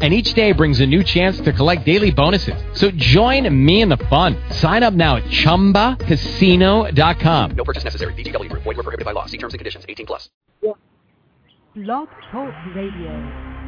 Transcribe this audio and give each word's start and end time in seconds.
and 0.00 0.14
each 0.14 0.34
day 0.34 0.52
brings 0.52 0.78
a 0.80 0.86
new 0.86 1.02
chance 1.02 1.40
to 1.40 1.52
collect 1.52 1.84
daily 1.84 2.12
bonuses. 2.12 2.54
So 2.74 2.92
join 2.92 3.52
me 3.64 3.82
in 3.82 3.88
the 3.88 3.96
fun. 3.96 4.36
Sign 4.50 4.84
up 4.84 4.94
now 4.94 5.16
at 5.16 5.24
ChumbaCasino.com. 5.24 7.50
No 7.50 7.64
purchase 7.64 7.82
necessary. 7.82 8.14
VGW 8.14 8.48
Group. 8.48 8.62
Void 8.62 8.76
were 8.76 8.84
prohibited 8.84 9.04
by 9.04 9.10
law. 9.12 9.26
See 9.26 9.38
terms 9.38 9.54
and 9.54 9.58
conditions. 9.58 9.84
18 9.88 10.06
plus. 10.06 10.30
Blog 11.74 12.08
Talk 12.32 12.54
Radio. 12.74 13.58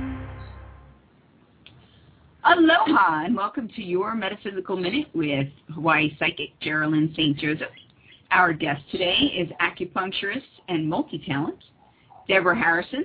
Aloha 2.43 3.24
and 3.27 3.37
welcome 3.37 3.69
to 3.77 3.83
your 3.83 4.15
Metaphysical 4.15 4.74
Minute 4.74 5.09
with 5.15 5.49
Hawaii 5.74 6.16
Psychic 6.19 6.59
Geraldine 6.60 7.12
St. 7.15 7.37
Joseph. 7.37 7.69
Our 8.30 8.55
guest 8.55 8.80
today 8.91 9.15
is 9.37 9.51
acupuncturist 9.60 10.41
and 10.69 10.88
multi-talent, 10.88 11.59
Deborah 12.29 12.59
Harrison. 12.59 13.05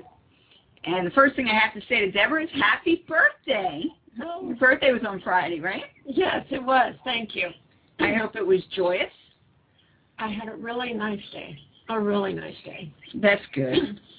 And 0.86 1.06
the 1.06 1.12
first 1.12 1.36
thing 1.36 1.48
I 1.48 1.58
have 1.58 1.74
to 1.74 1.82
say 1.88 2.02
to 2.02 2.12
Deborah 2.12 2.44
is 2.44 2.50
happy 2.54 3.04
birthday. 3.08 3.84
Oh. 4.24 4.48
Your 4.48 4.56
birthday 4.56 4.92
was 4.92 5.02
on 5.08 5.20
Friday, 5.22 5.60
right? 5.60 5.86
Yes, 6.06 6.46
it 6.52 6.64
was. 6.64 6.94
Thank 7.04 7.36
you. 7.36 7.50
I 8.00 8.14
hope 8.14 8.36
it 8.36 8.46
was 8.46 8.62
joyous. 8.76 9.12
I 10.20 10.30
had 10.30 10.48
a 10.48 10.56
really 10.56 10.94
nice 10.94 11.22
day. 11.32 11.58
A 11.90 12.00
really 12.00 12.34
nice 12.34 12.56
day. 12.64 12.92
That's 13.16 13.42
good. 13.54 14.00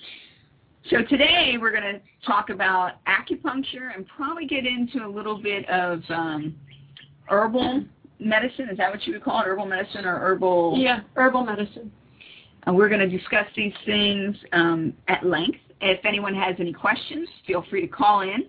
So 0.91 1.02
today 1.02 1.56
we're 1.61 1.73
going 1.73 1.83
to 1.83 2.01
talk 2.25 2.48
about 2.48 3.05
acupuncture 3.06 3.92
and 3.92 4.06
probably 4.06 4.47
get 4.47 4.64
into 4.64 5.05
a 5.05 5.08
little 5.08 5.42
bit 5.42 5.69
of 5.69 6.01
um, 6.11 6.55
herbal 7.28 7.84
medicine. 8.20 8.69
Is 8.70 8.78
that 8.78 8.92
what 8.92 9.05
you 9.05 9.14
would 9.14 9.25
call 9.25 9.41
it? 9.41 9.47
Herbal 9.47 9.67
medicine 9.67 10.05
or 10.05 10.20
herbal? 10.20 10.75
Yeah, 10.78 11.01
herbal 11.17 11.45
medicine. 11.45 11.91
And 12.67 12.77
we're 12.77 12.89
going 12.89 13.01
to 13.01 13.08
discuss 13.08 13.47
these 13.56 13.73
things 13.84 14.36
um, 14.53 14.92
at 15.08 15.27
length. 15.27 15.58
If 15.80 16.05
anyone 16.05 16.34
has 16.34 16.56
any 16.58 16.72
questions, 16.72 17.28
feel 17.46 17.64
free 17.69 17.82
to 17.82 17.88
call 17.88 18.22
in. 18.22 18.48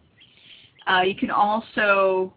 Uh, 0.88 1.02
you 1.02 1.16
can 1.16 1.30
also 1.30 2.34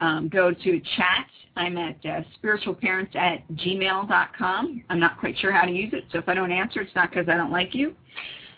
um, 0.00 0.28
go 0.28 0.52
to 0.52 0.80
chat. 0.96 1.26
I'm 1.56 1.76
at 1.76 1.96
uh, 2.04 2.20
spiritualparents 2.42 3.14
at 3.16 3.48
gmail.com. 3.52 4.84
I'm 4.88 5.00
not 5.00 5.18
quite 5.18 5.36
sure 5.38 5.52
how 5.52 5.64
to 5.64 5.72
use 5.72 5.92
it, 5.92 6.04
so 6.12 6.18
if 6.18 6.28
I 6.28 6.34
don't 6.34 6.52
answer, 6.52 6.80
it's 6.80 6.94
not 6.94 7.10
because 7.10 7.28
I 7.28 7.36
don't 7.36 7.50
like 7.50 7.74
you. 7.74 7.94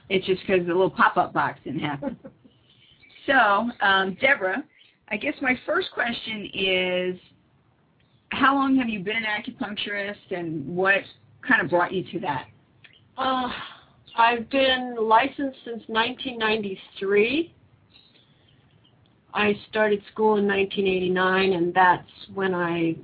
It's 0.09 0.27
just 0.27 0.41
because 0.47 0.67
the 0.67 0.73
little 0.73 0.91
pop-up 0.91 1.33
box 1.33 1.61
didn't 1.65 1.81
happen. 1.81 2.19
so, 3.27 3.71
um, 3.81 4.17
Deborah, 4.21 4.65
I 5.09 5.17
guess 5.17 5.35
my 5.41 5.59
first 5.65 5.91
question 5.93 6.51
is, 6.53 7.17
how 8.31 8.55
long 8.55 8.77
have 8.77 8.89
you 8.89 9.01
been 9.01 9.17
an 9.17 9.25
acupuncturist, 9.25 10.31
and 10.31 10.67
what 10.67 11.03
kind 11.47 11.63
of 11.63 11.71
brought 11.71 11.93
you 11.93 12.05
to 12.13 12.21
that? 12.21 12.47
Uh, 13.17 13.49
I've 14.17 14.49
been 14.51 14.97
licensed 15.01 15.59
since 15.65 15.83
1993. 15.87 17.55
I 19.33 19.55
started 19.69 20.03
school 20.13 20.37
in 20.37 20.47
1989, 20.47 21.53
and 21.53 21.75
that's 21.75 22.09
when 22.35 22.55
I 22.55 22.97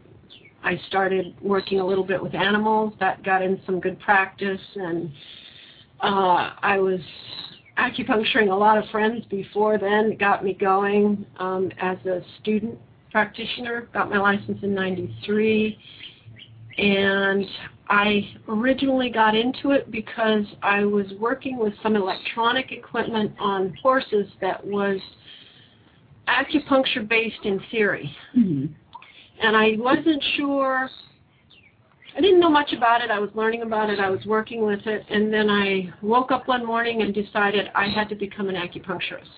I 0.64 0.80
started 0.88 1.36
working 1.40 1.78
a 1.78 1.86
little 1.86 2.02
bit 2.02 2.20
with 2.20 2.34
animals. 2.34 2.92
That 2.98 3.22
got 3.22 3.42
in 3.42 3.60
some 3.64 3.78
good 3.78 4.00
practice, 4.00 4.60
and 4.74 5.12
uh, 6.00 6.50
I 6.60 6.78
was 6.78 7.00
acupuncturing 7.78 8.50
a 8.50 8.54
lot 8.54 8.76
of 8.76 8.84
friends 8.90 9.24
before 9.26 9.78
then. 9.78 10.12
It 10.12 10.18
got 10.18 10.42
me 10.42 10.54
going 10.54 11.24
um, 11.38 11.70
as 11.80 11.98
a 12.06 12.20
student 12.40 12.78
practitioner. 13.12 13.88
Got 13.94 14.10
my 14.10 14.18
license 14.18 14.58
in 14.62 14.74
'93, 14.74 15.78
and 16.78 17.46
I 17.88 18.28
originally 18.48 19.10
got 19.10 19.34
into 19.34 19.70
it 19.70 19.90
because 19.90 20.44
I 20.62 20.84
was 20.84 21.06
working 21.18 21.58
with 21.58 21.72
some 21.82 21.96
electronic 21.96 22.72
equipment 22.72 23.32
on 23.38 23.76
horses 23.82 24.26
that 24.40 24.64
was 24.66 24.98
acupuncture 26.28 27.08
based 27.08 27.44
in 27.44 27.60
theory. 27.70 28.14
Mm-hmm. 28.36 28.72
And 29.42 29.56
I 29.56 29.76
wasn't 29.78 30.22
sure, 30.36 30.88
I 32.16 32.20
didn't 32.20 32.40
know 32.40 32.50
much 32.50 32.72
about 32.72 33.02
it. 33.02 33.10
I 33.10 33.18
was 33.18 33.30
learning 33.34 33.62
about 33.62 33.90
it, 33.90 34.00
I 34.00 34.10
was 34.10 34.24
working 34.26 34.64
with 34.64 34.86
it, 34.86 35.04
and 35.08 35.32
then 35.32 35.48
I 35.48 35.92
woke 36.02 36.32
up 36.32 36.48
one 36.48 36.64
morning 36.64 37.02
and 37.02 37.14
decided 37.14 37.70
I 37.74 37.88
had 37.88 38.08
to 38.08 38.14
become 38.14 38.48
an 38.48 38.56
acupuncturist. 38.56 39.28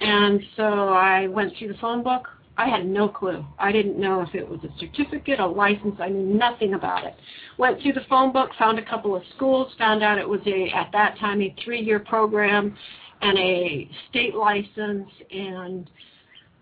And 0.00 0.40
so 0.56 0.64
I 0.88 1.28
went 1.28 1.52
through 1.56 1.68
the 1.68 1.78
phone 1.78 2.02
book. 2.02 2.26
I 2.56 2.68
had 2.68 2.86
no 2.86 3.08
clue. 3.08 3.44
I 3.58 3.72
didn't 3.72 3.98
know 3.98 4.20
if 4.20 4.34
it 4.34 4.46
was 4.46 4.60
a 4.62 4.78
certificate, 4.78 5.40
a 5.40 5.46
license. 5.46 5.96
I 5.98 6.08
knew 6.08 6.34
nothing 6.34 6.74
about 6.74 7.04
it. 7.04 7.14
Went 7.58 7.80
through 7.80 7.94
the 7.94 8.04
phone 8.08 8.32
book, 8.32 8.50
found 8.58 8.78
a 8.78 8.84
couple 8.84 9.16
of 9.16 9.22
schools, 9.34 9.72
found 9.78 10.02
out 10.02 10.18
it 10.18 10.28
was 10.28 10.40
a 10.46 10.70
at 10.70 10.90
that 10.92 11.18
time 11.18 11.40
a 11.40 11.54
three-year 11.64 12.00
program 12.00 12.76
and 13.22 13.38
a 13.38 13.88
state 14.10 14.34
license, 14.34 15.08
and 15.30 15.88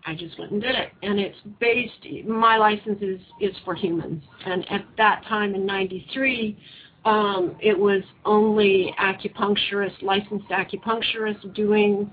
I 0.05 0.15
just 0.15 0.39
went 0.39 0.51
and 0.51 0.61
did 0.61 0.75
it. 0.75 0.91
And 1.03 1.19
it's 1.19 1.37
based. 1.59 2.25
My 2.25 2.57
license 2.57 3.01
is 3.01 3.19
is 3.41 3.55
for 3.65 3.75
humans, 3.75 4.23
and 4.45 4.69
at 4.71 4.85
that 4.97 5.23
time 5.27 5.55
in 5.55 5.65
'93. 5.65 6.57
Um, 7.03 7.55
it 7.59 7.75
was 7.75 8.03
only 8.25 8.93
acupuncturists, 8.99 10.03
licensed 10.03 10.47
acupuncturists 10.49 11.51
doing 11.55 12.11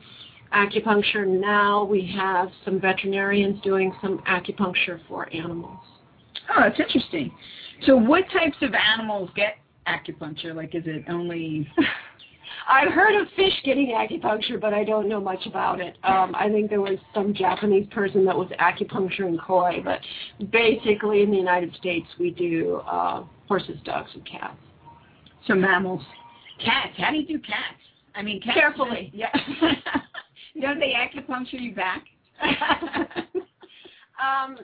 acupuncture. 0.53 1.27
Now 1.27 1.85
we 1.85 2.11
have 2.17 2.49
some 2.65 2.81
veterinarians 2.81 3.61
doing 3.63 3.95
some 4.01 4.19
acupuncture 4.29 5.01
for 5.09 5.33
animals. 5.35 5.79
Oh, 6.51 6.63
that's 6.63 6.79
interesting. 6.81 7.33
So 7.87 7.97
what 7.97 8.25
types 8.33 8.57
of 8.63 8.73
animals 8.75 9.31
get 9.37 9.57
acupuncture? 9.87 10.55
Like, 10.55 10.75
is 10.75 10.85
it 10.87 11.05
only... 11.09 11.69
I've 12.71 12.93
heard 12.93 13.15
of 13.21 13.29
fish 13.35 13.53
getting 13.65 13.89
acupuncture, 13.89 14.61
but 14.61 14.75
I 14.75 14.85
don't 14.85 15.09
know 15.09 15.21
much 15.21 15.47
about 15.47 15.81
it. 15.81 15.97
Um, 16.03 16.35
I 16.35 16.49
think 16.51 16.69
there 16.69 16.83
was 16.83 16.99
some 17.15 17.33
Japanese 17.33 17.87
person 17.91 18.27
that 18.27 18.37
was 18.37 18.49
acupuncture 18.61 19.21
acupuncturing 19.21 19.43
koi, 19.43 19.83
but 19.83 20.01
basically 20.51 21.23
in 21.23 21.31
the 21.31 21.37
United 21.37 21.75
States 21.77 22.07
we 22.19 22.31
do 22.31 22.83
uh, 22.87 23.25
horses, 23.49 23.79
dogs, 23.85 24.11
and 24.15 24.27
cats. 24.27 24.57
So 25.47 25.55
mammals. 25.55 26.03
Cats. 26.63 26.93
How 26.99 27.11
do 27.11 27.17
you 27.17 27.27
do 27.27 27.39
cats? 27.39 27.81
I 28.15 28.23
mean, 28.23 28.41
cats... 28.41 28.59
Carefully. 28.59 29.13
Yeah. 29.15 29.31
Don't 30.61 30.79
they 30.79 30.93
acupuncture 30.95 31.61
you 31.61 31.75
back? 31.75 32.05
um, 34.21 34.59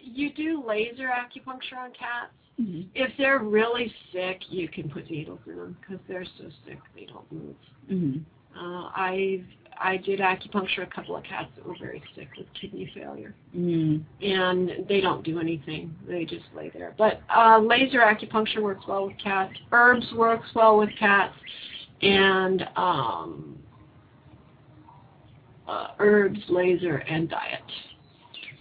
you 0.00 0.32
do 0.32 0.64
laser 0.66 1.08
acupuncture 1.08 1.78
on 1.78 1.90
cats. 1.90 2.32
Mm-hmm. 2.60 2.82
If 2.94 3.12
they're 3.16 3.38
really 3.38 3.92
sick, 4.12 4.40
you 4.48 4.68
can 4.68 4.90
put 4.90 5.10
needles 5.10 5.40
in 5.46 5.56
them 5.56 5.76
because 5.80 5.98
they're 6.08 6.24
so 6.38 6.50
sick 6.66 6.78
they 6.94 7.06
don't 7.06 7.30
move. 7.32 7.56
Mm-hmm. 7.90 8.18
Uh, 8.58 8.90
I 8.94 9.42
I 9.82 9.96
did 9.96 10.20
acupuncture 10.20 10.82
a 10.82 10.86
couple 10.86 11.16
of 11.16 11.24
cats 11.24 11.48
that 11.56 11.66
were 11.66 11.76
very 11.80 12.02
sick 12.14 12.28
with 12.36 12.46
kidney 12.60 12.90
failure, 12.94 13.34
Mm. 13.56 14.02
and 14.20 14.86
they 14.88 15.00
don't 15.00 15.24
do 15.24 15.38
anything. 15.38 15.94
They 16.06 16.26
just 16.26 16.44
lay 16.54 16.68
there. 16.68 16.94
But 16.98 17.22
uh, 17.34 17.58
laser 17.60 18.00
acupuncture 18.00 18.60
works 18.60 18.84
well 18.86 19.06
with 19.06 19.16
cats. 19.18 19.54
Herbs 19.72 20.06
works 20.14 20.48
well 20.54 20.76
with 20.76 20.90
cats, 20.98 21.34
and 22.02 22.68
um, 22.76 23.58
uh, 25.70 25.88
herbs, 26.00 26.40
laser, 26.48 26.96
and 26.96 27.28
diet. 27.28 27.62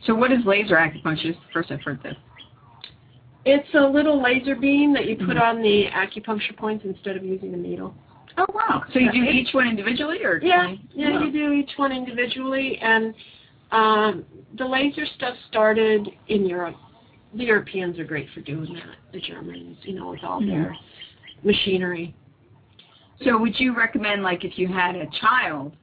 So 0.05 0.13
what 0.13 0.31
is 0.31 0.39
laser 0.45 0.75
acupuncture? 0.75 1.23
This 1.23 1.35
is 1.35 1.41
the 1.47 1.53
first 1.53 1.71
I've 1.71 1.81
heard 1.81 2.01
this. 2.03 2.15
It's 3.45 3.67
a 3.73 3.81
little 3.81 4.21
laser 4.21 4.55
beam 4.55 4.93
that 4.93 5.07
you 5.07 5.15
put 5.15 5.37
Mhm. 5.37 5.41
on 5.41 5.61
the 5.61 5.87
acupuncture 5.87 6.55
points 6.55 6.85
instead 6.85 7.17
of 7.17 7.23
using 7.23 7.53
a 7.53 7.57
needle. 7.57 7.95
Oh, 8.37 8.45
wow. 8.53 8.83
So 8.93 8.99
you 8.99 9.11
do 9.11 9.23
each 9.23 9.53
one 9.53 9.67
individually? 9.67 10.23
or 10.23 10.39
Yeah, 10.43 10.75
yeah, 10.93 11.11
Wow. 11.11 11.23
you 11.23 11.31
do 11.31 11.51
each 11.51 11.77
one 11.77 11.91
individually, 11.91 12.77
and 12.79 13.13
um, 13.71 14.25
the 14.53 14.65
laser 14.65 15.05
stuff 15.05 15.35
started 15.47 16.09
in 16.27 16.45
Europe. 16.45 16.75
The 17.33 17.45
Europeans 17.45 17.99
are 17.99 18.05
great 18.05 18.29
for 18.29 18.41
doing 18.41 18.73
that. 18.75 18.95
The 19.11 19.19
Germans, 19.19 19.77
you 19.83 19.93
know, 19.93 20.11
with 20.11 20.23
all 20.23 20.39
their 20.39 20.75
machinery. 21.43 22.13
So 23.23 23.37
would 23.37 23.59
you 23.59 23.75
recommend, 23.75 24.23
like, 24.23 24.43
if 24.45 24.57
you 24.57 24.67
had 24.67 24.95
a 24.95 25.07
child 25.19 25.75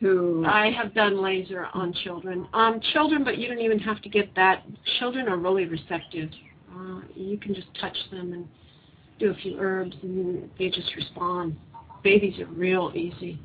who... 0.00 0.44
I 0.46 0.70
have 0.70 0.94
done 0.94 1.22
laser 1.22 1.66
on 1.74 1.92
children. 1.92 2.48
Um, 2.54 2.80
children, 2.92 3.22
but 3.22 3.38
you 3.38 3.48
don't 3.48 3.60
even 3.60 3.78
have 3.78 4.00
to 4.02 4.08
get 4.08 4.34
that. 4.34 4.64
Children 4.98 5.28
are 5.28 5.36
really 5.36 5.66
receptive. 5.66 6.30
Uh, 6.74 7.00
you 7.14 7.38
can 7.38 7.54
just 7.54 7.68
touch 7.80 7.96
them 8.10 8.32
and 8.32 8.48
do 9.18 9.30
a 9.30 9.34
few 9.34 9.58
herbs, 9.60 9.94
and 10.02 10.50
they 10.58 10.70
just 10.70 10.94
respond. 10.96 11.56
Babies 12.02 12.38
are 12.40 12.46
real 12.46 12.90
easy. 12.94 13.38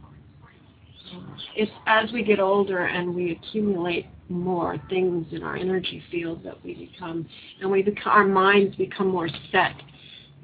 It's 1.56 1.72
as 1.86 2.12
we 2.12 2.24
get 2.24 2.40
older 2.40 2.86
and 2.86 3.14
we 3.14 3.32
accumulate 3.32 4.08
more 4.28 4.82
things 4.90 5.28
in 5.32 5.44
our 5.44 5.56
energy 5.56 6.02
field 6.10 6.44
that 6.44 6.64
we 6.64 6.90
become, 6.92 7.28
and 7.62 7.70
we 7.70 7.84
become, 7.84 8.12
our 8.12 8.26
minds 8.26 8.76
become 8.76 9.08
more 9.10 9.30
set. 9.52 9.76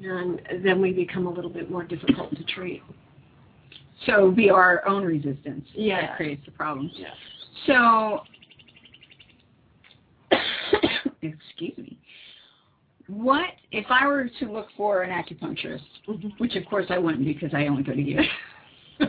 and 0.04 0.40
then 0.64 0.80
we 0.80 0.92
become 0.92 1.26
a 1.26 1.30
little 1.30 1.50
bit 1.50 1.70
more 1.70 1.84
difficult 1.84 2.30
to 2.36 2.44
treat. 2.44 2.82
So 4.06 4.30
be 4.30 4.50
our 4.50 4.86
own 4.86 5.04
resistance 5.04 5.66
Yeah. 5.74 6.00
that 6.02 6.16
creates 6.16 6.44
the 6.44 6.50
problem. 6.52 6.90
Yeah. 6.94 7.08
So, 7.66 8.24
excuse 11.22 11.76
me. 11.78 11.96
What 13.08 13.50
if 13.72 13.86
I 13.90 14.06
were 14.06 14.28
to 14.40 14.52
look 14.52 14.68
for 14.76 15.02
an 15.02 15.10
acupuncturist, 15.10 15.82
Mhm. 16.08 16.38
which 16.38 16.56
of 16.56 16.64
course 16.66 16.86
I 16.90 16.98
wouldn't 16.98 17.24
because 17.24 17.52
I 17.54 17.66
only 17.66 17.82
go 17.82 17.92
to 17.94 18.00
you. 18.02 18.20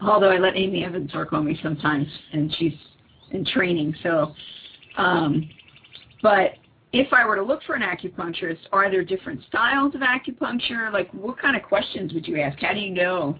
Although 0.00 0.30
I 0.30 0.38
let 0.38 0.56
Amy 0.56 0.84
Evans 0.84 1.14
work 1.14 1.32
on 1.32 1.44
me 1.44 1.58
sometimes, 1.62 2.08
and 2.32 2.52
she's 2.56 2.74
in 3.30 3.44
training. 3.44 3.94
So, 4.02 4.34
um, 4.96 5.48
but 6.22 6.54
if 6.92 7.12
I 7.12 7.24
were 7.26 7.36
to 7.36 7.42
look 7.42 7.62
for 7.62 7.74
an 7.74 7.82
acupuncturist, 7.82 8.58
are 8.72 8.90
there 8.90 9.04
different 9.04 9.42
styles 9.44 9.94
of 9.94 10.00
acupuncture? 10.00 10.92
Like, 10.92 11.10
what 11.12 11.38
kind 11.38 11.56
of 11.56 11.62
questions 11.62 12.12
would 12.14 12.26
you 12.26 12.40
ask? 12.40 12.58
How 12.60 12.72
do 12.74 12.80
you 12.80 12.90
know? 12.90 13.38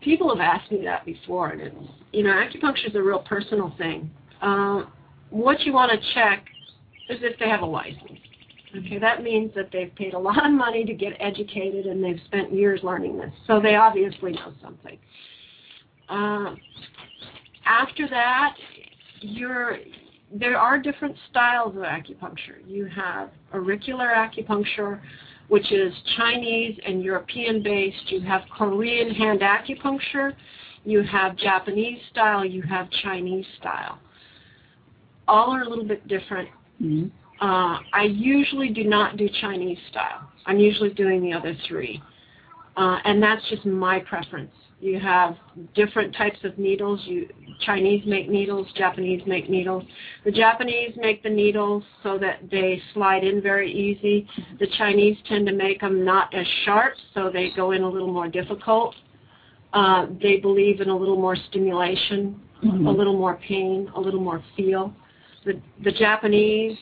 People 0.00 0.28
have 0.28 0.40
asked 0.40 0.70
me 0.70 0.82
that 0.84 1.04
before, 1.04 1.50
and 1.50 1.60
it's, 1.62 1.76
you 2.12 2.22
know, 2.22 2.30
acupuncture 2.30 2.88
is 2.88 2.94
a 2.94 3.02
real 3.02 3.20
personal 3.20 3.74
thing. 3.78 4.10
Um, 4.42 4.92
what 5.30 5.60
you 5.60 5.72
want 5.72 5.90
to 5.92 6.14
check 6.14 6.44
is 7.08 7.18
if 7.22 7.38
they 7.38 7.48
have 7.48 7.62
a 7.62 7.66
license. 7.66 8.18
Okay, 8.76 8.98
that 8.98 9.22
means 9.22 9.52
that 9.54 9.70
they've 9.72 9.94
paid 9.94 10.14
a 10.14 10.18
lot 10.18 10.44
of 10.44 10.52
money 10.52 10.84
to 10.84 10.94
get 10.94 11.12
educated 11.20 11.86
and 11.86 12.02
they've 12.02 12.20
spent 12.26 12.52
years 12.52 12.80
learning 12.82 13.18
this, 13.18 13.32
so 13.46 13.60
they 13.60 13.76
obviously 13.76 14.32
know 14.32 14.52
something. 14.60 14.98
Um, 16.08 16.58
after 17.64 18.08
that, 18.08 18.56
you're 19.20 19.78
there 20.32 20.58
are 20.58 20.78
different 20.78 21.16
styles 21.30 21.76
of 21.76 21.82
acupuncture. 21.82 22.66
You 22.66 22.86
have 22.86 23.30
auricular 23.52 24.08
acupuncture, 24.08 25.00
which 25.48 25.70
is 25.72 25.92
Chinese 26.16 26.78
and 26.86 27.02
European 27.02 27.62
based. 27.62 28.10
You 28.10 28.20
have 28.22 28.42
Korean 28.56 29.14
hand 29.14 29.40
acupuncture. 29.40 30.32
You 30.84 31.02
have 31.02 31.36
Japanese 31.36 31.98
style. 32.10 32.44
You 32.44 32.62
have 32.62 32.88
Chinese 33.02 33.46
style. 33.58 33.98
All 35.26 35.54
are 35.54 35.62
a 35.62 35.68
little 35.68 35.86
bit 35.86 36.06
different. 36.08 36.48
Mm-hmm. 36.82 37.06
Uh, 37.44 37.78
I 37.92 38.04
usually 38.04 38.68
do 38.68 38.84
not 38.84 39.16
do 39.16 39.28
Chinese 39.40 39.78
style. 39.90 40.30
I'm 40.46 40.58
usually 40.58 40.90
doing 40.90 41.22
the 41.22 41.32
other 41.32 41.56
three. 41.66 42.02
Uh, 42.76 42.98
and 43.04 43.22
that's 43.22 43.42
just 43.48 43.64
my 43.64 44.00
preference. 44.00 44.52
You 44.80 44.98
have 45.00 45.36
different 45.74 46.14
types 46.14 46.38
of 46.44 46.58
needles. 46.58 47.00
You 47.04 47.28
Chinese 47.60 48.04
make 48.06 48.28
needles, 48.28 48.66
Japanese 48.76 49.22
make 49.26 49.48
needles. 49.48 49.84
The 50.24 50.32
Japanese 50.32 50.92
make 50.96 51.22
the 51.22 51.30
needles 51.30 51.82
so 52.02 52.18
that 52.18 52.40
they 52.50 52.82
slide 52.92 53.24
in 53.24 53.40
very 53.40 53.72
easy. 53.72 54.26
The 54.58 54.66
Chinese 54.76 55.16
tend 55.26 55.46
to 55.46 55.52
make 55.52 55.80
them 55.80 56.04
not 56.04 56.34
as 56.34 56.46
sharp, 56.64 56.94
so 57.14 57.30
they 57.32 57.50
go 57.56 57.70
in 57.70 57.82
a 57.82 57.88
little 57.88 58.12
more 58.12 58.28
difficult. 58.28 58.94
Uh, 59.72 60.06
they 60.20 60.36
believe 60.36 60.80
in 60.80 60.88
a 60.88 60.96
little 60.96 61.16
more 61.16 61.36
stimulation, 61.36 62.40
Mhm. 62.62 62.86
a 62.86 62.90
little 62.90 63.16
more 63.16 63.34
pain, 63.36 63.90
a 63.94 64.00
little 64.00 64.20
more 64.20 64.42
feel. 64.56 64.94
The 65.44 65.60
the 65.80 65.92
Japanese 65.92 66.78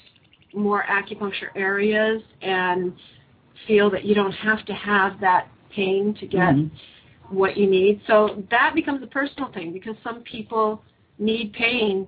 more 0.55 0.85
acupuncture 0.85 1.49
areas 1.55 2.23
and 2.43 2.93
feel 3.67 3.89
that 3.91 4.05
you 4.05 4.15
don't 4.15 4.33
have 4.33 4.65
to 4.67 4.75
have 4.75 5.19
that 5.21 5.49
pain 5.71 6.15
to 6.15 6.27
get 6.27 6.55
Mhm. 6.55 6.71
What 7.33 7.57
you 7.57 7.69
need. 7.69 8.01
So 8.07 8.43
that 8.51 8.73
becomes 8.75 9.03
a 9.03 9.07
personal 9.07 9.51
thing 9.53 9.73
because 9.73 9.97
some 10.05 10.21
people 10.23 10.83
need 11.19 11.53
pain 11.53 12.07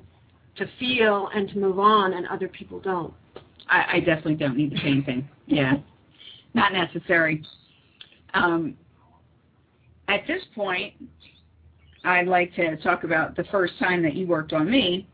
to 0.57 0.67
feel 0.79 1.29
and 1.35 1.49
to 1.49 1.59
move 1.59 1.79
on 1.79 2.15
and 2.15 2.27
other 2.29 2.49
people 2.49 2.81
don't. 2.81 3.13
I, 3.69 3.85
I 3.95 4.01
definitely 4.01 4.37
don't 4.37 4.57
need 4.57 4.73
the 4.73 4.81
pain 4.81 5.05
thing. 5.05 5.29
Yeah, 5.47 5.75
not 6.55 6.73
necessary. 6.73 7.43
Um, 8.33 8.79
at 10.09 10.27
this 10.27 10.41
point, 10.55 10.95
I'd 12.03 12.29
like 12.29 12.55
to 12.55 12.79
talk 12.79 13.05
about 13.05 13.37
the 13.37 13.45
first 13.45 13.79
time 13.79 14.03
that 14.05 14.15
you 14.15 14.27
worked 14.27 14.55
on 14.55 14.71
me. 14.71 15.07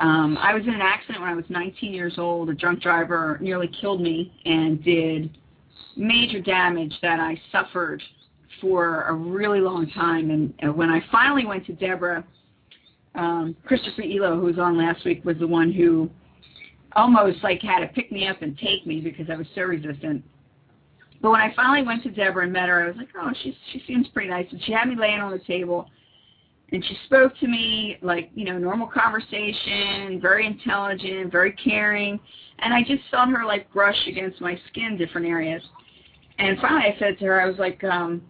Um, 0.00 0.36
I 0.38 0.52
was 0.52 0.64
in 0.64 0.70
an 0.74 0.80
accident 0.80 1.20
when 1.20 1.30
I 1.30 1.34
was 1.34 1.44
19 1.48 1.94
years 1.94 2.14
old. 2.18 2.50
A 2.50 2.54
drunk 2.54 2.82
driver 2.82 3.38
nearly 3.40 3.68
killed 3.68 4.00
me 4.00 4.32
and 4.44 4.82
did 4.82 5.38
major 5.96 6.40
damage 6.40 6.94
that 7.02 7.20
I 7.20 7.40
suffered 7.52 8.02
for 8.60 9.02
a 9.02 9.12
really 9.14 9.60
long 9.60 9.88
time. 9.90 10.30
And 10.30 10.54
uh, 10.62 10.72
when 10.72 10.90
I 10.90 11.00
finally 11.10 11.46
went 11.46 11.66
to 11.66 11.72
Deborah, 11.72 12.24
um, 13.14 13.56
Christopher 13.64 14.02
Elo, 14.02 14.38
who 14.38 14.46
was 14.46 14.58
on 14.58 14.76
last 14.78 15.04
week, 15.04 15.24
was 15.24 15.38
the 15.38 15.46
one 15.46 15.72
who 15.72 16.10
almost 16.94 17.42
like 17.42 17.60
had 17.62 17.80
to 17.80 17.88
pick 17.88 18.12
me 18.12 18.26
up 18.28 18.42
and 18.42 18.56
take 18.58 18.86
me 18.86 19.00
because 19.00 19.26
I 19.30 19.36
was 19.36 19.46
so 19.54 19.62
resistant. 19.62 20.24
But 21.20 21.30
when 21.30 21.40
I 21.40 21.54
finally 21.54 21.86
went 21.86 22.02
to 22.02 22.10
Deborah 22.10 22.44
and 22.44 22.52
met 22.52 22.68
her, 22.68 22.84
I 22.84 22.88
was 22.88 22.96
like, 22.96 23.08
oh, 23.16 23.30
she 23.42 23.56
she 23.72 23.82
seems 23.86 24.08
pretty 24.08 24.28
nice. 24.28 24.46
And 24.50 24.62
she 24.64 24.72
had 24.72 24.88
me 24.88 24.96
laying 24.96 25.20
on 25.20 25.30
the 25.30 25.38
table, 25.38 25.88
and 26.72 26.84
she 26.84 26.96
spoke 27.06 27.38
to 27.38 27.46
me 27.46 27.96
like 28.02 28.30
you 28.34 28.44
know 28.44 28.58
normal 28.58 28.88
conversation, 28.88 30.20
very 30.20 30.46
intelligent, 30.46 31.30
very 31.30 31.52
caring, 31.52 32.18
and 32.58 32.74
I 32.74 32.82
just 32.82 33.02
felt 33.10 33.28
her 33.30 33.44
like 33.44 33.72
brush 33.72 34.06
against 34.08 34.40
my 34.40 34.58
skin, 34.68 34.96
different 34.96 35.28
areas. 35.28 35.62
And 36.38 36.58
finally, 36.60 36.82
I 36.82 36.98
said 36.98 37.18
to 37.18 37.26
her, 37.26 37.40
I 37.40 37.46
was 37.46 37.58
like, 37.58 37.84
um, 37.84 38.22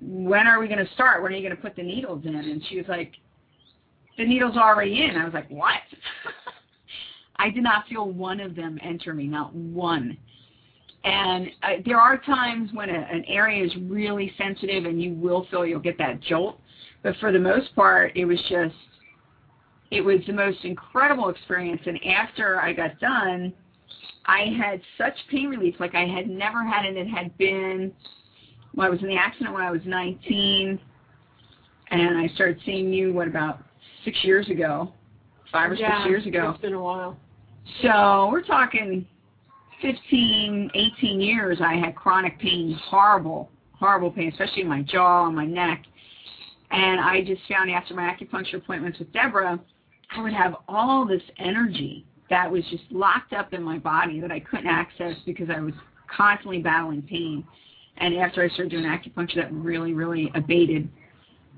when 0.00 0.46
are 0.46 0.58
we 0.60 0.68
going 0.68 0.84
to 0.84 0.92
start? 0.94 1.22
When 1.22 1.32
are 1.32 1.36
you 1.36 1.42
going 1.42 1.56
to 1.56 1.62
put 1.62 1.76
the 1.76 1.82
needles 1.82 2.24
in? 2.24 2.34
And 2.34 2.62
she 2.68 2.78
was 2.78 2.86
like, 2.88 3.12
the 4.16 4.26
needle's 4.26 4.56
are 4.56 4.74
already 4.74 5.02
in. 5.02 5.16
I 5.16 5.24
was 5.24 5.34
like, 5.34 5.48
what? 5.50 5.80
I 7.36 7.50
did 7.50 7.62
not 7.62 7.86
feel 7.88 8.10
one 8.10 8.40
of 8.40 8.54
them 8.54 8.78
enter 8.82 9.14
me, 9.14 9.26
not 9.26 9.54
one. 9.54 10.16
And 11.04 11.48
uh, 11.62 11.68
there 11.86 11.98
are 11.98 12.18
times 12.18 12.70
when 12.74 12.90
a, 12.90 12.92
an 12.92 13.24
area 13.26 13.64
is 13.64 13.72
really 13.88 14.32
sensitive 14.36 14.84
and 14.84 15.02
you 15.02 15.14
will 15.14 15.46
feel 15.50 15.64
you'll 15.64 15.80
get 15.80 15.96
that 15.98 16.20
jolt. 16.20 16.60
But 17.02 17.16
for 17.18 17.32
the 17.32 17.38
most 17.38 17.74
part, 17.74 18.14
it 18.14 18.26
was 18.26 18.38
just, 18.50 18.74
it 19.90 20.02
was 20.02 20.20
the 20.26 20.34
most 20.34 20.64
incredible 20.64 21.30
experience. 21.30 21.80
And 21.86 21.98
after 22.04 22.60
I 22.60 22.74
got 22.74 23.00
done, 23.00 23.54
I 24.26 24.54
had 24.60 24.82
such 24.98 25.14
pain 25.30 25.48
relief 25.48 25.76
like 25.80 25.94
I 25.94 26.06
had 26.06 26.28
never 26.28 26.62
had, 26.62 26.84
and 26.84 26.96
it 26.98 27.08
had 27.08 27.36
been, 27.38 27.92
well, 28.74 28.86
I 28.86 28.90
was 28.90 29.00
in 29.00 29.08
the 29.08 29.16
accident 29.16 29.54
when 29.54 29.62
I 29.62 29.70
was 29.70 29.80
19, 29.84 30.78
and 31.90 32.18
I 32.18 32.28
started 32.34 32.60
seeing 32.64 32.92
you, 32.92 33.12
what, 33.12 33.26
about 33.26 33.62
six 34.04 34.16
years 34.22 34.48
ago, 34.48 34.92
five 35.52 35.70
or 35.70 35.74
yeah, 35.74 35.98
six 35.98 36.08
years 36.08 36.26
ago. 36.26 36.50
It's 36.50 36.60
been 36.60 36.74
a 36.74 36.82
while. 36.82 37.18
So 37.82 38.28
we're 38.30 38.42
talking 38.42 39.06
15, 39.82 40.70
18 40.74 41.20
years 41.20 41.58
I 41.60 41.74
had 41.74 41.94
chronic 41.96 42.38
pain, 42.38 42.78
horrible, 42.84 43.50
horrible 43.72 44.10
pain, 44.10 44.28
especially 44.28 44.62
in 44.62 44.68
my 44.68 44.82
jaw 44.82 45.26
and 45.26 45.34
my 45.34 45.46
neck. 45.46 45.84
And 46.70 47.00
I 47.00 47.22
just 47.24 47.42
found 47.48 47.70
after 47.70 47.94
my 47.94 48.14
acupuncture 48.14 48.54
appointments 48.54 48.98
with 48.98 49.12
Deborah, 49.12 49.58
I 50.12 50.22
would 50.22 50.32
have 50.32 50.56
all 50.68 51.06
this 51.06 51.22
energy 51.38 52.04
that 52.28 52.50
was 52.50 52.62
just 52.70 52.84
locked 52.90 53.32
up 53.32 53.52
in 53.52 53.62
my 53.62 53.78
body 53.78 54.20
that 54.20 54.30
I 54.30 54.40
couldn't 54.40 54.68
access 54.68 55.16
because 55.26 55.48
I 55.50 55.60
was 55.60 55.74
constantly 56.14 56.60
battling 56.60 57.02
pain. 57.02 57.44
And 58.00 58.16
after 58.16 58.42
I 58.42 58.48
started 58.48 58.70
doing 58.70 58.84
acupuncture, 58.84 59.36
that 59.36 59.52
really, 59.52 59.92
really 59.92 60.30
abated 60.34 60.88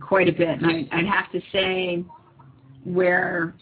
quite 0.00 0.28
a 0.28 0.32
bit. 0.32 0.61
And 0.61 0.66
I, 0.66 0.88
I'd 0.92 1.06
have 1.06 1.30
to 1.32 1.40
say 1.52 2.04
where 2.84 3.54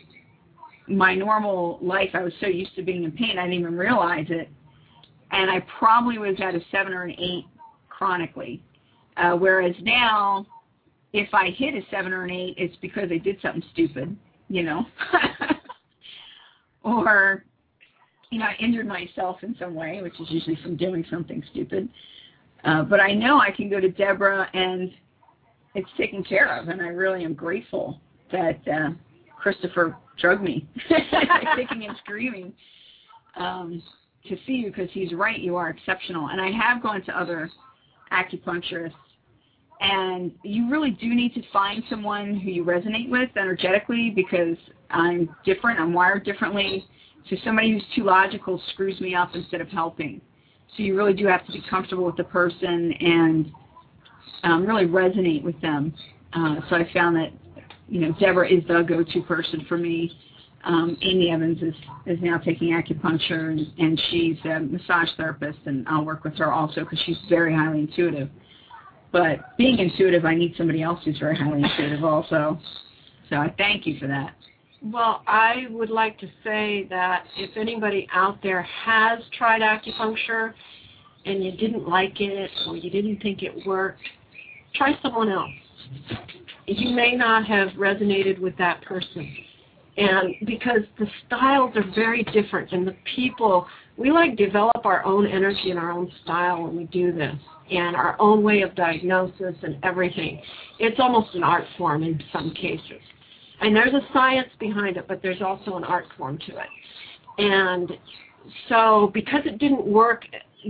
my 0.89 1.15
normal 1.15 1.79
life, 1.83 2.11
I 2.15 2.23
was 2.23 2.33
so 2.41 2.47
used 2.47 2.75
to 2.77 2.83
being 2.83 3.05
in 3.05 3.13
pain, 3.13 3.39
I 3.39 3.43
didn't 3.43 3.61
even 3.61 3.77
realize 3.77 4.27
it. 4.31 4.49
And 5.31 5.51
I 5.51 5.65
probably 5.79 6.19
was 6.19 6.37
at 6.41 6.55
a 6.55 6.61
seven 6.73 6.93
or 6.93 7.05
an 7.05 7.13
eight 7.13 7.45
chronically. 7.89 8.63
Uh, 9.17 9.33
whereas 9.33 9.75
now, 9.83 10.47
if 11.13 11.29
I 11.35 11.51
hit 11.51 11.75
a 11.75 11.83
seven 11.91 12.13
or 12.13 12.25
an 12.25 12.31
eight, 12.31 12.55
it's 12.57 12.77
because 12.81 13.11
I 13.13 13.19
did 13.19 13.37
something 13.43 13.63
stupid, 13.73 14.17
you 14.49 14.63
know, 14.63 14.87
or 16.83 17.45
you 18.31 18.39
know, 18.39 18.47
I 18.47 18.55
injured 18.61 18.87
myself 18.87 19.39
in 19.43 19.57
some 19.59 19.75
way, 19.75 20.01
which 20.03 20.19
is 20.21 20.31
usually 20.31 20.57
from 20.63 20.77
doing 20.77 21.05
something 21.11 21.43
stupid. 21.51 21.89
Uh, 22.65 22.83
but 22.83 23.01
I 23.01 23.13
know 23.13 23.41
I 23.41 23.51
can 23.51 23.69
go 23.69 23.81
to 23.81 23.89
Deborah 23.89 24.49
and 24.53 24.93
it's 25.75 25.89
taken 25.97 26.23
care 26.25 26.59
of, 26.59 26.69
and 26.69 26.83
I 26.83 26.89
really 26.89 27.25
am 27.25 27.35
grateful 27.35 28.01
that 28.33 28.61
uh, 28.69 28.91
Christopher 29.39 29.97
drugged 30.19 30.43
me, 30.43 30.69
kicking 31.57 31.87
and 31.87 31.97
screaming, 32.05 32.53
um, 33.37 33.83
to 34.29 34.37
see 34.47 34.53
you 34.53 34.67
because 34.67 34.91
he's 34.93 35.13
right. 35.13 35.39
You 35.39 35.57
are 35.57 35.71
exceptional, 35.71 36.29
and 36.29 36.41
I 36.41 36.51
have 36.51 36.83
gone 36.83 37.03
to 37.05 37.19
other 37.19 37.51
acupuncturists, 38.13 38.93
and 39.81 40.33
you 40.43 40.71
really 40.71 40.91
do 40.91 41.15
need 41.15 41.35
to 41.35 41.43
find 41.53 41.83
someone 41.89 42.39
who 42.39 42.51
you 42.51 42.65
resonate 42.65 43.09
with 43.09 43.31
energetically 43.37 44.11
because 44.11 44.57
I'm 44.91 45.35
different. 45.45 45.81
I'm 45.81 45.93
wired 45.95 46.25
differently. 46.25 46.85
So 47.29 47.37
somebody 47.45 47.73
who's 47.73 47.85
too 47.95 48.05
logical 48.05 48.61
screws 48.73 49.01
me 49.01 49.15
up 49.15 49.31
instead 49.35 49.61
of 49.61 49.69
helping. 49.69 50.21
So 50.77 50.83
you 50.83 50.97
really 50.97 51.15
do 51.15 51.27
have 51.27 51.45
to 51.47 51.53
be 51.53 51.63
comfortable 51.69 52.05
with 52.05 52.17
the 52.17 52.25
person 52.25 52.93
and 53.01 53.53
um, 54.45 54.67
really 54.67 54.87
resonate 54.87 55.43
with 55.43 55.61
them. 55.61 55.93
Uh, 56.33 56.57
so 56.69 56.77
I 56.77 56.91
found 56.93 57.17
that 57.17 57.33
you 57.89 58.01
know 58.01 58.15
Deborah 58.21 58.49
is 58.49 58.63
the 58.69 58.83
go-to 58.83 59.23
person 59.23 59.65
for 59.69 59.77
me 59.77 60.13
Um, 60.65 60.97
Amy 61.03 61.31
Evans 61.31 61.63
is, 61.63 61.75
is 62.07 62.19
now 62.21 62.37
taking 62.39 62.69
acupuncture, 62.73 63.51
and, 63.51 63.67
and 63.79 64.01
she's 64.11 64.37
a 64.45 64.61
massage 64.61 65.09
therapist, 65.17 65.59
and 65.65 65.89
I'll 65.89 66.05
work 66.05 66.23
with 66.23 66.37
her 66.37 66.53
also 66.53 66.81
because 66.83 67.01
she's 67.07 67.19
very 67.29 67.55
highly 67.55 67.81
intuitive. 67.81 68.29
But 69.11 69.57
being 69.57 69.79
intuitive, 69.79 70.25
I 70.25 70.35
need 70.35 70.55
somebody 70.57 70.83
else 70.83 71.01
who's 71.05 71.19
very 71.19 71.37
highly 71.37 71.63
intuitive 71.63 72.05
also. 72.05 72.61
So 73.31 73.37
I 73.37 73.53
thank 73.57 73.87
you 73.87 73.99
for 73.99 74.07
that. 74.07 74.35
Well, 74.83 75.23
I 75.27 75.67
would 75.71 75.91
like 75.91 76.19
to 76.21 76.27
say 76.43 76.87
that 76.89 77.25
if 77.37 77.57
anybody 77.57 78.09
out 78.13 78.43
there 78.43 78.63
has 78.63 79.21
tried 79.37 79.61
acupuncture 79.61 80.55
and 81.27 81.45
you 81.45 81.53
didn't 81.53 81.87
like 81.87 82.19
it 82.21 82.51
or 82.67 82.77
you 82.77 82.91
didn't 82.91 83.21
think 83.21 83.43
it 83.43 83.67
worked, 83.67 84.01
try 84.75 84.99
someone 85.03 85.29
else. 85.29 85.51
You 86.67 86.95
may 86.95 87.15
not 87.15 87.45
have 87.47 87.69
resonated 87.71 88.39
with 88.39 88.57
that 88.57 88.81
person. 88.83 89.37
And 89.99 90.35
because 90.47 90.81
the 90.99 91.07
styles 91.27 91.77
are 91.77 91.85
very 91.95 92.23
different 92.33 92.73
and 92.73 92.87
the 92.87 92.97
people, 93.15 93.67
we 93.99 94.11
like 94.11 94.37
develop 94.37 94.87
our 94.87 95.05
own 95.05 95.27
energy 95.27 95.71
and 95.71 95.79
our 95.79 95.91
own 95.91 96.11
style 96.23 96.63
when 96.63 96.75
we 96.75 96.85
do 96.85 97.13
this 97.13 97.35
and 97.71 97.95
our 97.95 98.17
own 98.19 98.43
way 98.43 98.63
of 98.63 98.75
diagnosis 98.75 99.57
and 99.63 99.77
everything. 99.83 100.41
It's 100.79 100.99
almost 100.99 101.35
an 101.35 101.43
art 101.43 101.65
form 101.77 102.03
in 102.03 102.23
some 102.33 102.55
cases. 102.55 103.03
And 103.61 103.77
there's 103.77 103.95
a 103.95 104.01
science 104.13 104.49
behind 104.59 104.97
it, 104.97 105.07
but 105.07 105.23
there's 105.23 105.43
also 105.43 105.77
an 105.77 105.85
art 105.85 106.07
form 106.17 106.39
to 106.47 106.53
it. 106.59 106.69
And 107.39 107.93
so 108.69 109.11
because 109.13 109.43
it 109.45 109.59
didn't 109.59 109.87
work 109.87 110.25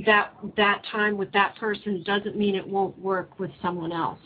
that 0.06 0.35
that 0.56 0.82
time 0.90 1.16
with 1.16 1.32
that 1.32 1.56
person 1.56 2.02
doesn't 2.04 2.37
mean 2.37 2.54
it 2.54 2.66
won't 2.66 2.99
work 2.99 3.38
with 3.38 3.50
someone 3.62 3.92
else. 3.92 4.18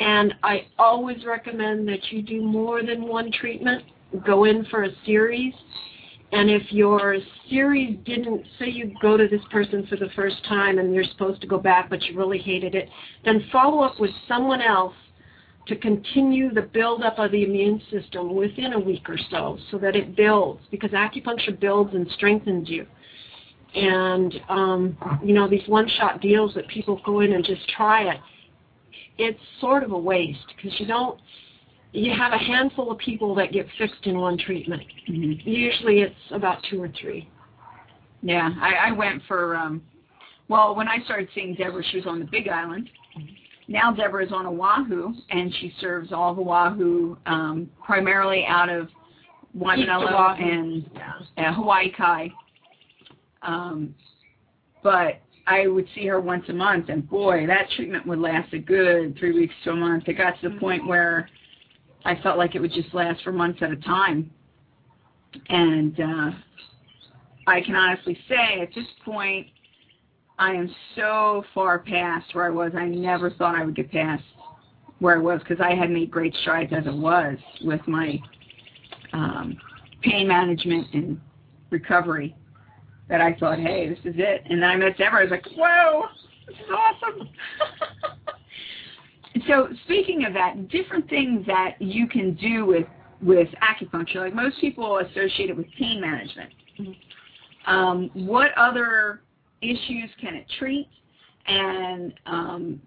And 0.00 0.34
I 0.42 0.66
always 0.78 1.24
recommend 1.24 1.86
that 1.88 2.10
you 2.10 2.22
do 2.22 2.42
more 2.42 2.82
than 2.82 3.06
one 3.06 3.30
treatment. 3.30 3.84
Go 4.24 4.44
in 4.44 4.64
for 4.66 4.84
a 4.84 4.90
series. 5.04 5.54
And 6.32 6.50
if 6.50 6.72
your 6.72 7.16
series 7.50 7.98
didn't, 8.06 8.46
say 8.58 8.70
you 8.70 8.94
go 9.02 9.16
to 9.16 9.28
this 9.28 9.42
person 9.50 9.86
for 9.86 9.96
the 9.96 10.08
first 10.16 10.42
time 10.48 10.78
and 10.78 10.94
you're 10.94 11.04
supposed 11.04 11.42
to 11.42 11.46
go 11.46 11.58
back 11.58 11.90
but 11.90 12.02
you 12.04 12.16
really 12.16 12.38
hated 12.38 12.74
it, 12.74 12.88
then 13.24 13.44
follow 13.52 13.82
up 13.82 14.00
with 14.00 14.10
someone 14.26 14.62
else 14.62 14.94
to 15.66 15.76
continue 15.76 16.52
the 16.52 16.62
buildup 16.62 17.18
of 17.18 17.30
the 17.30 17.44
immune 17.44 17.80
system 17.90 18.34
within 18.34 18.72
a 18.72 18.80
week 18.80 19.08
or 19.08 19.18
so 19.30 19.58
so 19.70 19.78
that 19.78 19.94
it 19.94 20.16
builds 20.16 20.60
because 20.70 20.90
acupuncture 20.90 21.58
builds 21.58 21.94
and 21.94 22.06
strengthens 22.12 22.68
you. 22.68 22.86
And, 23.74 24.34
um, 24.48 24.98
you 25.24 25.34
know, 25.34 25.48
these 25.48 25.66
one-shot 25.66 26.20
deals 26.20 26.52
that 26.54 26.68
people 26.68 27.00
go 27.06 27.20
in 27.20 27.32
and 27.32 27.44
just 27.44 27.66
try 27.70 28.12
it, 28.12 28.20
it's 29.18 29.40
sort 29.60 29.82
of 29.82 29.92
a 29.92 29.98
waste 29.98 30.52
because 30.56 30.78
you 30.78 30.86
don't, 30.86 31.18
you 31.92 32.12
have 32.12 32.32
a 32.32 32.38
handful 32.38 32.90
of 32.90 32.98
people 32.98 33.34
that 33.36 33.52
get 33.52 33.66
fixed 33.78 34.04
in 34.04 34.18
one 34.18 34.36
treatment. 34.38 34.82
Mm-hmm. 35.08 35.48
Usually 35.48 36.00
it's 36.00 36.14
about 36.32 36.58
two 36.70 36.82
or 36.82 36.90
three. 37.00 37.28
Yeah, 38.22 38.50
I, 38.60 38.88
I 38.88 38.92
went 38.92 39.22
for, 39.26 39.56
um, 39.56 39.82
well, 40.48 40.74
when 40.74 40.88
I 40.88 40.98
started 41.04 41.28
seeing 41.34 41.54
Deborah, 41.54 41.82
she 41.90 41.98
was 41.98 42.06
on 42.06 42.18
the 42.18 42.24
Big 42.26 42.48
Island. 42.48 42.90
Now 43.68 43.92
Deborah 43.92 44.24
is 44.26 44.32
on 44.32 44.46
Oahu, 44.46 45.14
and 45.30 45.54
she 45.60 45.74
serves 45.80 46.12
all 46.12 46.32
of 46.32 46.38
Oahu, 46.38 47.16
um, 47.26 47.70
primarily 47.84 48.44
out 48.46 48.68
of 48.68 48.88
Waimanalo 49.56 50.40
and 50.40 50.90
uh, 51.36 51.52
Hawaii 51.52 51.90
Kai. 51.92 52.30
Um, 53.42 53.94
but 54.82 55.20
I 55.46 55.66
would 55.66 55.86
see 55.94 56.06
her 56.06 56.20
once 56.20 56.44
a 56.48 56.52
month, 56.52 56.88
and 56.88 57.08
boy, 57.08 57.46
that 57.46 57.68
treatment 57.76 58.06
would 58.06 58.18
last 58.18 58.52
a 58.52 58.58
good 58.58 59.16
three 59.18 59.32
weeks 59.32 59.54
to 59.64 59.70
a 59.70 59.76
month. 59.76 60.04
It 60.06 60.14
got 60.14 60.40
to 60.40 60.48
the 60.48 60.56
point 60.58 60.86
where 60.86 61.28
I 62.04 62.16
felt 62.22 62.38
like 62.38 62.54
it 62.54 62.60
would 62.60 62.72
just 62.72 62.92
last 62.94 63.22
for 63.22 63.32
months 63.32 63.60
at 63.62 63.70
a 63.70 63.76
time. 63.76 64.30
And 65.48 65.98
uh, 65.98 66.30
I 67.46 67.60
can 67.60 67.74
honestly 67.74 68.18
say 68.28 68.60
at 68.60 68.68
this 68.74 68.86
point, 69.04 69.48
I 70.42 70.54
am 70.54 70.74
so 70.96 71.44
far 71.54 71.78
past 71.78 72.34
where 72.34 72.44
I 72.44 72.50
was. 72.50 72.72
I 72.76 72.86
never 72.86 73.30
thought 73.30 73.54
I 73.54 73.64
would 73.64 73.76
get 73.76 73.92
past 73.92 74.24
where 74.98 75.14
I 75.14 75.18
was 75.18 75.38
because 75.38 75.60
I 75.60 75.76
had 75.76 75.88
made 75.88 76.10
great 76.10 76.34
strides 76.42 76.72
as 76.76 76.84
it 76.84 76.92
was 76.92 77.38
with 77.62 77.80
my 77.86 78.20
um, 79.12 79.56
pain 80.02 80.26
management 80.26 80.88
and 80.94 81.20
recovery. 81.70 82.34
That 83.08 83.20
I 83.20 83.34
thought, 83.34 83.60
hey, 83.60 83.88
this 83.88 83.98
is 84.00 84.14
it. 84.18 84.42
And 84.50 84.60
then 84.60 84.68
I 84.68 84.76
met 84.76 84.98
Deborah. 84.98 85.20
I 85.20 85.22
was 85.24 85.30
like, 85.30 85.46
whoa, 85.56 86.06
this 86.48 86.56
is 86.56 86.70
awesome. 86.74 87.28
so 89.46 89.68
speaking 89.84 90.24
of 90.24 90.32
that, 90.34 90.68
different 90.70 91.08
things 91.08 91.46
that 91.46 91.80
you 91.80 92.08
can 92.08 92.34
do 92.34 92.66
with 92.66 92.86
with 93.22 93.48
acupuncture, 93.62 94.16
like 94.16 94.34
most 94.34 94.60
people 94.60 94.98
associate 94.98 95.50
it 95.50 95.56
with 95.56 95.66
pain 95.78 96.00
management. 96.00 96.50
Um, 97.66 98.10
what 98.14 98.50
other 98.56 99.20
issues 99.62 100.10
can 100.20 100.34
it 100.34 100.46
treat, 100.58 100.88
and 101.46 102.12
um, 102.26 102.82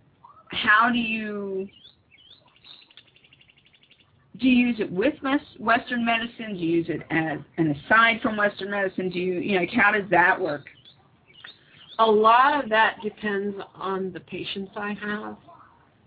how 0.52 0.90
do 0.92 1.00
you 1.00 1.68
do 4.40 4.50
you 4.50 4.68
use 4.68 4.80
it 4.80 4.92
with 4.92 5.14
Western 5.60 6.06
medicine? 6.06 6.58
Do 6.58 6.60
you 6.60 6.78
use 6.78 6.88
it 6.90 7.02
as 7.10 7.40
an 7.58 7.72
aside 7.72 8.20
from 8.22 8.36
Western 8.38 8.72
medicine? 8.72 9.10
Do 9.10 9.20
you 9.20 9.40
you 9.40 9.60
know 9.60 9.66
how 9.82 9.92
does 9.92 10.10
that 10.12 10.40
work? 10.40 10.66
A 12.00 12.06
lot 12.06 12.62
of 12.62 12.70
that 12.70 12.98
depends 13.02 13.56
on 13.76 14.12
the 14.12 14.20
patients 14.20 14.72
I 14.76 14.94
have. 15.02 15.38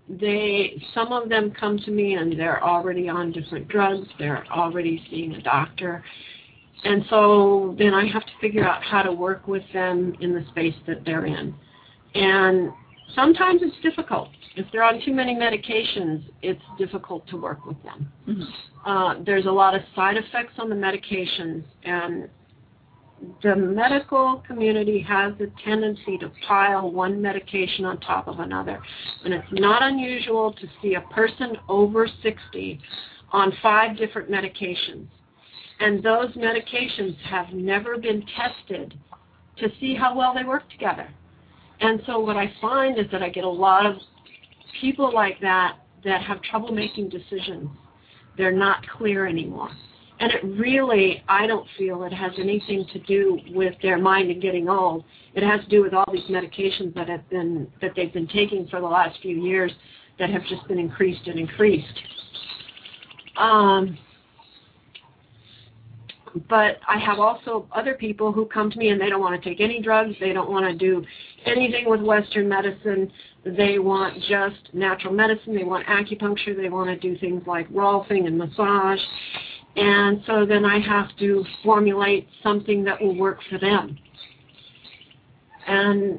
They 0.09 0.83
some 0.95 1.13
of 1.13 1.29
them 1.29 1.53
come 1.59 1.79
to 1.79 1.91
me 1.91 2.15
and 2.15 2.39
they're 2.39 2.63
already 2.63 3.09
on 3.09 3.33
different 3.33 3.69
drugs, 3.69 4.07
they're 4.19 4.47
already 4.51 5.03
seeing 5.11 5.35
a 5.35 5.43
doctor. 5.43 6.05
And 6.85 7.05
so 7.11 7.75
then 7.79 7.95
I 7.95 8.07
have 8.07 8.25
to 8.25 8.33
figure 8.41 8.65
out 8.65 8.83
how 8.83 9.03
to 9.03 9.13
work 9.13 9.49
with 9.49 9.65
them 9.73 10.15
in 10.21 10.33
the 10.33 10.45
space 10.51 10.75
that 10.87 11.05
they're 11.05 11.27
in. 11.27 11.55
And 12.15 12.71
sometimes 13.15 13.63
it's 13.63 13.77
difficult. 13.83 14.29
If 14.57 14.67
they're 14.73 14.83
on 14.83 15.01
too 15.05 15.13
many 15.13 15.35
medications, 15.35 16.25
it's 16.43 16.63
difficult 16.79 17.27
to 17.29 17.37
work 17.37 17.65
with 17.67 17.81
them. 17.83 18.13
Mm-hmm. 18.29 18.89
Uh, 18.89 19.23
there's 19.25 19.47
a 19.47 19.51
lot 19.51 19.75
of 19.75 19.83
side 19.95 20.17
effects 20.17 20.55
on 20.59 20.69
the 20.69 20.75
medications, 20.75 21.65
and 21.85 22.29
the 23.43 23.55
medical 23.55 24.43
community 24.47 25.01
has 25.01 25.33
a 25.41 25.47
tendency 25.65 26.19
to 26.19 26.31
pile 26.47 26.91
one 26.91 27.21
medication 27.21 27.85
on 27.85 27.99
top 28.01 28.29
of 28.29 28.41
another. 28.41 28.81
And 29.25 29.35
it's 29.35 29.47
not 29.53 29.83
unusual 29.83 30.53
to 30.53 30.67
see 30.81 30.95
a 30.95 31.01
person 31.13 31.57
over 31.69 32.09
60 32.23 32.81
on 33.33 33.53
five 33.63 33.97
different 33.97 34.31
medications. 34.31 35.07
And 35.81 36.03
those 36.03 36.33
medications 36.35 37.17
have 37.25 37.51
never 37.53 37.99
been 37.99 38.25
tested 38.37 38.95
to 39.59 39.69
see 39.81 39.95
how 39.95 40.17
well 40.17 40.35
they 40.35 40.45
work 40.45 40.69
together. 40.71 41.09
And 41.81 42.03
so 42.07 42.19
what 42.19 42.37
I 42.37 42.53
find 42.61 42.99
is 42.99 43.07
that 43.13 43.23
I 43.23 43.29
get 43.29 43.45
a 43.45 43.49
lot 43.49 43.87
of 43.87 43.97
people 44.81 45.13
like 45.13 45.41
that 45.41 45.77
that 46.05 46.23
have 46.23 46.43
trouble 46.43 46.73
making 46.73 47.09
decisions. 47.09 47.69
They're 48.37 48.53
not 48.53 48.87
clear 48.89 49.27
anymore. 49.27 49.71
And 50.21 50.33
it 50.33 50.45
really, 50.45 51.23
I 51.29 51.47
don't 51.47 51.67
feel 51.77 52.03
it 52.03 52.13
has 52.13 52.33
anything 52.39 52.85
to 52.93 52.99
do 53.01 53.39
with 53.51 53.75
their 53.83 53.99
mind 53.99 54.31
and 54.31 54.43
getting 54.43 54.69
old. 54.69 55.05
It 55.35 55.45
has 55.45 55.61
to 55.63 55.69
do 55.69 55.83
with 55.83 55.95
all 55.95 56.07
these 56.13 56.29
medications 56.29 56.93
that 56.95 57.09
have 57.09 57.29
been 57.31 57.69
that 57.81 57.93
they've 57.95 58.13
been 58.13 58.27
taking 58.27 58.67
for 58.67 58.81
the 58.81 58.87
last 58.87 59.21
few 59.23 59.37
years 59.41 59.71
that 60.19 60.31
have 60.31 60.43
just 60.47 60.67
been 60.67 60.79
increased 60.79 61.27
and 61.29 61.39
increased. 61.39 61.87
Um, 63.37 63.97
but 66.49 66.79
I 66.87 66.99
have 66.99 67.19
also 67.19 67.67
other 67.73 67.95
people 67.95 68.33
who 68.33 68.47
come 68.47 68.71
to 68.71 68.79
me 68.79 68.89
and 68.91 69.01
they 69.01 69.09
don't 69.09 69.21
want 69.21 69.41
to 69.41 69.49
take 69.49 69.61
any 69.61 69.81
drugs. 69.81 70.15
They 70.21 70.33
don't 70.33 70.51
want 70.51 70.67
to 70.67 70.75
do 70.75 71.05
anything 71.47 71.89
with 71.89 72.01
Western 72.01 72.49
medicine. 72.49 73.11
They 73.45 73.79
want 73.79 74.15
just 74.29 74.73
natural 74.73 75.13
medicine. 75.13 75.55
They 75.55 75.65
want 75.65 75.87
acupuncture. 75.87 76.57
They 76.57 76.69
want 76.69 76.89
to 76.89 76.97
do 76.97 77.19
things 77.19 77.43
like 77.47 77.69
rolfing 77.71 78.27
and 78.27 78.37
massage. 78.37 79.01
And 79.77 80.23
so 80.27 80.45
then 80.45 80.65
I 80.65 80.81
have 80.81 81.09
to 81.19 81.45
formulate 81.65 82.29
something 82.43 82.85
that 82.85 83.01
will 83.01 83.17
work 83.17 83.39
for 83.49 83.59
them. 83.59 83.99
And 85.67 86.19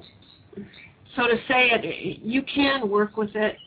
so 1.15 1.27
to 1.27 1.35
say 1.47 1.71
it, 1.71 2.19
you 2.21 2.43
can 2.43 2.89
work 2.89 3.17
with 3.17 3.35
it. 3.35 3.57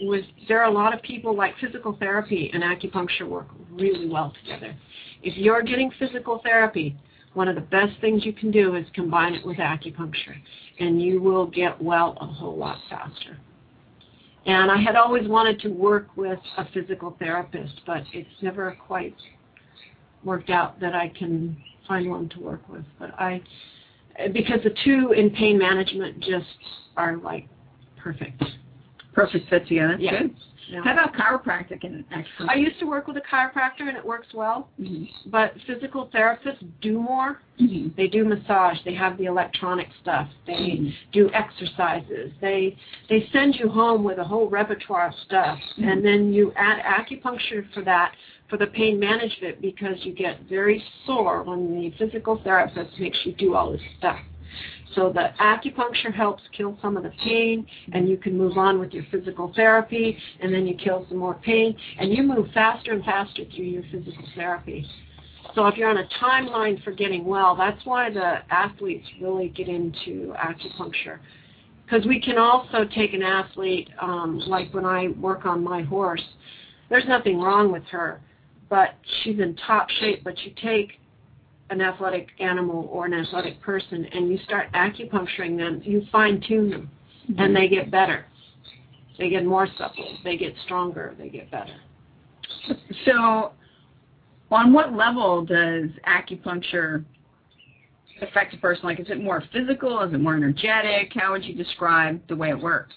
With 0.00 0.24
there 0.48 0.60
are 0.60 0.68
a 0.68 0.72
lot 0.72 0.94
of 0.94 1.02
people 1.02 1.36
like 1.36 1.54
physical 1.60 1.96
therapy 1.98 2.50
and 2.52 2.62
acupuncture 2.62 3.28
work 3.28 3.46
really 3.70 4.08
well 4.08 4.32
together. 4.42 4.74
If 5.22 5.36
you're 5.36 5.62
getting 5.62 5.90
physical 5.98 6.40
therapy, 6.42 6.96
one 7.34 7.48
of 7.48 7.54
the 7.54 7.62
best 7.62 7.98
things 8.00 8.24
you 8.24 8.32
can 8.32 8.50
do 8.50 8.74
is 8.74 8.86
combine 8.94 9.34
it 9.34 9.46
with 9.46 9.56
acupuncture, 9.56 10.36
and 10.80 11.00
you 11.00 11.20
will 11.20 11.46
get 11.46 11.80
well 11.80 12.16
a 12.20 12.26
whole 12.26 12.56
lot 12.56 12.78
faster. 12.90 13.38
And 14.44 14.70
I 14.70 14.76
had 14.76 14.96
always 14.96 15.28
wanted 15.28 15.60
to 15.60 15.68
work 15.68 16.08
with 16.16 16.40
a 16.58 16.66
physical 16.72 17.16
therapist, 17.18 17.80
but 17.86 18.02
it's 18.12 18.28
never 18.42 18.76
quite 18.86 19.14
worked 20.24 20.50
out 20.50 20.80
that 20.80 20.94
I 20.94 21.08
can 21.08 21.56
find 21.86 22.10
one 22.10 22.28
to 22.30 22.40
work 22.40 22.68
with. 22.68 22.84
But 22.98 23.10
I, 23.20 23.40
because 24.32 24.60
the 24.64 24.74
two 24.84 25.12
in 25.16 25.30
pain 25.30 25.58
management 25.58 26.20
just 26.20 26.46
are 26.96 27.16
like 27.18 27.46
perfect. 27.96 28.42
Perfect 29.14 29.48
fit 29.48 29.66
together. 29.68 29.96
Yeah. 29.98 30.22
Good. 30.22 30.34
How 30.84 30.92
about 30.92 31.14
chiropractic 31.14 31.84
and 31.84 32.04
acupuncture? 32.10 32.48
I 32.48 32.54
used 32.54 32.78
to 32.80 32.86
work 32.86 33.06
with 33.06 33.16
a 33.16 33.20
chiropractor 33.20 33.88
and 33.88 33.96
it 33.96 34.04
works 34.04 34.28
well, 34.34 34.68
Mhm. 34.80 35.08
but 35.26 35.54
physical 35.66 36.08
therapists 36.08 36.64
do 36.80 36.98
more. 37.00 37.40
Mhm. 37.58 37.94
They 37.96 38.08
do 38.08 38.24
massage. 38.24 38.80
They 38.82 38.94
have 38.94 39.18
the 39.18 39.26
electronic 39.26 39.88
stuff. 40.00 40.28
They 40.46 40.78
Mhm. 40.78 40.94
do 41.12 41.30
exercises. 41.32 42.32
They 42.40 42.76
they 43.08 43.26
send 43.32 43.58
you 43.58 43.68
home 43.68 44.04
with 44.04 44.18
a 44.18 44.24
whole 44.24 44.48
repertoire 44.48 45.08
of 45.08 45.14
stuff, 45.14 45.60
Mhm. 45.76 45.92
and 45.92 46.04
then 46.04 46.32
you 46.32 46.52
add 46.56 46.82
acupuncture 46.82 47.68
for 47.72 47.82
that 47.82 48.14
for 48.48 48.56
the 48.56 48.66
pain 48.66 48.98
management 48.98 49.60
because 49.60 50.04
you 50.04 50.12
get 50.12 50.40
very 50.42 50.82
sore 51.06 51.42
when 51.42 51.80
the 51.80 51.90
physical 51.90 52.36
therapist 52.36 52.98
makes 52.98 53.24
you 53.24 53.32
do 53.32 53.54
all 53.54 53.72
this 53.72 53.82
stuff. 53.98 54.20
So 54.94 55.12
the 55.12 55.30
acupuncture 55.40 56.12
helps 56.12 56.42
kill 56.56 56.78
some 56.82 56.96
of 56.96 57.02
the 57.02 57.12
pain, 57.24 57.66
and 57.92 58.08
you 58.08 58.16
can 58.16 58.36
move 58.36 58.58
on 58.58 58.78
with 58.78 58.92
your 58.92 59.04
physical 59.10 59.52
therapy, 59.54 60.18
and 60.40 60.52
then 60.52 60.66
you 60.66 60.74
kill 60.74 61.06
some 61.08 61.18
more 61.18 61.34
pain, 61.34 61.76
and 61.98 62.12
you 62.12 62.22
move 62.22 62.48
faster 62.52 62.92
and 62.92 63.04
faster 63.04 63.44
through 63.54 63.64
your 63.64 63.82
physical 63.90 64.24
therapy. 64.34 64.86
So 65.54 65.66
if 65.66 65.76
you're 65.76 65.90
on 65.90 65.98
a 65.98 66.08
timeline 66.22 66.82
for 66.82 66.92
getting 66.92 67.24
well, 67.24 67.54
that's 67.56 67.84
why 67.84 68.10
the 68.10 68.38
athletes 68.50 69.06
really 69.20 69.48
get 69.48 69.68
into 69.68 70.34
acupuncture. 70.38 71.18
Because 71.84 72.06
we 72.06 72.20
can 72.20 72.38
also 72.38 72.84
take 72.94 73.12
an 73.12 73.22
athlete, 73.22 73.90
um, 74.00 74.38
like 74.46 74.72
when 74.72 74.86
I 74.86 75.08
work 75.20 75.44
on 75.44 75.62
my 75.62 75.82
horse, 75.82 76.22
there's 76.88 77.06
nothing 77.06 77.38
wrong 77.38 77.70
with 77.70 77.84
her, 77.90 78.20
but 78.70 78.94
she's 79.22 79.38
in 79.40 79.56
top 79.66 79.90
shape. 80.00 80.24
But 80.24 80.38
you 80.40 80.52
take 80.62 80.92
an 81.72 81.80
athletic 81.80 82.28
animal 82.38 82.88
or 82.92 83.06
an 83.06 83.14
athletic 83.14 83.60
person 83.60 84.04
and 84.12 84.28
you 84.28 84.38
start 84.44 84.70
acupuncturing 84.72 85.56
them, 85.56 85.80
you 85.84 86.02
fine 86.12 86.40
tune 86.46 86.70
them, 86.70 86.90
and 87.28 87.36
mm-hmm. 87.36 87.54
they 87.54 87.68
get 87.68 87.90
better. 87.90 88.26
They 89.18 89.30
get 89.30 89.44
more 89.44 89.66
supple. 89.78 90.18
They 90.22 90.36
get 90.36 90.54
stronger. 90.64 91.14
They 91.18 91.28
get 91.28 91.50
better. 91.50 91.74
So, 93.04 93.52
on 94.50 94.72
what 94.72 94.92
level 94.92 95.44
does 95.44 95.90
acupuncture 96.06 97.04
affect 98.20 98.54
a 98.54 98.58
person? 98.58 98.84
Like, 98.84 99.00
is 99.00 99.08
it 99.10 99.22
more 99.22 99.42
physical? 99.52 100.00
Is 100.02 100.12
it 100.12 100.18
more 100.18 100.36
energetic? 100.36 101.12
How 101.14 101.32
would 101.32 101.44
you 101.44 101.54
describe 101.54 102.20
the 102.28 102.36
way 102.36 102.50
it 102.50 102.58
works? 102.58 102.94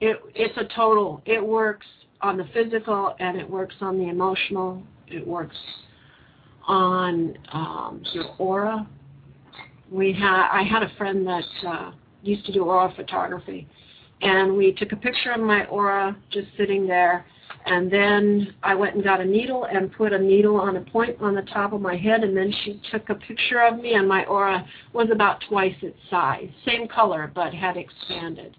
It 0.00 0.18
it's 0.34 0.56
a 0.56 0.64
total. 0.74 1.22
It 1.26 1.44
works 1.44 1.86
on 2.20 2.36
the 2.36 2.48
physical 2.54 3.14
and 3.20 3.36
it 3.36 3.48
works 3.48 3.74
on 3.80 3.98
the 3.98 4.08
emotional. 4.08 4.82
It 5.06 5.26
works 5.26 5.56
on 6.68 7.36
um, 7.52 8.02
your 8.12 8.26
aura. 8.38 8.86
We 9.90 10.12
had 10.12 10.48
I 10.52 10.62
had 10.62 10.82
a 10.82 10.90
friend 10.96 11.26
that 11.26 11.44
uh, 11.66 11.92
used 12.22 12.44
to 12.46 12.52
do 12.52 12.64
aura 12.64 12.92
photography, 12.94 13.66
and 14.20 14.56
we 14.56 14.72
took 14.72 14.92
a 14.92 14.96
picture 14.96 15.32
of 15.32 15.40
my 15.40 15.64
aura 15.66 16.16
just 16.30 16.48
sitting 16.56 16.86
there. 16.86 17.24
And 17.66 17.90
then 17.92 18.54
I 18.62 18.74
went 18.74 18.94
and 18.94 19.04
got 19.04 19.20
a 19.20 19.24
needle 19.24 19.64
and 19.64 19.92
put 19.92 20.12
a 20.12 20.18
needle 20.18 20.56
on 20.56 20.76
a 20.76 20.80
point 20.80 21.16
on 21.20 21.34
the 21.34 21.42
top 21.42 21.72
of 21.72 21.80
my 21.80 21.96
head, 21.96 22.22
and 22.22 22.36
then 22.36 22.52
she 22.64 22.80
took 22.90 23.10
a 23.10 23.14
picture 23.14 23.60
of 23.60 23.80
me, 23.80 23.94
and 23.94 24.08
my 24.08 24.24
aura 24.24 24.64
was 24.92 25.08
about 25.12 25.42
twice 25.48 25.74
its 25.82 25.98
size, 26.08 26.48
same 26.64 26.86
color, 26.88 27.30
but 27.34 27.52
had 27.52 27.76
expanded. 27.76 28.56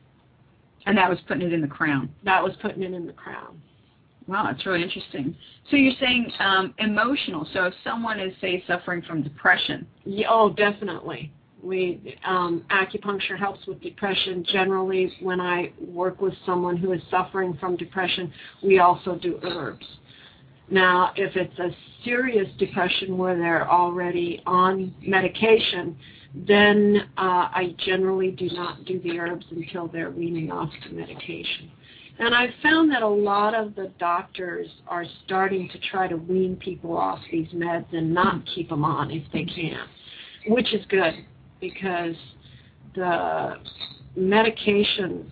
And 0.85 0.97
that 0.97 1.09
was 1.09 1.19
putting 1.27 1.47
it 1.47 1.53
in 1.53 1.61
the 1.61 1.67
crown. 1.67 2.09
That 2.23 2.43
was 2.43 2.53
putting 2.61 2.83
it 2.83 2.93
in 2.93 3.07
the 3.07 3.13
crown. 3.13 3.61
Wow, 4.29 4.43
that's 4.51 4.63
really 4.63 4.83
interesting. 4.83 5.35
So 5.71 5.75
you're 5.75 5.95
saying 5.99 6.31
um, 6.39 6.75
emotional. 6.77 7.47
So 7.51 7.63
if 7.65 7.73
someone 7.83 8.19
is, 8.19 8.31
say, 8.39 8.63
suffering 8.67 9.01
from 9.01 9.23
depression, 9.23 9.87
Yeah, 10.05 10.27
oh, 10.29 10.53
definitely. 10.53 11.31
We 11.63 12.15
um, 12.25 12.63
acupuncture 12.69 13.39
helps 13.39 13.65
with 13.65 13.81
depression. 13.81 14.45
Generally, 14.47 15.15
when 15.21 15.41
I 15.41 15.73
work 15.81 16.21
with 16.21 16.35
someone 16.45 16.77
who 16.77 16.93
is 16.93 17.01
suffering 17.09 17.57
from 17.59 17.75
depression, 17.75 18.31
we 18.61 18.77
also 18.77 19.15
do 19.15 19.39
herbs. 19.41 19.85
Now, 20.69 21.11
if 21.15 21.35
it's 21.35 21.57
a 21.57 21.75
serious 22.05 22.47
depression 22.59 23.17
where 23.17 23.35
they're 23.35 23.67
already 23.67 24.43
on 24.45 24.93
medication, 25.01 25.97
then 26.35 27.09
uh, 27.17 27.49
I 27.51 27.75
generally 27.83 28.29
do 28.29 28.47
not 28.51 28.85
do 28.85 28.99
the 28.99 29.19
herbs 29.19 29.47
until 29.49 29.87
they're 29.87 30.11
weaning 30.11 30.51
off 30.51 30.69
the 30.87 30.95
medication. 30.95 31.71
And 32.19 32.35
I've 32.35 32.53
found 32.61 32.91
that 32.91 33.01
a 33.01 33.07
lot 33.07 33.55
of 33.55 33.75
the 33.75 33.91
doctors 33.97 34.67
are 34.87 35.05
starting 35.25 35.69
to 35.69 35.79
try 35.89 36.07
to 36.07 36.17
wean 36.17 36.57
people 36.57 36.97
off 36.97 37.19
these 37.31 37.47
meds 37.49 37.85
and 37.93 38.13
not 38.13 38.43
keep 38.53 38.69
them 38.69 38.83
on 38.83 39.09
if 39.09 39.23
they 39.31 39.45
can, 39.45 39.79
which 40.47 40.73
is 40.73 40.85
good 40.89 41.13
because 41.61 42.15
the 42.93 43.55
medications 44.17 45.29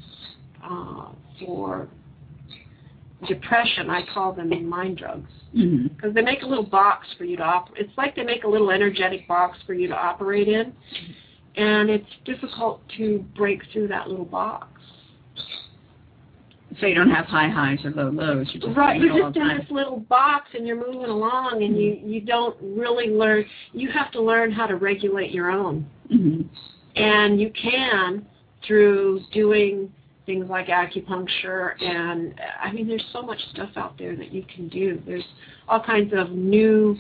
uh, 0.63 1.09
for 1.39 1.89
depression, 3.27 3.89
I 3.89 4.03
call 4.13 4.31
them 4.31 4.69
mind 4.69 4.97
drugs 4.97 5.29
mm-hmm. 5.55 5.87
because 5.87 6.13
they 6.13 6.21
make 6.21 6.43
a 6.43 6.45
little 6.45 6.65
box 6.65 7.07
for 7.17 7.25
you 7.25 7.35
to 7.37 7.43
operate. 7.43 7.85
It's 7.85 7.97
like 7.97 8.15
they 8.15 8.23
make 8.23 8.45
a 8.45 8.47
little 8.47 8.71
energetic 8.71 9.27
box 9.27 9.57
for 9.65 9.73
you 9.73 9.87
to 9.87 9.95
operate 9.95 10.47
in, 10.47 10.71
and 11.57 11.89
it's 11.89 12.05
difficult 12.23 12.81
to 12.97 13.25
break 13.35 13.61
through 13.73 13.89
that 13.89 14.07
little 14.07 14.25
box. 14.25 14.67
So 16.79 16.85
you 16.85 16.95
don't 16.95 17.09
have 17.09 17.25
high 17.25 17.49
highs 17.49 17.79
or 17.85 17.91
low 17.91 18.09
lows. 18.09 18.47
You're 18.53 18.61
just 18.63 18.77
Right, 18.77 18.99
you're 19.01 19.17
just 19.23 19.35
in 19.35 19.43
time. 19.43 19.57
this 19.59 19.67
little 19.71 19.99
box 20.01 20.49
and 20.53 20.65
you're 20.67 20.77
moving 20.77 21.09
along, 21.09 21.63
and 21.63 21.77
you 21.77 21.99
you 22.03 22.21
don't 22.21 22.55
really 22.61 23.07
learn. 23.07 23.45
You 23.73 23.89
have 23.91 24.11
to 24.11 24.21
learn 24.21 24.51
how 24.51 24.67
to 24.67 24.75
regulate 24.75 25.31
your 25.31 25.49
own, 25.51 25.85
Mm-hmm. 26.11 26.41
and 26.95 27.39
you 27.41 27.51
can 27.51 28.25
through 28.65 29.21
doing 29.31 29.91
things 30.25 30.49
like 30.49 30.67
acupuncture 30.67 31.81
and 31.81 32.33
I 32.61 32.71
mean 32.71 32.87
there's 32.87 33.05
so 33.13 33.21
much 33.21 33.39
stuff 33.53 33.69
out 33.77 33.97
there 33.97 34.15
that 34.17 34.31
you 34.33 34.43
can 34.53 34.67
do. 34.67 35.01
There's 35.05 35.23
all 35.69 35.81
kinds 35.81 36.11
of 36.15 36.31
new 36.31 36.97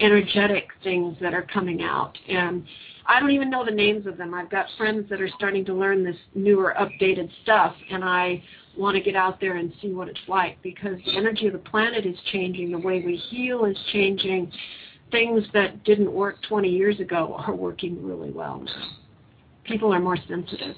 energetic 0.00 0.68
things 0.84 1.16
that 1.20 1.34
are 1.34 1.42
coming 1.42 1.82
out 1.82 2.16
and 2.28 2.64
I 3.06 3.18
don't 3.20 3.30
even 3.30 3.48
know 3.50 3.64
the 3.64 3.70
names 3.72 4.06
of 4.06 4.16
them. 4.16 4.34
I've 4.34 4.50
got 4.50 4.66
friends 4.76 5.08
that 5.10 5.20
are 5.20 5.30
starting 5.36 5.64
to 5.64 5.74
learn 5.74 6.04
this 6.04 6.16
newer 6.34 6.74
updated 6.78 7.30
stuff 7.42 7.74
and 7.90 8.04
I 8.04 8.42
want 8.78 8.96
to 8.96 9.02
get 9.02 9.16
out 9.16 9.40
there 9.40 9.56
and 9.56 9.72
see 9.82 9.92
what 9.92 10.08
it's 10.08 10.18
like 10.28 10.60
because 10.62 10.98
the 11.04 11.16
energy 11.16 11.46
of 11.46 11.52
the 11.52 11.58
planet 11.58 12.06
is 12.06 12.16
changing, 12.32 12.70
the 12.70 12.78
way 12.78 13.02
we 13.04 13.16
heal 13.16 13.64
is 13.64 13.76
changing. 13.92 14.50
Things 15.10 15.44
that 15.54 15.84
didn't 15.84 16.12
work 16.12 16.36
20 16.48 16.68
years 16.68 17.00
ago 17.00 17.34
are 17.46 17.54
working 17.54 18.02
really 18.04 18.30
well 18.30 18.60
now. 18.64 18.90
People 19.64 19.92
are 19.92 20.00
more 20.00 20.16
sensitive. 20.28 20.76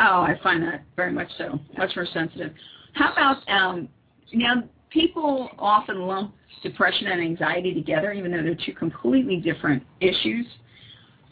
Oh, 0.00 0.20
I 0.20 0.38
find 0.42 0.62
that 0.62 0.84
very 0.94 1.12
much 1.12 1.28
so. 1.38 1.58
Much 1.76 1.90
more 1.96 2.06
sensitive. 2.12 2.52
How 2.94 3.12
about 3.12 3.48
um, 3.48 3.88
now? 4.32 4.64
People 4.90 5.50
often 5.58 6.00
lump 6.00 6.34
depression 6.62 7.08
and 7.08 7.20
anxiety 7.20 7.74
together, 7.74 8.12
even 8.12 8.30
though 8.30 8.42
they're 8.42 8.54
two 8.54 8.72
completely 8.72 9.36
different 9.36 9.82
issues. 10.00 10.46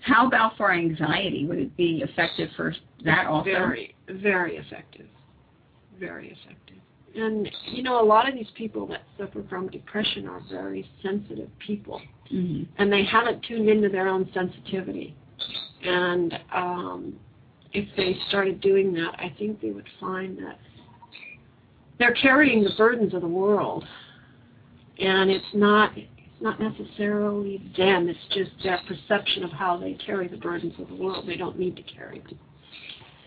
How 0.03 0.27
about 0.27 0.57
for 0.57 0.73
anxiety? 0.73 1.47
Would 1.47 1.59
it 1.59 1.77
be 1.77 2.05
effective 2.07 2.51
for 2.55 2.75
that 3.05 3.27
also? 3.27 3.45
Very, 3.45 3.95
very 4.09 4.57
effective. 4.57 5.07
Very 5.99 6.29
effective. 6.29 6.77
And 7.15 7.49
you 7.73 7.83
know, 7.83 8.01
a 8.01 8.05
lot 8.05 8.29
of 8.29 8.35
these 8.35 8.51
people 8.57 8.87
that 8.89 9.03
suffer 9.19 9.43
from 9.49 9.69
depression 9.69 10.29
are 10.29 10.43
very 10.51 10.89
sensitive 11.03 11.49
people, 11.59 12.01
hmm 12.29 12.65
and 12.79 12.93
they 12.93 13.05
haven't 13.05 13.43
tuned 13.45 13.69
into 13.69 13.89
their 13.89 14.09
own 14.09 14.29
sensitivity. 14.35 15.17
And 15.83 16.39
um, 16.55 17.17
if 17.73 17.89
they 17.97 18.17
started 18.29 18.61
doing 18.61 18.93
that, 18.95 19.15
I 19.19 19.35
think 19.39 19.61
they 19.61 19.71
would 19.71 19.89
find 20.01 20.37
that 20.39 20.59
they're 21.99 22.15
carrying 22.15 22.63
the 22.63 22.73
burdens 22.77 23.15
of 23.15 23.23
the 23.23 23.29
world, 23.29 23.85
and 24.99 25.31
it's 25.31 25.45
not 25.55 25.97
it's 25.97 26.43
not 26.43 26.61
necessarily 26.61 27.63
them. 27.79 28.09
It's 28.09 28.19
just 28.35 28.51
their 28.63 28.81
perception 28.87 29.43
of 29.45 29.51
how 29.53 29.79
they 29.79 29.95
carry 29.95 30.29
the 30.29 30.37
burdens 30.37 30.75
of 30.79 30.89
the 30.89 30.95
world. 30.95 31.27
They 31.27 31.37
don't 31.37 31.59
need 31.59 31.77
to 31.77 31.83
carry 31.83 32.21
them. 32.21 32.39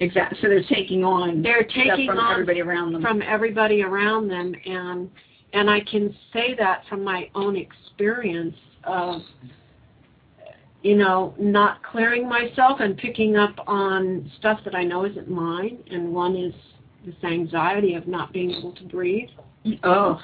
Exactly. 0.02 0.38
So 0.42 0.48
they're 0.48 0.64
taking 0.64 1.04
on 1.04 1.42
They're 1.42 1.64
taking 1.64 2.08
from 2.08 2.18
on 2.20 2.32
everybody 2.32 2.62
around 2.62 2.94
them. 2.94 3.02
from 3.02 3.22
everybody 3.22 3.82
around 3.84 4.28
them 4.30 4.54
and 4.66 5.10
and 5.54 5.70
I 5.70 5.80
can 5.82 6.16
say 6.32 6.56
that 6.60 6.84
from 6.88 7.04
my 7.04 7.30
own 7.36 7.56
experience 7.56 8.56
of 8.84 9.22
you 10.82 10.96
know 10.96 11.34
not 11.38 11.84
clearing 11.84 12.28
myself 12.30 12.80
and 12.80 12.96
picking 12.98 13.36
up 13.36 13.56
on 13.68 14.32
stuff 14.40 14.60
that 14.64 14.76
I 14.76 14.84
know 14.84 15.06
isn't 15.06 15.30
mine 15.30 15.80
and 15.92 16.14
one 16.14 16.36
is 16.36 16.54
this 17.06 17.16
anxiety 17.24 17.96
of 17.96 18.08
not 18.08 18.32
being 18.32 18.52
able 18.52 18.74
to 18.76 18.84
breathe 18.84 19.30
oh, 19.84 20.22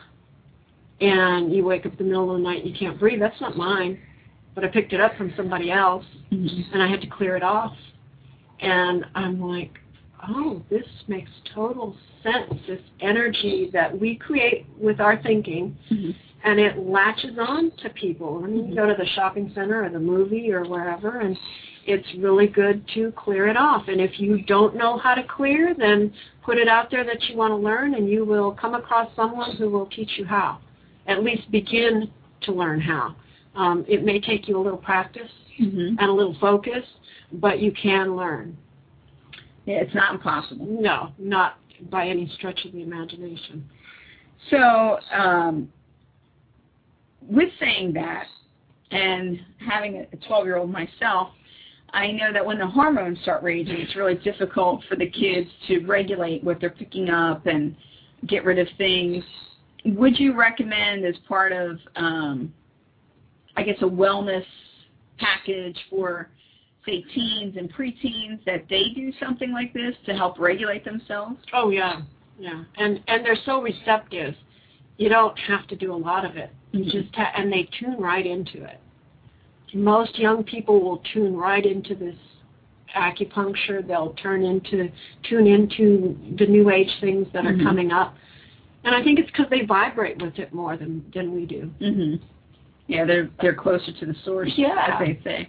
and 1.01 1.53
you 1.53 1.65
wake 1.65 1.85
up 1.85 1.91
in 1.93 1.97
the 1.97 2.03
middle 2.05 2.31
of 2.31 2.37
the 2.37 2.43
night 2.43 2.63
and 2.63 2.69
you 2.73 2.77
can't 2.77 2.97
breathe 2.99 3.19
that's 3.19 3.39
not 3.41 3.57
mine 3.57 3.99
but 4.53 4.63
I 4.63 4.69
picked 4.69 4.93
it 4.93 5.01
up 5.01 5.17
from 5.17 5.33
somebody 5.35 5.69
else 5.71 6.05
Mhm. 6.31 6.73
and 6.73 6.81
I 6.81 6.87
had 6.87 7.01
to 7.01 7.07
clear 7.07 7.35
it 7.35 7.43
off. 7.43 7.75
And 8.59 9.05
I'm 9.15 9.41
like, 9.41 9.79
oh, 10.29 10.61
this 10.69 10.85
makes 11.07 11.29
total 11.53 11.95
sense. 12.23 12.53
This 12.67 12.81
energy 13.01 13.69
that 13.73 13.97
we 13.99 14.15
create 14.15 14.65
with 14.79 14.99
our 14.99 15.21
thinking, 15.21 15.75
Mhm. 15.91 16.15
and 16.43 16.59
it 16.59 16.77
latches 16.79 17.37
on 17.37 17.71
to 17.71 17.89
people. 17.91 18.41
I 18.43 18.47
mean, 18.47 18.69
you 18.69 18.75
go 18.75 18.87
to 18.87 18.95
the 18.95 19.05
shopping 19.07 19.51
center 19.53 19.83
or 19.83 19.89
the 19.89 19.99
movie 19.99 20.51
or 20.51 20.63
wherever, 20.63 21.19
and 21.19 21.37
it's 21.85 22.07
really 22.15 22.47
good 22.47 22.87
to 22.95 23.11
clear 23.11 23.47
it 23.47 23.57
off. 23.57 23.87
And 23.87 24.01
if 24.01 24.19
you 24.19 24.41
don't 24.41 24.75
know 24.75 24.97
how 24.97 25.13
to 25.15 25.23
clear, 25.23 25.73
then 25.75 26.11
put 26.41 26.57
it 26.57 26.67
out 26.67 26.89
there 26.89 27.03
that 27.03 27.29
you 27.29 27.35
want 27.35 27.51
to 27.51 27.55
learn, 27.57 27.93
and 27.95 28.09
you 28.09 28.25
will 28.25 28.51
come 28.51 28.73
across 28.73 29.13
someone 29.15 29.55
who 29.57 29.69
will 29.69 29.85
teach 29.87 30.17
you 30.17 30.25
how. 30.25 30.57
At 31.07 31.23
least 31.23 31.51
begin 31.51 32.09
to 32.41 32.51
learn 32.51 32.81
how. 32.81 33.15
Um, 33.55 33.85
it 33.87 34.03
may 34.03 34.19
take 34.19 34.47
you 34.47 34.57
a 34.57 34.61
little 34.61 34.77
practice 34.77 35.31
Mm-hmm. 35.59 35.95
and 35.99 36.09
a 36.09 36.11
little 36.11 36.33
focus, 36.41 36.83
but 37.33 37.59
you 37.59 37.71
can 37.71 38.15
learn. 38.15 38.57
Yeah, 39.65 39.75
it's 39.75 39.95
not 39.95 40.13
impossible. 40.13 40.67
No, 40.69 41.11
not 41.17 41.57
by 41.89 42.07
any 42.07 42.29
stretch 42.37 42.65
of 42.65 42.71
the 42.71 42.83
imagination. 42.83 43.67
So, 44.49 44.99
um, 45.11 45.71
with 47.21 47.49
saying 47.59 47.93
that, 47.93 48.25
and 48.91 49.39
having 49.67 50.05
a 50.11 50.27
12 50.27 50.45
year 50.45 50.57
old 50.57 50.71
myself, 50.71 51.29
I 51.91 52.11
know 52.11 52.31
that 52.33 52.45
when 52.45 52.59
the 52.59 52.67
hormones 52.67 53.19
start 53.21 53.41
raging, 53.41 53.77
it's 53.77 53.95
really 53.95 54.15
difficult 54.15 54.83
for 54.89 54.95
the 54.95 55.09
kids 55.09 55.49
to 55.67 55.79
regulate 55.85 56.43
what 56.43 56.59
they're 56.59 56.69
picking 56.69 57.09
up 57.09 57.45
and 57.45 57.75
get 58.27 58.43
rid 58.43 58.59
of 58.59 58.67
things. 58.77 59.23
Would 59.85 60.19
you 60.19 60.33
recommend, 60.33 61.05
as 61.05 61.15
part 61.27 61.51
of, 61.51 61.77
um, 61.95 62.53
I 63.55 63.63
guess, 63.63 63.77
a 63.81 63.85
wellness 63.85 64.45
package 65.17 65.77
for, 65.89 66.29
say, 66.85 67.01
teens 67.13 67.55
and 67.57 67.71
preteens, 67.73 68.43
that 68.45 68.65
they 68.69 68.89
do 68.95 69.11
something 69.19 69.51
like 69.51 69.73
this 69.73 69.95
to 70.05 70.13
help 70.15 70.39
regulate 70.39 70.85
themselves? 70.85 71.37
Oh 71.53 71.69
yeah, 71.69 72.01
yeah, 72.39 72.63
and 72.77 73.01
and 73.07 73.25
they're 73.25 73.37
so 73.45 73.61
receptive. 73.61 74.35
You 74.97 75.09
don't 75.09 75.37
have 75.39 75.67
to 75.67 75.75
do 75.75 75.93
a 75.93 75.95
lot 75.95 76.23
of 76.25 76.37
it. 76.37 76.51
You 76.71 76.85
Mhm. 76.85 76.91
just 76.91 77.15
ha- 77.15 77.31
and 77.35 77.51
they 77.51 77.63
tune 77.63 77.97
right 77.97 78.25
into 78.25 78.63
it. 78.63 78.79
Most 79.73 80.17
young 80.17 80.43
people 80.43 80.79
will 80.79 80.99
tune 81.13 81.35
right 81.35 81.65
into 81.65 81.95
this 81.95 82.15
acupuncture. 82.95 83.85
They'll 83.85 84.13
turn 84.13 84.43
into 84.43 84.89
tune 85.23 85.47
into 85.47 86.17
the 86.37 86.45
new 86.45 86.69
age 86.69 86.91
things 87.01 87.27
that 87.33 87.45
are 87.45 87.53
Mhm. 87.53 87.63
coming 87.63 87.91
up, 87.91 88.15
and 88.83 88.95
I 88.95 89.03
think 89.03 89.19
it's 89.19 89.29
because 89.31 89.49
they 89.49 89.65
vibrate 89.65 90.21
with 90.21 90.39
it 90.39 90.53
more 90.53 90.77
than 90.77 91.03
than 91.13 91.33
we 91.33 91.45
do. 91.45 91.71
hmm 91.79 92.15
Yeah, 92.87 93.03
they're 93.03 93.29
they're 93.41 93.55
closer 93.55 93.91
to 93.91 94.05
the 94.05 94.13
source, 94.23 94.55
Yeah. 94.57 94.93
as 94.93 94.99
they 94.99 95.19
say. 95.23 95.47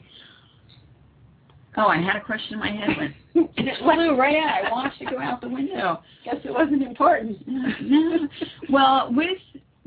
Oh, 1.79 1.89
I 1.89 2.01
had 2.01 2.17
a 2.17 2.21
question 2.21 2.55
in 2.55 2.59
my 2.59 2.71
head, 2.71 3.15
and 3.35 3.49
it 3.69 3.79
flew 3.81 4.17
right 4.17 4.37
out. 4.37 4.65
I 4.65 4.71
watched 4.71 5.01
it 5.01 5.11
go 5.11 5.21
out 5.21 5.43
the 5.43 5.49
window. 5.49 6.03
Guess 6.25 6.37
it 6.45 6.53
wasn't 6.53 6.83
important. 6.83 7.39
No. 7.83 8.29
well, 8.71 9.13
with 9.13 9.39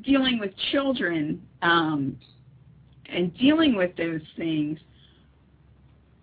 dealing 0.04 0.40
with 0.40 0.52
children 0.72 1.42
um, 1.62 2.18
and 3.12 3.36
dealing 3.38 3.76
with 3.76 3.96
those 3.98 4.22
things, 4.38 4.80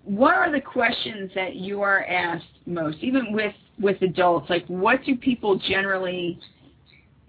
what 0.05 0.35
are 0.35 0.53
the 0.53 0.61
questions 0.61 1.31
that 1.35 1.57
you 1.57 1.83
are 1.83 2.05
asked 2.05 2.45
most, 2.67 2.99
even 3.01 3.33
with 3.33 3.55
with 3.81 4.01
adults? 4.03 4.49
Like, 4.49 4.65
what 4.69 5.05
do 5.05 5.17
people 5.17 5.59
generally 5.59 6.39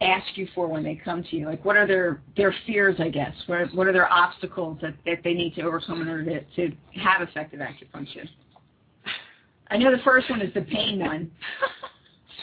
ask 0.02 0.26
you 0.36 0.48
for 0.54 0.68
when 0.68 0.84
they 0.84 0.96
come 0.96 1.24
to 1.24 1.36
you? 1.36 1.46
Like, 1.48 1.64
what 1.66 1.76
are 1.76 1.88
their 1.88 2.22
their 2.36 2.54
fears? 2.66 2.96
I 3.00 3.10
guess. 3.10 3.34
What 3.48 3.62
are, 3.62 3.68
what 3.68 3.88
are 3.88 3.94
their 3.94 4.12
obstacles 4.12 4.78
that 4.82 4.94
that 5.06 5.24
they 5.24 5.34
need 5.34 5.56
to 5.56 5.62
overcome 5.64 6.02
in 6.02 6.08
order 6.08 6.24
to 6.26 6.42
to 6.70 6.76
have 7.02 7.28
effective 7.28 7.60
acupuncture? 7.60 8.28
I 9.70 9.78
know 9.78 9.92
the 9.92 10.02
first 10.04 10.30
one 10.30 10.42
is 10.42 10.54
the 10.54 10.62
pain 10.62 11.00
one. 11.00 11.32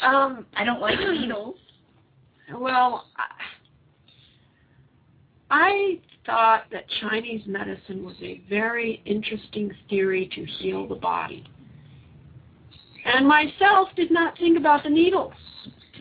Um, 0.02 0.44
I 0.54 0.64
don't 0.64 0.80
like 0.80 0.98
needles. 0.98 1.56
Well, 2.54 3.06
I- 3.16 3.30
I 5.50 6.00
thought 6.26 6.64
that 6.72 6.84
Chinese 7.00 7.42
medicine 7.46 8.04
was 8.04 8.16
a 8.20 8.42
very 8.50 9.00
interesting 9.06 9.70
theory 9.88 10.28
to 10.34 10.44
heal 10.44 10.86
the 10.86 10.96
body. 10.96 11.44
And 13.04 13.26
myself 13.26 13.88
did 13.96 14.10
not 14.10 14.36
think 14.36 14.58
about 14.58 14.82
the 14.82 14.90
needles. 14.90 15.32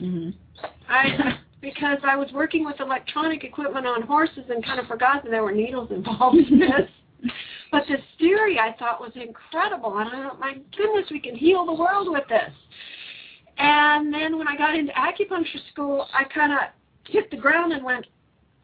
Mm-hmm. 0.01 0.29
I 0.89 1.39
because 1.63 1.97
I 2.03 2.17
was 2.17 2.29
working 2.33 2.65
with 2.65 2.81
electronic 2.81 3.45
equipment 3.45 3.87
on 3.87 4.01
horses 4.03 4.43
and 4.49 4.63
kind 4.63 4.81
of 4.81 4.85
forgot 4.85 5.23
that 5.23 5.29
there 5.29 5.43
were 5.43 5.53
needles 5.53 5.89
involved 5.89 6.37
in 6.37 6.59
this. 6.59 6.89
But 7.71 7.85
this 7.89 8.01
theory 8.19 8.59
I 8.59 8.75
thought 8.77 9.01
was 9.01 9.13
incredible, 9.15 9.97
and 9.97 10.07
I 10.07 10.29
thought, 10.29 10.39
my 10.39 10.57
goodness, 10.77 11.07
we 11.09 11.19
can 11.19 11.35
heal 11.35 11.65
the 11.65 11.73
world 11.73 12.07
with 12.07 12.25
this. 12.29 12.51
And 13.57 14.13
then 14.13 14.37
when 14.37 14.47
I 14.47 14.55
got 14.55 14.75
into 14.75 14.91
acupuncture 14.93 15.57
school, 15.71 16.05
I 16.13 16.25
kind 16.25 16.51
of 16.51 16.59
hit 17.07 17.31
the 17.31 17.37
ground 17.37 17.73
and 17.73 17.83
went, 17.83 18.05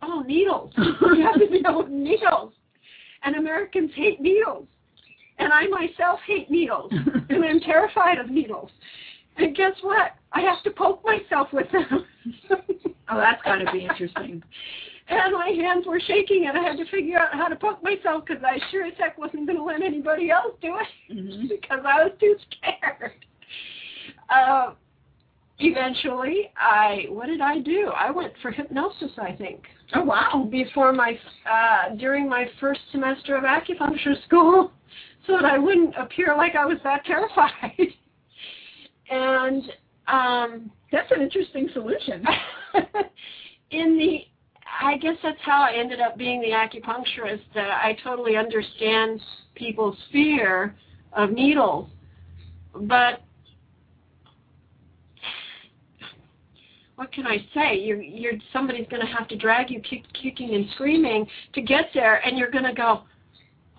oh, 0.03 0.21
needles. 0.27 0.73
you 0.77 1.23
have 1.23 1.39
to 1.39 1.47
deal 1.47 1.79
with 1.79 1.88
needles. 1.88 2.53
And 3.23 3.38
Americans 3.38 3.89
hate 3.95 4.21
needles. 4.21 4.67
And 5.39 5.51
I 5.51 5.65
myself 5.67 6.19
hate 6.27 6.51
needles. 6.51 6.91
and 7.29 7.43
I'm 7.43 7.62
terrified 7.62 8.19
of 8.19 8.29
needles. 8.29 8.69
And 9.38 9.55
guess 9.55 9.73
what? 9.81 10.12
I 10.33 10.41
have 10.41 10.62
to 10.65 10.69
poke 10.69 11.03
myself 11.03 11.47
with 11.51 11.65
them. 11.71 12.05
Oh, 13.11 13.17
that's 13.17 13.41
got 13.43 13.55
to 13.57 13.71
be 13.71 13.85
interesting. 13.85 14.43
and 15.09 15.33
my 15.33 15.49
hands 15.49 15.85
were 15.87 15.99
shaking, 15.99 16.45
and 16.47 16.57
I 16.57 16.61
had 16.61 16.77
to 16.77 16.85
figure 16.91 17.17
out 17.17 17.33
how 17.33 17.47
to 17.47 17.55
poke 17.55 17.83
myself 17.83 18.25
because 18.25 18.43
I 18.43 18.59
sure 18.71 18.85
as 18.85 18.93
heck 18.97 19.17
wasn't 19.17 19.47
going 19.47 19.57
to 19.57 19.63
let 19.63 19.81
anybody 19.81 20.29
else 20.31 20.53
do 20.61 20.75
it 20.75 20.87
hmm 21.13 21.47
because 21.47 21.79
I 21.85 22.03
was 22.03 22.11
too 22.19 22.35
scared. 22.61 23.13
Uh, 24.29 24.73
eventually, 25.59 26.51
I 26.55 27.05
what 27.09 27.25
did 27.27 27.41
I 27.41 27.59
do? 27.59 27.91
I 27.97 28.11
went 28.11 28.33
for 28.41 28.51
hypnosis, 28.51 29.11
I 29.21 29.31
think, 29.33 29.63
Oh, 29.95 30.03
wow. 30.03 30.47
before 30.51 30.93
my 30.93 31.17
uh, 31.49 31.95
during 31.95 32.29
my 32.29 32.45
first 32.59 32.81
semester 32.91 33.35
of 33.35 33.43
acupuncture 33.43 34.23
school, 34.25 34.71
so 35.27 35.33
that 35.33 35.45
I 35.45 35.57
wouldn't 35.57 35.95
appear 35.97 36.35
like 36.37 36.55
I 36.55 36.65
was 36.65 36.77
that 36.83 37.03
terrified. 37.05 37.75
and 39.11 39.63
um, 40.07 40.71
That's 40.91 41.11
an 41.11 41.21
interesting 41.21 41.69
solution. 41.73 42.23
in 43.71 43.97
the 43.97 44.21
I 44.82 44.97
guess 44.97 45.15
that's 45.23 45.39
how 45.41 45.63
I 45.63 45.73
ended 45.75 45.99
up 45.99 46.17
being 46.17 46.41
the 46.41 46.49
acupuncturist. 46.49 47.41
That 47.55 47.69
I 47.69 47.97
totally 48.03 48.38
understand 48.38 49.21
people's 49.55 49.97
fear 50.12 50.75
of 51.13 51.32
needles, 51.32 51.89
but 52.73 53.21
what 56.95 57.12
can 57.12 57.25
I 57.25 57.38
say? 57.53 57.77
You're 57.79 58.01
you're 58.01 58.34
somebody's 58.51 58.88
going 58.89 59.01
to 59.01 59.12
have 59.12 59.27
to 59.29 59.36
drag 59.38 59.69
you 59.69 59.79
kick, 59.82 60.03
kicking 60.13 60.53
and 60.53 60.65
screaming 60.75 61.25
to 61.53 61.62
get 61.62 61.89
there, 61.93 62.25
and 62.25 62.38
you're 62.38 62.51
going 62.51 62.65
to 62.65 62.73
go, 62.73 63.03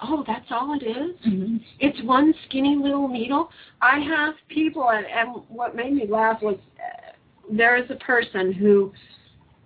oh, 0.03 0.25
that's 0.27 0.47
all 0.51 0.75
it 0.75 0.85
is. 0.85 1.17
hmm 1.25 1.57
It's 1.79 2.01
one 2.03 2.33
skinny 2.49 2.77
little 2.77 3.09
needle. 3.09 3.51
I 3.83 3.99
have 4.01 4.35
people, 4.49 4.91
and, 4.91 5.07
and 5.07 5.43
what 5.49 5.77
made 5.77 5.93
me 5.93 6.07
laugh 6.09 6.41
was 6.43 6.57
uh, 6.79 7.00
there 7.51 7.77
is 7.77 7.91
a 7.91 7.97
person 7.97 8.53
who 8.53 8.93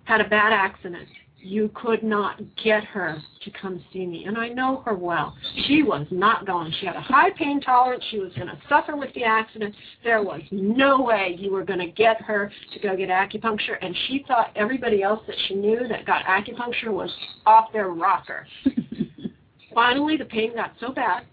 had 0.05 0.21
a 0.21 0.29
bad 0.29 0.53
accident. 0.53 1.07
You 1.37 1.69
could 1.75 2.01
not 2.01 2.41
get 2.63 2.83
her 2.85 3.21
to 3.43 3.51
come 3.51 3.83
see 3.93 4.07
me, 4.07 4.25
and 4.25 4.35
I 4.35 4.49
know 4.49 4.81
her 4.83 4.95
well. 4.95 5.37
She 5.67 5.83
was 5.83 6.07
not 6.09 6.47
going. 6.47 6.73
She 6.79 6.87
had 6.87 6.95
a 6.95 7.01
high 7.01 7.29
pain 7.37 7.61
tolerance. 7.61 8.03
She 8.09 8.17
was 8.17 8.33
going 8.33 8.47
to 8.47 8.57
suffer 8.67 8.95
with 8.95 9.13
the 9.13 9.23
accident. 9.23 9.75
There 10.03 10.23
was 10.23 10.41
no 10.49 11.01
way 11.01 11.35
you 11.37 11.51
were 11.51 11.63
going 11.63 11.79
to 11.79 11.91
get 11.91 12.19
her 12.23 12.51
to 12.73 12.79
go 12.79 12.97
get 12.97 13.09
acupuncture, 13.09 13.77
and 13.79 13.95
she 14.07 14.25
thought 14.27 14.51
everybody 14.55 15.03
else 15.03 15.21
that 15.27 15.35
she 15.47 15.53
knew 15.53 15.87
that 15.87 16.07
got 16.07 16.25
acupuncture 16.25 16.91
was 16.91 17.13
off 17.45 17.71
their 17.71 17.89
rocker. 17.89 18.47
Finally, 19.73 20.17
the 20.17 20.25
pain 20.25 20.55
got 20.55 20.71
so 20.79 20.91
bad, 20.91 21.25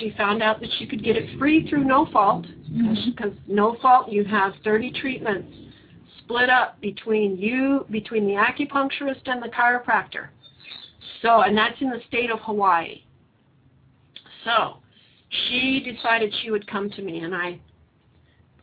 she 0.00 0.12
found 0.16 0.42
out 0.42 0.58
that 0.60 0.70
she 0.78 0.86
could 0.86 1.04
get 1.04 1.16
it 1.16 1.38
free 1.38 1.68
through 1.68 1.84
No 1.84 2.06
Fault, 2.06 2.46
mm-hmm. 2.46 3.10
because 3.10 3.32
No 3.46 3.76
Fault 3.80 4.10
you 4.10 4.24
have 4.24 4.54
30 4.64 4.92
treatments 5.00 5.54
split 6.24 6.50
up 6.50 6.80
between 6.80 7.36
you, 7.36 7.86
between 7.90 8.26
the 8.26 8.34
acupuncturist 8.34 9.22
and 9.26 9.42
the 9.42 9.48
chiropractor. 9.48 10.28
So, 11.20 11.42
and 11.42 11.56
that's 11.56 11.80
in 11.80 11.90
the 11.90 12.00
state 12.08 12.30
of 12.30 12.38
Hawaii. 12.40 13.02
So, 14.44 14.78
she 15.48 15.80
decided 15.80 16.34
she 16.42 16.50
would 16.50 16.66
come 16.66 16.90
to 16.90 17.02
me, 17.02 17.20
and 17.20 17.34
I, 17.34 17.60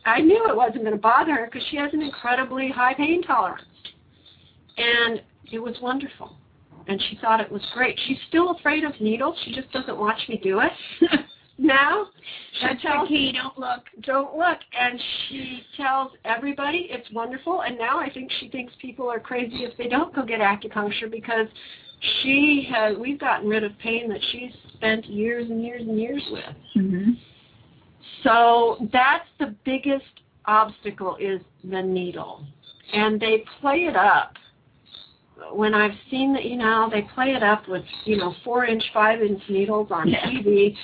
I 0.04 0.20
knew 0.20 0.46
it 0.48 0.56
wasn't 0.56 0.82
going 0.82 0.94
to 0.94 1.00
bother 1.00 1.34
her 1.34 1.46
because 1.46 1.66
she 1.70 1.76
has 1.76 1.92
an 1.92 2.02
incredibly 2.02 2.70
high 2.70 2.94
pain 2.94 3.22
tolerance, 3.22 3.64
and 4.76 5.22
it 5.50 5.58
was 5.58 5.74
wonderful 5.82 6.36
and 6.90 7.00
she 7.08 7.16
thought 7.20 7.40
it 7.40 7.50
was 7.50 7.62
great. 7.72 7.98
She's 8.06 8.18
still 8.28 8.50
afraid 8.50 8.84
of 8.84 8.92
needles. 9.00 9.36
She 9.44 9.54
just 9.54 9.70
doesn't 9.72 9.96
watch 9.96 10.18
me 10.28 10.40
do 10.42 10.60
it. 10.60 10.72
now, 11.60 12.06
That's 12.62 12.80
tells 12.80 13.08
key. 13.08 13.32
Don't 13.32 13.58
look. 13.58 13.82
don't 14.02 14.36
look, 14.36 14.58
and 14.78 14.98
she 15.28 15.62
tells 15.76 16.12
everybody 16.24 16.88
it's 16.90 17.06
wonderful. 17.12 17.60
And 17.62 17.76
now 17.78 17.98
I 18.00 18.10
think 18.10 18.30
she 18.40 18.48
thinks 18.48 18.72
people 18.80 19.08
are 19.10 19.20
crazy 19.20 19.64
if 19.64 19.76
they 19.76 19.86
don't 19.86 20.14
go 20.14 20.24
get 20.24 20.40
acupuncture 20.40 21.10
because 21.10 21.46
she 22.22 22.66
has. 22.72 22.96
We've 22.98 23.20
gotten 23.20 23.48
rid 23.48 23.62
of 23.62 23.78
pain 23.78 24.08
that 24.08 24.20
she's 24.32 24.52
spent 24.74 25.04
years 25.06 25.50
and 25.50 25.62
years 25.62 25.82
and 25.82 26.00
years 26.00 26.22
with. 26.30 26.44
hmm 26.74 27.10
So 28.24 28.88
that's 28.92 29.28
the 29.38 29.54
biggest 29.64 30.04
obstacle 30.46 31.16
is 31.20 31.40
the 31.62 31.82
needle. 31.82 32.44
And 32.92 33.20
they 33.20 33.44
play 33.60 33.80
it 33.80 33.96
up. 33.96 34.34
When 35.52 35.74
I've 35.74 35.94
seen 36.10 36.32
that, 36.34 36.44
you 36.44 36.56
know, 36.56 36.88
they 36.90 37.02
play 37.14 37.32
it 37.34 37.42
up 37.42 37.66
with, 37.68 37.84
you 38.04 38.16
know, 38.16 38.34
four 38.44 38.64
inch, 38.66 38.82
five 38.92 39.20
inch 39.22 39.42
needles 39.48 39.88
on 39.90 40.08
Yeah. 40.08 40.24
TV. 40.26 40.74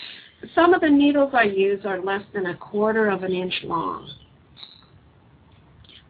Some 0.54 0.74
of 0.74 0.80
the 0.80 0.90
needles 0.90 1.32
I 1.34 1.44
use 1.44 1.84
are 1.84 2.00
less 2.00 2.22
than 2.32 2.46
a 2.46 2.56
quarter 2.56 3.08
of 3.08 3.22
an 3.22 3.32
inch 3.32 3.54
long. 3.64 4.10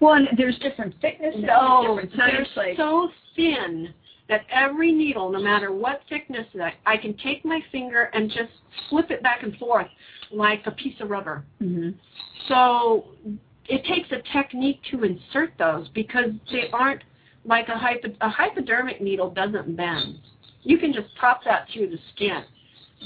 Well, 0.00 0.14
and 0.14 0.28
there's 0.36 0.58
different 0.58 0.94
thicknesses. 1.00 1.42
No, 1.44 1.98
different 2.02 2.12
they're 2.16 2.46
like, 2.56 2.76
so 2.76 3.08
thin 3.34 3.94
that 4.28 4.42
every 4.50 4.92
needle, 4.92 5.30
no 5.30 5.40
matter 5.40 5.72
what 5.72 6.02
thickness 6.08 6.46
that 6.54 6.74
I 6.84 6.96
can 6.96 7.16
take 7.18 7.44
my 7.44 7.60
finger 7.70 8.10
and 8.12 8.28
just 8.28 8.52
flip 8.90 9.10
it 9.10 9.22
back 9.22 9.42
and 9.42 9.56
forth 9.56 9.86
like 10.30 10.62
a 10.66 10.72
piece 10.72 11.00
of 11.00 11.10
rubber. 11.10 11.44
Mhm. 11.62 11.94
So 12.48 13.06
it 13.68 13.84
takes 13.84 14.10
a 14.12 14.20
technique 14.32 14.82
to 14.90 15.04
insert 15.04 15.56
those 15.58 15.88
because 15.88 16.32
they 16.50 16.68
aren't 16.72 17.02
like 17.44 17.68
a, 17.68 17.78
hypo, 17.78 18.12
a 18.20 18.28
hypodermic 18.28 19.00
needle 19.00 19.30
doesn't 19.30 19.76
bend. 19.76 20.18
You 20.62 20.78
can 20.78 20.92
just 20.92 21.14
pop 21.14 21.44
that 21.44 21.68
through 21.70 21.90
the 21.90 21.98
skin. 22.12 22.42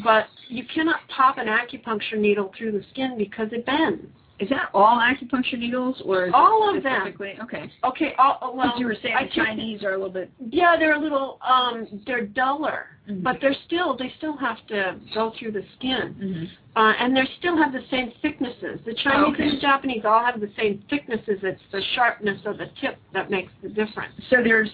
But 0.04 0.26
you 0.48 0.64
cannot 0.72 1.00
pop 1.08 1.38
an 1.38 1.46
acupuncture 1.46 2.18
needle 2.18 2.52
through 2.56 2.72
the 2.72 2.84
skin 2.90 3.16
because 3.18 3.48
it 3.52 3.66
bends. 3.66 4.06
Is 4.40 4.48
that 4.48 4.70
all 4.72 4.98
acupuncture 4.98 5.58
needles, 5.58 6.00
or 6.02 6.26
is 6.26 6.32
All 6.34 6.74
of 6.74 6.82
them. 6.82 7.12
Okay. 7.42 7.70
Okay, 7.84 8.14
all, 8.18 8.38
oh, 8.40 8.54
well, 8.54 8.72
you 8.78 8.86
were 8.86 8.96
saying 9.02 9.14
I 9.14 9.24
the 9.24 9.30
Chinese 9.34 9.84
are 9.84 9.90
a 9.92 9.98
little 9.98 10.12
bit. 10.12 10.30
Yeah, 10.38 10.76
they're 10.78 10.94
a 10.94 10.98
little, 10.98 11.38
um, 11.46 11.86
they're 12.06 12.24
duller, 12.24 12.86
Mhm. 13.06 13.22
but 13.22 13.38
they're 13.42 13.56
still, 13.66 13.94
they 13.98 14.08
still 14.16 14.34
have 14.38 14.66
to 14.68 14.96
go 15.12 15.30
through 15.38 15.50
the 15.52 15.64
skin. 15.76 16.14
Mhm. 16.18 16.48
Uh, 16.74 16.94
and 16.98 17.14
they 17.14 17.26
still 17.38 17.54
have 17.54 17.74
the 17.74 17.84
same 17.90 18.12
thicknesses. 18.22 18.80
The 18.86 18.94
Chinese 18.94 19.34
Okay. 19.34 19.42
and 19.42 19.52
the 19.58 19.60
Japanese 19.60 20.06
all 20.06 20.24
have 20.24 20.40
the 20.40 20.50
same 20.56 20.78
thicknesses. 20.88 21.44
It's 21.44 21.62
the 21.70 21.82
sharpness 21.94 22.40
of 22.46 22.56
the 22.56 22.68
tip 22.80 22.96
that 23.12 23.28
makes 23.28 23.52
the 23.60 23.68
difference. 23.68 24.14
So 24.30 24.42
there's. 24.42 24.70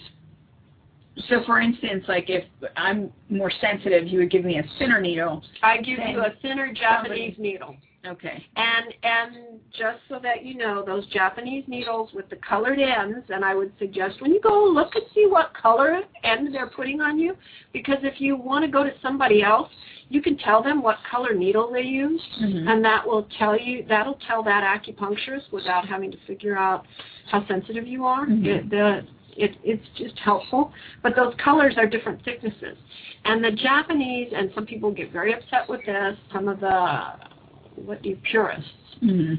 So 1.28 1.42
for 1.44 1.60
instance, 1.60 2.04
like 2.08 2.28
if 2.28 2.44
I'm 2.76 3.10
more 3.28 3.50
sensitive, 3.60 4.06
you 4.06 4.18
would 4.20 4.30
give 4.30 4.44
me 4.44 4.58
a 4.58 4.64
thinner 4.78 5.00
needle. 5.00 5.42
I 5.62 5.78
give 5.78 5.98
you 5.98 6.20
a 6.20 6.34
thinner 6.42 6.72
Japanese 6.72 7.34
needle. 7.38 7.76
Okay. 8.06 8.44
And 8.54 8.94
and 9.02 9.60
just 9.72 9.98
so 10.08 10.20
that 10.22 10.44
you 10.44 10.56
know, 10.56 10.84
those 10.84 11.06
Japanese 11.06 11.64
needles 11.66 12.10
with 12.14 12.28
the 12.28 12.36
colored 12.36 12.78
ends, 12.78 13.26
and 13.30 13.44
I 13.44 13.54
would 13.54 13.72
suggest 13.78 14.20
when 14.20 14.30
you 14.30 14.40
go 14.40 14.64
look 14.64 14.94
and 14.94 15.04
see 15.14 15.26
what 15.26 15.52
color 15.54 16.02
end 16.22 16.54
they're 16.54 16.68
putting 16.68 17.00
on 17.00 17.18
you, 17.18 17.34
because 17.72 17.98
if 18.02 18.20
you 18.20 18.36
want 18.36 18.64
to 18.64 18.70
go 18.70 18.84
to 18.84 18.92
somebody 19.02 19.42
else, 19.42 19.70
you 20.08 20.22
can 20.22 20.36
tell 20.38 20.62
them 20.62 20.82
what 20.82 20.98
color 21.10 21.34
needle 21.34 21.68
they 21.72 21.82
use, 21.82 22.22
Mhm. 22.40 22.68
and 22.68 22.84
that 22.84 23.04
will 23.04 23.24
tell 23.38 23.58
you 23.58 23.84
that'll 23.88 24.20
tell 24.28 24.42
that 24.44 24.62
acupuncturist 24.62 25.50
without 25.50 25.88
having 25.88 26.12
to 26.12 26.18
figure 26.28 26.56
out 26.56 26.86
how 27.28 27.44
sensitive 27.48 27.88
you 27.88 28.04
are. 28.04 28.24
Mhm. 28.26 28.46
It, 28.46 28.70
the, 28.70 29.04
it, 29.36 29.56
it's 29.62 29.86
just 29.96 30.18
helpful. 30.18 30.72
But 31.02 31.14
those 31.16 31.34
colors 31.42 31.74
are 31.76 31.86
different 31.86 32.24
thicknesses. 32.24 32.76
And 33.24 33.42
the 33.42 33.52
Japanese, 33.52 34.32
and 34.34 34.50
some 34.54 34.66
people 34.66 34.90
get 34.92 35.12
very 35.12 35.32
upset 35.34 35.68
with 35.68 35.84
this, 35.84 36.16
some 36.32 36.48
of 36.48 36.60
the, 36.60 37.04
what 37.76 38.02
do 38.02 38.10
you, 38.10 38.16
purists, 38.16 38.70
Mhm. 39.02 39.38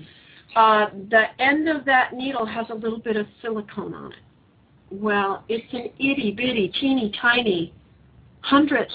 uh, 0.56 0.88
the 1.10 1.26
end 1.42 1.68
of 1.68 1.84
that 1.86 2.14
needle 2.14 2.46
has 2.46 2.70
a 2.70 2.74
little 2.76 3.00
bit 3.00 3.16
of 3.16 3.28
silicone 3.42 3.94
on 3.94 4.12
it. 4.12 4.20
Well, 4.92 5.44
it's 5.50 5.74
an 5.74 5.90
itty 6.00 6.32
bitty, 6.32 6.70
teeny 6.70 7.12
tiny 7.22 7.74
hundredth 8.42 8.92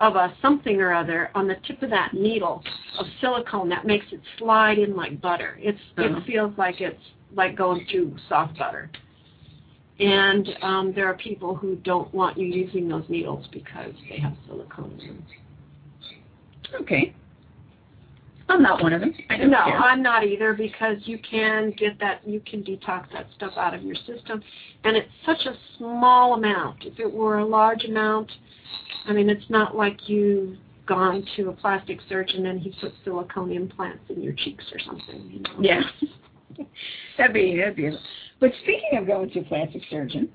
of 0.00 0.16
a 0.16 0.34
something 0.42 0.80
or 0.80 0.92
other 0.92 1.30
on 1.34 1.46
the 1.46 1.54
tip 1.66 1.80
of 1.82 1.90
that 1.90 2.12
needle 2.12 2.62
of 2.98 3.06
silicone 3.20 3.68
that 3.68 3.86
makes 3.86 4.04
it 4.12 4.20
slide 4.36 4.78
in 4.78 4.96
like 4.96 5.20
butter. 5.20 5.58
It's 5.60 5.80
Uh-huh. 5.96 6.18
it 6.18 6.24
feels 6.24 6.58
like 6.58 6.80
it's 6.80 7.02
like 7.34 7.54
going 7.54 7.86
through 7.86 8.16
soft 8.28 8.58
butter. 8.58 8.90
And 10.02 10.48
um, 10.62 10.92
there 10.94 11.06
are 11.06 11.14
people 11.14 11.54
who 11.54 11.76
don't 11.76 12.12
want 12.12 12.36
you 12.36 12.46
using 12.46 12.88
those 12.88 13.04
needles 13.08 13.46
because 13.52 13.92
they 14.10 14.18
have 14.18 14.34
silicone 14.48 14.98
in 15.00 15.06
them. 15.08 15.26
Okay. 16.80 17.14
I'm 18.48 18.62
not 18.62 18.82
one 18.82 18.92
of 18.92 19.00
them. 19.00 19.14
I 19.30 19.36
don't 19.36 19.50
No, 19.50 19.64
care. 19.64 19.76
I'm 19.78 20.02
not 20.02 20.24
either 20.24 20.52
because 20.54 20.96
you 21.04 21.18
can 21.18 21.72
get 21.78 21.98
that, 22.00 22.26
you 22.26 22.40
can 22.40 22.62
detox 22.62 23.04
that 23.12 23.26
stuff 23.36 23.52
out 23.56 23.74
of 23.74 23.82
your 23.82 23.94
system. 23.94 24.42
And 24.84 24.96
it's 24.96 25.08
such 25.24 25.46
a 25.46 25.54
small 25.78 26.34
amount. 26.34 26.84
If 26.84 26.98
it 26.98 27.10
were 27.10 27.38
a 27.38 27.44
large 27.46 27.84
amount, 27.84 28.30
I 29.06 29.12
mean, 29.12 29.30
it's 29.30 29.48
not 29.48 29.76
like 29.76 30.08
you've 30.08 30.56
gone 30.86 31.24
to 31.36 31.48
a 31.48 31.52
plastic 31.52 32.00
surgeon 32.08 32.46
and 32.46 32.60
he 32.60 32.74
put 32.80 32.92
silicone 33.04 33.52
implants 33.52 34.02
in 34.10 34.22
your 34.22 34.32
cheeks 34.32 34.64
or 34.72 34.80
something. 34.80 35.30
You 35.30 35.40
know? 35.40 35.50
Yeah. 35.60 35.82
that'd 37.16 37.32
be 37.32 37.56
that'd 37.56 37.76
be. 37.76 37.96
But 38.42 38.50
speaking 38.64 38.98
of 38.98 39.06
going 39.06 39.30
to 39.30 39.38
a 39.38 39.44
plastic 39.44 39.82
surgeon, 39.88 40.28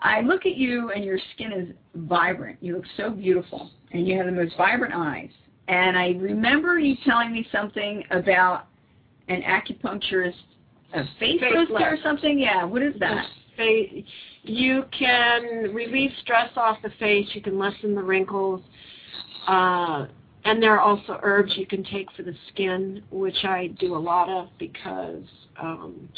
I 0.00 0.20
look 0.20 0.44
at 0.44 0.56
you 0.56 0.90
and 0.90 1.02
your 1.02 1.18
skin 1.32 1.52
is 1.52 1.74
vibrant. 1.94 2.58
You 2.60 2.76
look 2.76 2.84
so 2.98 3.08
beautiful, 3.08 3.70
and 3.92 4.06
you 4.06 4.14
have 4.18 4.26
the 4.26 4.32
most 4.32 4.58
vibrant 4.58 4.92
eyes. 4.94 5.30
And 5.68 5.96
I 5.96 6.08
remember 6.18 6.78
you 6.78 6.96
telling 7.02 7.32
me 7.32 7.46
something 7.50 8.04
about 8.10 8.66
an 9.28 9.40
acupuncturist, 9.40 10.34
a 10.92 11.04
face 11.18 11.40
Face 11.40 11.70
or 11.70 11.96
something. 12.02 12.38
Yeah, 12.38 12.64
what 12.64 12.82
is 12.82 12.92
that? 13.00 13.24
You 14.42 14.84
can 14.98 15.72
relieve 15.72 16.10
stress 16.20 16.50
off 16.56 16.76
the 16.82 16.90
face. 17.00 17.26
You 17.32 17.40
can 17.40 17.58
lessen 17.58 17.94
the 17.94 18.02
wrinkles. 18.02 18.60
Uh, 19.48 20.08
and 20.44 20.62
there 20.62 20.78
are 20.78 20.80
also 20.80 21.18
herbs 21.22 21.54
you 21.56 21.66
can 21.66 21.84
take 21.84 22.12
for 22.14 22.22
the 22.22 22.34
skin, 22.52 23.02
which 23.10 23.44
I 23.44 23.68
do 23.78 23.96
a 23.96 23.98
lot 23.98 24.28
of 24.28 24.48
because 24.58 25.24
um, 25.58 26.08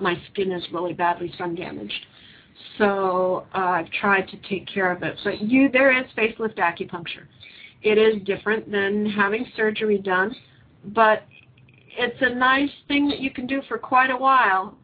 my 0.00 0.20
skin 0.32 0.52
is 0.52 0.64
really 0.72 0.92
badly 0.92 1.32
sun 1.38 1.54
damaged. 1.54 2.06
So 2.78 3.46
uh, 3.54 3.58
I've 3.58 3.90
tried 3.92 4.28
to 4.28 4.36
take 4.48 4.66
care 4.66 4.92
of 4.92 5.02
it. 5.02 5.16
But 5.24 5.40
you, 5.40 5.70
there 5.70 5.96
is 5.98 6.06
facelift 6.16 6.56
acupuncture. 6.56 7.26
It 7.82 7.96
is 7.96 8.22
different 8.24 8.70
than 8.70 9.06
having 9.06 9.46
surgery 9.56 9.98
done, 9.98 10.34
but 10.84 11.24
it's 11.96 12.20
a 12.20 12.34
nice 12.34 12.70
thing 12.88 13.08
that 13.08 13.20
you 13.20 13.30
can 13.30 13.46
do 13.46 13.62
for 13.68 13.78
quite 13.78 14.10
a 14.10 14.16
while 14.16 14.76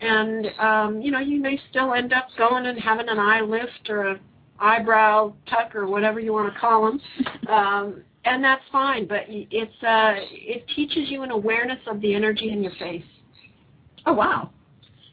and 0.00 0.46
um, 0.58 1.00
you 1.00 1.10
know 1.10 1.18
you 1.18 1.40
may 1.40 1.60
still 1.70 1.94
end 1.94 2.12
up 2.12 2.28
going 2.36 2.66
and 2.66 2.78
having 2.78 3.08
an 3.08 3.18
eye 3.18 3.40
lift 3.40 3.88
or 3.88 4.08
a 4.08 4.20
eyebrow 4.60 5.32
tuck 5.48 5.74
or 5.74 5.86
whatever 5.86 6.18
you 6.20 6.32
want 6.32 6.52
to 6.52 6.58
call 6.58 6.86
them, 6.86 7.00
um, 7.48 8.02
and 8.24 8.42
that's 8.42 8.62
fine. 8.70 9.06
But 9.06 9.22
it's 9.28 9.82
uh, 9.82 10.14
it 10.32 10.64
teaches 10.74 11.10
you 11.10 11.22
an 11.22 11.30
awareness 11.30 11.78
of 11.86 12.00
the 12.00 12.14
energy 12.14 12.50
in 12.50 12.62
your 12.62 12.72
face. 12.78 13.04
Oh 14.06 14.12
wow. 14.12 14.50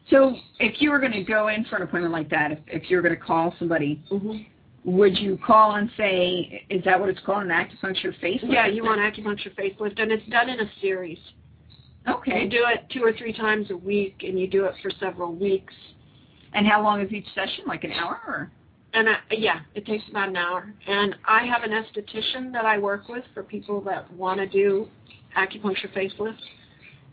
So 0.09 0.35
if 0.59 0.81
you 0.81 0.91
were 0.91 0.99
going 0.99 1.13
to 1.13 1.23
go 1.23 1.47
in 1.47 1.65
for 1.65 1.77
an 1.77 1.81
appointment 1.81 2.13
like 2.13 2.29
that, 2.29 2.51
if, 2.51 2.59
if 2.67 2.89
you 2.89 2.97
were 2.97 3.01
going 3.01 3.15
to 3.15 3.21
call 3.21 3.53
somebody, 3.57 4.03
Mm-hmm. 4.11 4.37
would 4.83 5.17
you 5.17 5.39
call 5.43 5.75
and 5.75 5.89
say, 5.97 6.63
is 6.69 6.83
that 6.85 6.99
what 6.99 7.09
it's 7.09 7.19
called, 7.25 7.43
an 7.43 7.49
acupuncture 7.49 8.13
facelift? 8.21 8.51
Yeah, 8.53 8.67
you 8.67 8.83
want 8.83 8.99
acupuncture 8.99 9.53
facelift, 9.55 9.99
and 9.99 10.11
it's 10.11 10.27
done 10.29 10.49
in 10.49 10.59
a 10.59 10.71
series. 10.79 11.17
Okay. 12.07 12.43
You 12.43 12.49
do 12.49 12.65
it 12.67 12.85
two 12.93 13.03
or 13.03 13.13
three 13.13 13.33
times 13.33 13.71
a 13.71 13.77
week, 13.77 14.17
and 14.21 14.39
you 14.39 14.47
do 14.47 14.65
it 14.65 14.75
for 14.83 14.91
several 14.99 15.33
weeks. 15.33 15.73
And 16.53 16.67
how 16.67 16.83
long 16.83 17.01
is 17.01 17.11
each 17.11 17.25
session? 17.33 17.65
Like 17.67 17.83
an 17.83 17.91
hour? 17.91 18.21
Or? 18.27 18.51
And 18.93 19.09
I, 19.09 19.15
yeah, 19.31 19.61
it 19.73 19.85
takes 19.85 20.03
about 20.09 20.29
an 20.29 20.37
hour. 20.37 20.71
And 20.87 21.15
I 21.27 21.45
have 21.45 21.63
an 21.63 21.71
esthetician 21.71 22.51
that 22.53 22.65
I 22.65 22.77
work 22.77 23.09
with 23.09 23.23
for 23.33 23.41
people 23.41 23.81
that 23.81 24.11
want 24.13 24.39
to 24.39 24.47
do 24.47 24.87
acupuncture 25.35 25.91
facelift. 25.93 26.37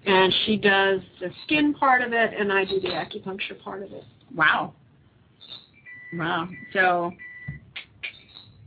And 0.05 0.35
she 0.45 0.57
does 0.57 1.01
the 1.21 1.31
skin 1.45 1.75
part 1.75 2.03
of 2.03 2.13
it, 2.13 2.31
and 2.37 2.53
I 2.53 2.65
do 2.65 2.81
the 2.81 2.89
acupuncture 2.89 3.61
part 3.63 3.83
of 3.83 3.93
it. 3.93 4.05
Wow. 4.35 4.75
Wow. 6.15 6.49
So 6.73 7.13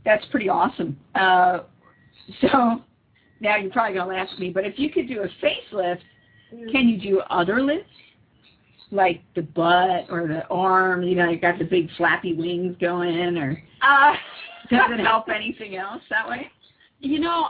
that's 0.04 0.24
pretty 0.30 0.48
awesome. 0.48 0.96
Uh, 1.14 1.60
so 2.40 2.82
now 3.40 3.56
you're 3.56 3.70
probably 3.70 3.94
going 3.94 4.16
to 4.16 4.22
ask 4.22 4.38
me, 4.38 4.50
but 4.50 4.64
if 4.64 4.78
you 4.78 4.90
could 4.90 5.08
do 5.08 5.22
a 5.22 5.28
facelift, 5.44 6.00
can 6.72 6.88
you 6.88 6.98
do 6.98 7.20
other 7.28 7.62
lifts? 7.62 7.90
Like 8.92 9.20
the 9.34 9.42
butt 9.42 10.06
or 10.08 10.28
the 10.28 10.46
arm, 10.46 11.02
you 11.02 11.16
know, 11.16 11.28
you 11.28 11.40
got 11.40 11.58
the 11.58 11.64
big 11.64 11.90
flappy 11.96 12.34
wings 12.34 12.76
going, 12.80 13.36
or 13.36 13.62
Uh, 13.82 14.14
does 14.70 14.90
it 14.92 15.00
help 15.04 15.28
anything 15.28 15.76
else 15.76 16.02
that 16.08 16.28
way? 16.28 16.50
You 17.00 17.18
know, 17.18 17.48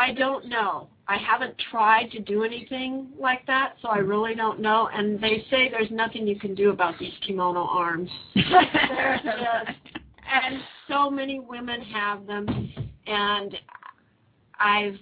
I, 0.00 0.12
don't 0.12 0.48
know. 0.48 0.88
I 1.06 1.16
haven't 1.16 1.54
tried 1.70 2.10
to 2.12 2.20
do 2.20 2.44
anything 2.44 3.08
like 3.18 3.46
that, 3.46 3.74
so 3.82 3.88
I 3.88 3.98
really 3.98 4.34
don't 4.34 4.60
know. 4.60 4.88
And 4.92 5.20
they 5.20 5.44
say 5.50 5.68
there's 5.70 5.90
nothing 5.90 6.26
you 6.26 6.38
can 6.38 6.54
do 6.54 6.70
about 6.70 6.98
these 6.98 7.12
kimono 7.26 7.64
arms. 7.64 8.10
And 10.32 10.60
so 10.86 11.10
many 11.10 11.40
women 11.40 11.80
have 11.80 12.24
them, 12.24 12.46
and 13.08 13.56
I've 14.60 14.94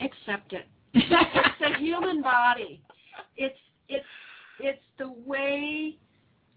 accept 0.00 0.52
it. 0.52 0.66
It's 0.94 1.76
a 1.76 1.78
human 1.78 2.22
body. 2.22 2.82
It's 3.36 3.56
it's 3.88 4.04
it's 4.58 4.82
the 4.98 5.12
way 5.24 5.96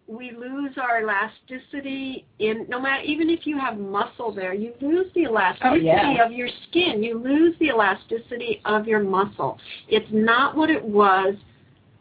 we 0.07 0.31
lose 0.31 0.71
our 0.81 1.01
elasticity 1.01 2.25
in 2.39 2.65
no 2.69 2.79
matter 2.79 3.01
even 3.03 3.29
if 3.29 3.47
you 3.47 3.57
have 3.57 3.77
muscle 3.77 4.31
there, 4.33 4.53
you 4.53 4.73
lose 4.81 5.07
the 5.15 5.25
oh, 5.25 5.31
elasticity 5.31 5.85
yeah. 5.85 6.23
of 6.23 6.31
your 6.31 6.49
skin. 6.69 7.01
You 7.01 7.17
lose 7.17 7.55
the 7.59 7.67
elasticity 7.67 8.61
of 8.65 8.87
your 8.87 8.99
muscle. 8.99 9.57
It's 9.87 10.09
not 10.11 10.55
what 10.55 10.69
it 10.69 10.83
was 10.83 11.35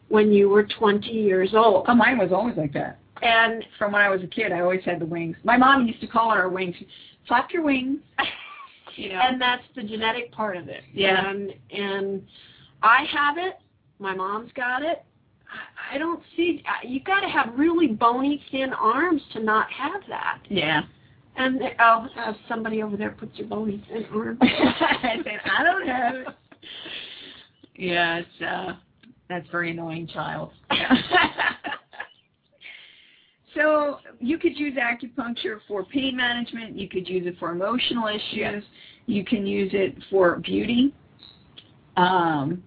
when 0.09 0.31
you 0.31 0.49
were 0.49 0.63
20 0.63 1.07
years 1.07 1.53
old. 1.55 1.85
Oh, 1.87 1.95
mine 1.95 2.17
was 2.17 2.31
always 2.31 2.55
like 2.57 2.73
that. 2.73 2.99
And 3.21 3.65
From 3.79 3.93
when 3.93 4.01
I 4.01 4.09
was 4.09 4.21
a 4.21 4.27
kid, 4.27 4.51
I 4.51 4.59
always 4.59 4.83
had 4.83 4.99
the 4.99 5.05
wings. 5.05 5.35
My 5.43 5.57
mom 5.57 5.87
used 5.87 6.01
to 6.01 6.07
call 6.07 6.31
it 6.31 6.35
our 6.35 6.49
wings. 6.49 6.75
Flap 7.27 7.49
your 7.51 7.63
wings. 7.63 7.99
You 8.97 9.09
know? 9.09 9.19
and 9.21 9.41
that's 9.41 9.63
the 9.75 9.83
genetic 9.83 10.31
part 10.31 10.55
of 10.55 10.69
it. 10.69 10.81
Yeah. 10.93 11.29
And 11.29 11.53
and 11.69 12.21
I 12.81 13.03
have 13.11 13.37
it. 13.37 13.59
My 13.99 14.15
mom's 14.15 14.51
got 14.55 14.83
it. 14.83 15.03
I, 15.93 15.97
don't 15.97 16.21
see. 16.35 16.63
You 16.83 16.99
got 17.01 17.21
to 17.21 17.27
have 17.27 17.53
really 17.57 17.87
bony, 17.87 18.43
thin 18.51 18.73
arms 18.73 19.21
to 19.33 19.39
not 19.41 19.71
have 19.71 20.01
that. 20.09 20.39
yeah. 20.49 20.81
And 21.37 21.61
oh, 21.79 22.07
uh, 22.17 22.33
somebody 22.47 22.81
over 22.81 22.95
there 22.95 23.11
puts 23.11 23.37
your 23.37 23.47
bony 23.47 23.83
thin 23.89 24.05
arms. 24.13 24.39
I 24.41 25.17
said, 25.23 25.39
I 25.57 25.63
don't 25.63 25.87
have 25.87 26.15
it. 26.15 26.27
Yeah, 27.75 28.19
it's 28.19 28.41
uh 28.41 28.75
that's 29.27 29.47
very 29.49 29.71
annoying 29.71 30.07
child. 30.07 30.51
so 33.55 33.97
you 34.19 34.37
could 34.37 34.57
use 34.57 34.75
acupuncture 34.75 35.59
for 35.67 35.83
pain 35.85 36.15
management, 36.15 36.77
you 36.77 36.87
could 36.87 37.07
use 37.07 37.25
it 37.27 37.37
for 37.39 37.51
emotional 37.51 38.07
issues, 38.07 38.21
Yes. 38.33 38.63
you 39.07 39.25
can 39.25 39.45
use 39.45 39.71
it 39.73 39.95
for 40.09 40.37
beauty. 40.37 40.93
Um 41.97 42.63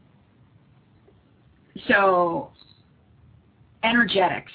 so 1.87 2.51
energetics. 3.89 4.53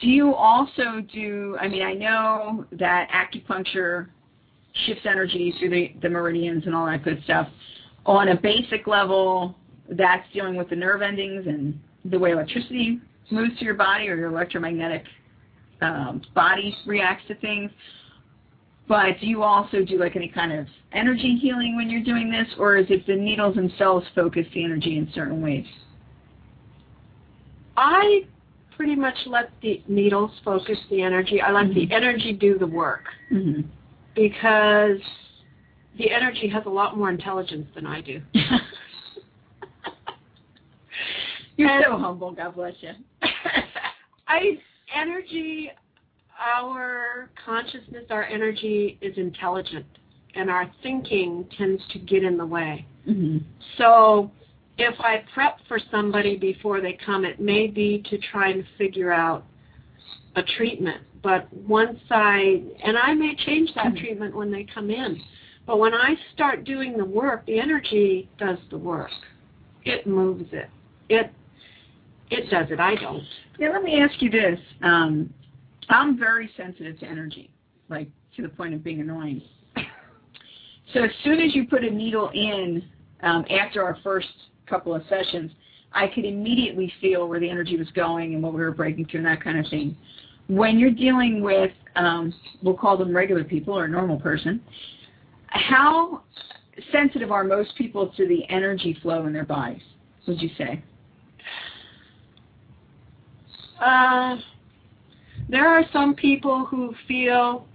Do 0.00 0.08
you 0.08 0.34
also 0.34 1.00
do 1.12 1.56
I 1.60 1.68
mean 1.68 1.82
I 1.82 1.94
know 1.94 2.64
that 2.72 3.08
acupuncture 3.10 4.08
shifts 4.86 5.06
energy 5.08 5.54
through 5.58 5.70
the, 5.70 5.94
the 6.02 6.08
meridians 6.08 6.66
and 6.66 6.74
all 6.74 6.86
that 6.86 7.04
good 7.04 7.22
stuff. 7.24 7.48
On 8.06 8.28
a 8.28 8.36
basic 8.36 8.86
level, 8.86 9.54
that's 9.88 10.26
dealing 10.32 10.56
with 10.56 10.68
the 10.68 10.76
nerve 10.76 11.02
endings 11.02 11.46
and 11.46 11.78
the 12.06 12.18
way 12.18 12.32
electricity 12.32 13.00
moves 13.30 13.58
to 13.58 13.64
your 13.64 13.74
body 13.74 14.08
or 14.08 14.16
your 14.16 14.30
electromagnetic 14.30 15.04
um, 15.80 16.22
body 16.34 16.74
reacts 16.86 17.26
to 17.28 17.34
things. 17.36 17.70
But 18.86 19.18
do 19.20 19.26
you 19.26 19.42
also 19.42 19.82
do 19.82 19.98
like 19.98 20.16
any 20.16 20.28
kind 20.28 20.52
of 20.52 20.66
energy 20.92 21.38
healing 21.40 21.76
when 21.76 21.88
you're 21.88 22.02
doing 22.02 22.30
this, 22.30 22.46
or 22.58 22.76
is 22.76 22.86
it 22.90 23.06
the 23.06 23.16
needles 23.16 23.54
themselves 23.54 24.06
focus 24.14 24.46
the 24.52 24.62
energy 24.62 24.98
in 24.98 25.10
certain 25.14 25.40
ways? 25.40 25.66
I 27.76 28.22
pretty 28.76 28.94
much 28.96 29.16
let 29.26 29.50
the 29.62 29.82
needles 29.88 30.30
focus 30.44 30.78
the 30.90 31.02
energy. 31.02 31.40
I 31.40 31.52
let 31.52 31.72
the 31.74 31.90
energy 31.92 32.32
do 32.32 32.58
the 32.58 32.66
work 32.66 33.04
Mm-hmm. 33.32 33.62
because 34.14 34.98
the 35.98 36.10
energy 36.10 36.48
has 36.48 36.64
a 36.66 36.70
lot 36.70 36.96
more 36.96 37.08
intelligence 37.10 37.66
than 37.74 37.86
I 37.86 38.00
do. 38.00 38.20
You're 41.56 41.68
And- 41.70 41.84
so 41.86 41.96
humble. 41.98 42.32
God 42.32 42.54
bless 42.56 42.74
you. 42.80 42.90
I 44.28 44.58
energy, 44.94 45.70
our 46.40 47.30
consciousness, 47.44 48.04
our 48.10 48.24
energy 48.24 48.98
is 49.00 49.16
intelligent, 49.16 49.86
and 50.34 50.50
our 50.50 50.70
thinking 50.82 51.46
tends 51.56 51.82
to 51.92 51.98
get 52.00 52.24
in 52.24 52.36
the 52.36 52.46
way. 52.46 52.84
mm-hmm. 53.08 53.38
So, 53.78 54.30
if 54.78 54.98
I 55.00 55.24
prep 55.32 55.58
for 55.68 55.78
somebody 55.90 56.36
before 56.36 56.80
they 56.80 56.98
come, 57.04 57.24
it 57.24 57.40
may 57.40 57.66
be 57.66 58.04
to 58.10 58.18
try 58.18 58.50
and 58.50 58.64
figure 58.76 59.12
out 59.12 59.44
a 60.36 60.42
treatment. 60.56 61.02
But 61.22 61.52
once 61.52 61.98
I, 62.10 62.62
and 62.82 62.98
I 62.98 63.14
may 63.14 63.34
change 63.46 63.70
that 63.76 63.96
treatment 63.96 64.34
when 64.34 64.50
they 64.50 64.64
come 64.64 64.90
in, 64.90 65.20
but 65.66 65.78
when 65.78 65.94
I 65.94 66.14
start 66.34 66.64
doing 66.64 66.98
the 66.98 67.04
work, 67.04 67.46
the 67.46 67.58
energy 67.58 68.28
does 68.38 68.58
the 68.70 68.76
work. 68.76 69.10
It 69.84 70.06
moves 70.06 70.48
it. 70.52 70.68
It 71.08 71.30
it 72.30 72.50
does 72.50 72.66
it. 72.70 72.80
I 72.80 72.94
don't. 72.96 73.22
Yeah, 73.58 73.70
let 73.70 73.82
me 73.82 74.00
ask 74.00 74.20
you 74.20 74.30
this. 74.30 74.58
Um, 74.82 75.32
I'm 75.88 76.18
very 76.18 76.50
sensitive 76.56 76.98
to 77.00 77.06
energy, 77.06 77.50
like 77.88 78.08
to 78.36 78.42
the 78.42 78.48
point 78.48 78.74
of 78.74 78.82
being 78.82 79.00
annoying. 79.00 79.42
So 80.92 81.04
as 81.04 81.10
soon 81.22 81.40
as 81.40 81.54
you 81.54 81.66
put 81.66 81.84
a 81.84 81.90
needle 81.90 82.30
in, 82.34 82.82
um, 83.22 83.44
after 83.50 83.82
our 83.84 83.98
first 84.02 84.28
couple 84.66 84.94
of 84.94 85.02
sessions, 85.08 85.50
I 85.92 86.08
could 86.08 86.24
immediately 86.24 86.92
feel 87.00 87.28
where 87.28 87.40
the 87.40 87.48
energy 87.48 87.76
was 87.76 87.88
going 87.94 88.34
and 88.34 88.42
what 88.42 88.52
we 88.52 88.60
were 88.60 88.72
breaking 88.72 89.06
through 89.06 89.20
and 89.20 89.26
that 89.26 89.42
kind 89.42 89.58
of 89.58 89.66
thing. 89.70 89.96
When 90.48 90.78
you're 90.78 90.90
dealing 90.90 91.42
with, 91.42 91.70
um, 91.96 92.34
we'll 92.62 92.76
call 92.76 92.96
them 92.96 93.14
regular 93.14 93.44
people 93.44 93.78
or 93.78 93.84
a 93.84 93.88
normal 93.88 94.18
person, 94.18 94.60
how 95.46 96.22
sensitive 96.90 97.30
are 97.30 97.44
most 97.44 97.76
people 97.76 98.08
to 98.16 98.26
the 98.26 98.44
energy 98.50 98.98
flow 99.00 99.26
in 99.26 99.32
their 99.32 99.44
bodies, 99.44 99.82
would 100.26 100.42
you 100.42 100.50
say? 100.58 100.82
Uh, 103.80 104.36
there 105.48 105.68
are 105.68 105.84
some 105.92 106.14
people 106.14 106.66
who 106.66 106.94
feel 107.06 107.66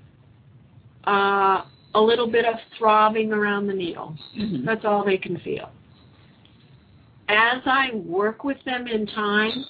uh, 1.07 1.63
a 1.95 2.01
little 2.01 2.27
bit 2.27 2.45
of 2.45 2.55
throbbing 2.77 3.31
around 3.31 3.67
the 3.67 3.73
needle. 3.73 4.15
Mhm. 4.37 4.65
That's 4.65 4.85
all 4.85 5.03
they 5.05 5.17
can 5.17 5.37
feel. 5.39 5.71
As 7.29 7.61
I 7.65 7.91
work 7.93 8.43
with 8.43 8.57
them 8.65 8.87
in 8.87 9.05
time, 9.05 9.63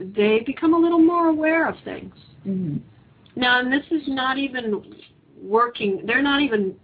they 0.00 0.40
become 0.40 0.74
a 0.74 0.78
little 0.78 0.98
more 0.98 1.28
aware 1.28 1.68
of 1.68 1.76
things. 1.84 2.14
Mhm. 2.44 2.80
Now, 3.36 3.60
and 3.60 3.72
this 3.72 3.86
is 3.90 4.06
not 4.08 4.38
even 4.38 4.94
working, 5.40 6.04
they're 6.04 6.22
not 6.22 6.40
even, 6.42 6.74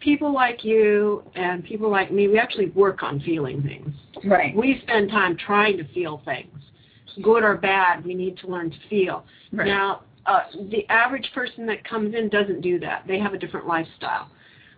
people 0.00 0.32
like 0.32 0.64
you 0.64 1.22
and 1.34 1.64
people 1.64 1.88
like 1.88 2.10
me, 2.10 2.28
we 2.28 2.38
actually 2.38 2.66
work 2.70 3.02
on 3.02 3.20
feeling 3.20 3.62
things. 3.62 3.94
Right. 4.24 4.54
We 4.54 4.80
spend 4.80 5.10
time 5.10 5.36
trying 5.36 5.76
to 5.78 5.84
feel 5.84 6.18
things. 6.24 6.50
Good 7.22 7.44
or 7.44 7.56
bad, 7.56 8.04
we 8.04 8.14
need 8.14 8.36
to 8.38 8.48
learn 8.48 8.70
to 8.70 8.78
feel. 8.88 9.24
Right. 9.52 9.66
Now, 9.68 10.02
uh, 10.26 10.44
the 10.70 10.88
average 10.88 11.30
person 11.32 11.64
that 11.66 11.84
comes 11.84 12.14
in 12.14 12.28
doesn't 12.28 12.60
do 12.60 12.78
that. 12.80 13.06
They 13.06 13.18
have 13.18 13.34
a 13.34 13.38
different 13.38 13.66
lifestyle. 13.66 14.28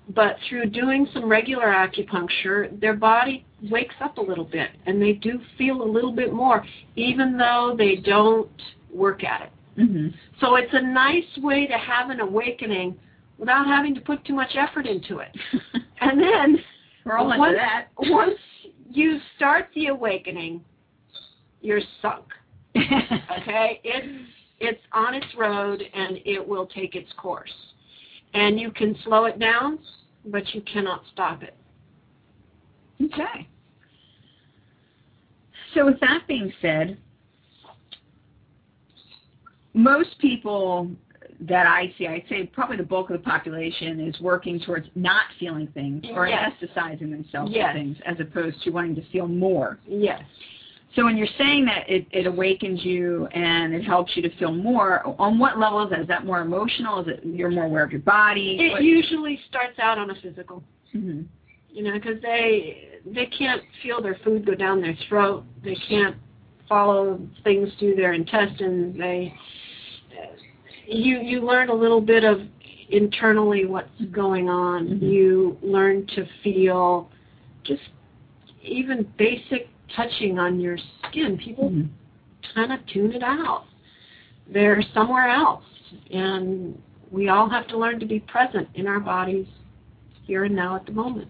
But 0.08 0.36
through 0.48 0.66
doing 0.70 1.08
some 1.12 1.28
regular 1.28 1.66
acupuncture, 1.66 2.78
their 2.80 2.94
body 2.94 3.44
wakes 3.70 3.94
up 4.00 4.18
a 4.18 4.20
little 4.20 4.44
bit 4.44 4.70
and 4.86 5.02
they 5.02 5.12
do 5.12 5.40
feel 5.58 5.82
a 5.82 5.88
little 5.88 6.12
bit 6.12 6.32
more, 6.32 6.64
even 6.94 7.36
though 7.36 7.74
they 7.76 7.96
don't 7.96 8.50
work 8.92 9.24
at 9.24 9.42
it. 9.42 9.52
hmm 9.76 10.08
So 10.40 10.56
it's 10.56 10.72
a 10.72 10.82
nice 10.82 11.24
way 11.38 11.66
to 11.66 11.74
have 11.76 12.10
an 12.10 12.20
awakening 12.20 12.96
without 13.38 13.66
having 13.66 13.94
to 13.96 14.00
put 14.00 14.24
too 14.24 14.34
much 14.34 14.50
effort 14.56 14.86
into 14.86 15.18
it. 15.18 15.36
And 15.98 16.20
then 16.20 16.58
once, 17.06 17.56
that. 17.56 17.86
once 17.98 18.38
you 18.90 19.18
start 19.36 19.68
the 19.74 19.86
awakening, 19.86 20.62
you're 21.60 21.80
sunk. 22.02 22.24
Okay? 22.76 23.80
It's 23.84 24.28
it's 24.58 24.80
on 24.92 25.14
its 25.14 25.26
road 25.36 25.82
and 25.94 26.18
it 26.24 26.46
will 26.46 26.66
take 26.66 26.94
its 26.94 27.10
course. 27.16 27.52
And 28.34 28.58
you 28.60 28.70
can 28.70 28.96
slow 29.04 29.24
it 29.24 29.38
down, 29.38 29.78
but 30.26 30.54
you 30.54 30.60
cannot 30.62 31.02
stop 31.12 31.42
it. 31.42 31.54
okay. 33.02 33.48
So 35.74 35.84
with 35.86 36.00
that 36.00 36.22
being 36.26 36.50
said, 36.62 36.96
most 39.74 40.18
people 40.20 40.90
that 41.40 41.66
I 41.66 41.92
see, 41.98 42.06
I'd 42.06 42.24
say 42.30 42.46
probably 42.46 42.78
the 42.78 42.82
bulk 42.82 43.10
of 43.10 43.18
the 43.18 43.22
population 43.22 44.00
is 44.00 44.18
working 44.20 44.58
towards 44.58 44.88
not 44.94 45.24
feeling 45.38 45.66
things 45.68 46.02
or 46.14 46.26
Yes. 46.28 46.52
anesthetizing 46.62 47.10
themselves 47.10 47.52
Yes. 47.52 47.74
with 47.74 47.82
things 47.82 48.00
as 48.06 48.18
opposed 48.20 48.62
to 48.62 48.70
wanting 48.70 48.94
to 48.94 49.02
feel 49.10 49.28
more. 49.28 49.78
Yes. 49.86 50.22
So 50.96 51.04
when 51.04 51.16
you're 51.18 51.28
saying 51.38 51.66
that 51.66 51.88
it, 51.88 52.06
it 52.10 52.26
awakens 52.26 52.82
you 52.82 53.26
and 53.26 53.74
it 53.74 53.84
helps 53.84 54.16
you 54.16 54.22
to 54.22 54.34
feel 54.38 54.50
more, 54.50 55.02
on 55.20 55.38
what 55.38 55.58
level 55.58 55.84
is 55.84 55.90
that? 55.90 56.00
Is 56.00 56.08
that 56.08 56.24
more 56.24 56.40
emotional? 56.40 57.00
Is 57.02 57.08
it 57.08 57.20
you're 57.24 57.50
more 57.50 57.64
aware 57.64 57.84
of 57.84 57.92
your 57.92 58.00
body? 58.00 58.56
It 58.58 58.72
What- 58.72 58.82
usually 58.82 59.38
starts 59.48 59.78
out 59.78 59.98
on 59.98 60.10
a 60.10 60.14
physical. 60.16 60.64
Mhm. 60.94 61.26
you 61.70 61.82
know, 61.82 61.92
because 61.92 62.18
they 62.22 62.88
they 63.04 63.26
can't 63.26 63.62
feel 63.82 64.00
their 64.00 64.14
food 64.24 64.46
go 64.46 64.54
down 64.54 64.80
their 64.80 64.94
throat. 65.08 65.44
They 65.62 65.74
can't 65.74 66.16
follow 66.66 67.20
things 67.44 67.70
through 67.78 67.96
their 67.96 68.14
intestines. 68.14 68.96
They 68.96 69.34
you 70.86 71.18
you 71.20 71.40
learn 71.42 71.68
a 71.68 71.74
little 71.74 72.00
bit 72.00 72.24
of 72.24 72.40
internally 72.88 73.66
what's 73.66 74.00
going 74.10 74.48
on. 74.48 74.86
Mhm. 74.88 75.02
You 75.02 75.58
learn 75.60 76.06
to 76.14 76.24
feel 76.42 77.10
just 77.64 77.82
even 78.62 79.02
basic 79.18 79.68
touching 79.94 80.38
on 80.38 80.60
your 80.60 80.78
skin. 81.08 81.38
People 81.38 81.70
Mhm. 81.70 81.88
kind 82.54 82.72
of 82.72 82.84
tune 82.86 83.12
it 83.12 83.22
out. 83.22 83.64
They're 84.48 84.82
somewhere 84.94 85.28
else, 85.28 85.64
and 86.10 86.80
we 87.10 87.28
all 87.28 87.48
have 87.48 87.66
to 87.68 87.78
learn 87.78 88.00
to 88.00 88.06
be 88.06 88.20
present 88.20 88.68
in 88.74 88.86
our 88.86 89.00
bodies 89.00 89.46
here 90.24 90.44
and 90.44 90.54
now 90.54 90.76
at 90.76 90.86
the 90.86 90.92
moment. 90.92 91.28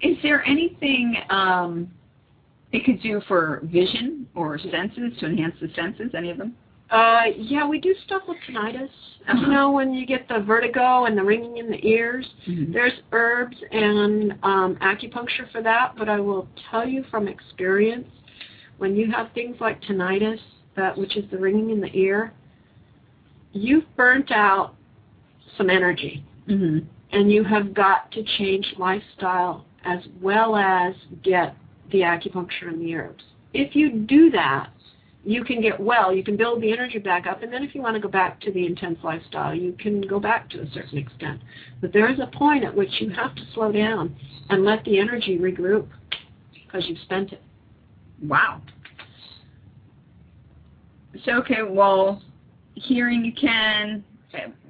Is 0.00 0.16
there 0.22 0.46
anything 0.46 1.16
um, 1.28 1.90
it 2.72 2.84
could 2.84 3.00
do 3.00 3.20
for 3.22 3.60
vision 3.64 4.28
or 4.34 4.58
senses 4.58 5.18
to 5.18 5.26
enhance 5.26 5.58
the 5.60 5.68
senses? 5.70 6.14
Any 6.14 6.30
of 6.30 6.38
them? 6.38 6.54
Uh, 6.90 7.24
yeah, 7.36 7.66
we 7.66 7.78
do 7.80 7.94
stuff 8.06 8.22
with 8.26 8.38
tinnitus. 8.48 8.88
Uh-huh. 9.28 9.40
You 9.40 9.46
know, 9.48 9.70
when 9.70 9.92
you 9.92 10.06
get 10.06 10.26
the 10.28 10.40
vertigo 10.40 11.04
and 11.04 11.16
the 11.16 11.22
ringing 11.22 11.58
in 11.58 11.70
the 11.70 11.86
ears, 11.86 12.26
Mhm. 12.46 12.72
there's 12.72 12.94
herbs 13.12 13.56
and 13.72 14.32
um, 14.42 14.76
acupuncture 14.76 15.50
for 15.52 15.60
that. 15.62 15.94
But 15.96 16.08
I 16.08 16.18
will 16.18 16.48
tell 16.70 16.88
you 16.88 17.02
from 17.10 17.28
experience, 17.28 18.08
when 18.78 18.96
you 18.96 19.10
have 19.10 19.30
things 19.32 19.56
like 19.60 19.82
tinnitus, 19.82 20.40
that 20.76 20.96
which 20.96 21.16
is 21.16 21.28
the 21.30 21.36
ringing 21.36 21.70
in 21.70 21.80
the 21.80 21.94
ear, 21.94 22.32
you've 23.52 23.84
burnt 23.96 24.30
out 24.30 24.74
some 25.56 25.68
energy. 25.68 26.24
hmm 26.46 26.78
And 27.12 27.30
you 27.30 27.44
have 27.44 27.74
got 27.74 28.10
to 28.12 28.22
change 28.38 28.74
lifestyle 28.78 29.66
as 29.84 30.00
well 30.22 30.56
as 30.56 30.94
get 31.22 31.54
the 31.90 32.00
acupuncture 32.00 32.68
and 32.68 32.80
the 32.80 32.94
herbs. 32.94 33.24
If 33.54 33.74
you 33.74 33.90
do 33.90 34.30
that, 34.30 34.70
you 35.28 35.44
can 35.44 35.60
get 35.60 35.78
well, 35.78 36.10
you 36.10 36.24
can 36.24 36.38
build 36.38 36.62
the 36.62 36.72
energy 36.72 36.98
back 36.98 37.26
up, 37.26 37.42
and 37.42 37.52
then 37.52 37.62
if 37.62 37.74
you 37.74 37.82
want 37.82 37.94
to 37.94 38.00
go 38.00 38.08
back 38.08 38.40
to 38.40 38.50
the 38.50 38.64
intense 38.64 38.98
lifestyle, 39.04 39.54
you 39.54 39.76
can 39.78 40.00
go 40.00 40.18
back 40.18 40.48
to 40.48 40.62
a 40.62 40.70
certain 40.70 40.96
extent. 40.96 41.38
But 41.82 41.92
there 41.92 42.10
is 42.10 42.18
a 42.18 42.28
point 42.28 42.64
at 42.64 42.74
which 42.74 42.88
you 42.98 43.10
have 43.10 43.34
to 43.34 43.42
slow 43.52 43.70
down 43.70 44.16
and 44.48 44.64
let 44.64 44.82
the 44.84 44.98
energy 44.98 45.36
regroup 45.36 45.86
because 46.54 46.88
you've 46.88 47.00
spent 47.00 47.34
it. 47.34 47.42
Wow. 48.22 48.62
So 51.26 51.32
okay, 51.42 51.62
well, 51.62 52.22
hearing 52.74 53.22
you 53.22 53.32
can. 53.38 54.02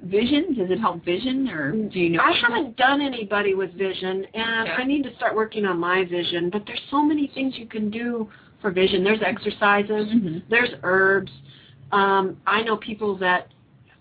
Vision? 0.03 0.55
Does 0.57 0.71
it 0.71 0.79
help 0.79 1.05
vision, 1.05 1.47
or 1.49 1.71
do 1.71 1.99
you 1.99 2.09
know? 2.09 2.21
I 2.21 2.33
haven't 2.41 2.75
done 2.75 3.01
anybody 3.01 3.53
with 3.55 3.73
vision, 3.73 4.25
and 4.33 4.69
Okay. 4.69 4.81
I 4.81 4.85
need 4.85 5.03
to 5.03 5.15
start 5.15 5.35
working 5.35 5.65
on 5.65 5.79
my 5.79 6.03
vision. 6.03 6.49
But 6.49 6.63
there's 6.65 6.81
so 6.89 7.01
many 7.03 7.27
things 7.33 7.55
you 7.57 7.65
can 7.65 7.89
do 7.89 8.29
for 8.61 8.71
vision. 8.71 9.03
There's 9.03 9.21
exercises. 9.21 10.07
Mhm. 10.09 10.43
There's 10.49 10.71
herbs. 10.83 11.31
Um, 11.91 12.37
I 12.45 12.61
know 12.61 12.77
people 12.77 13.15
that 13.17 13.47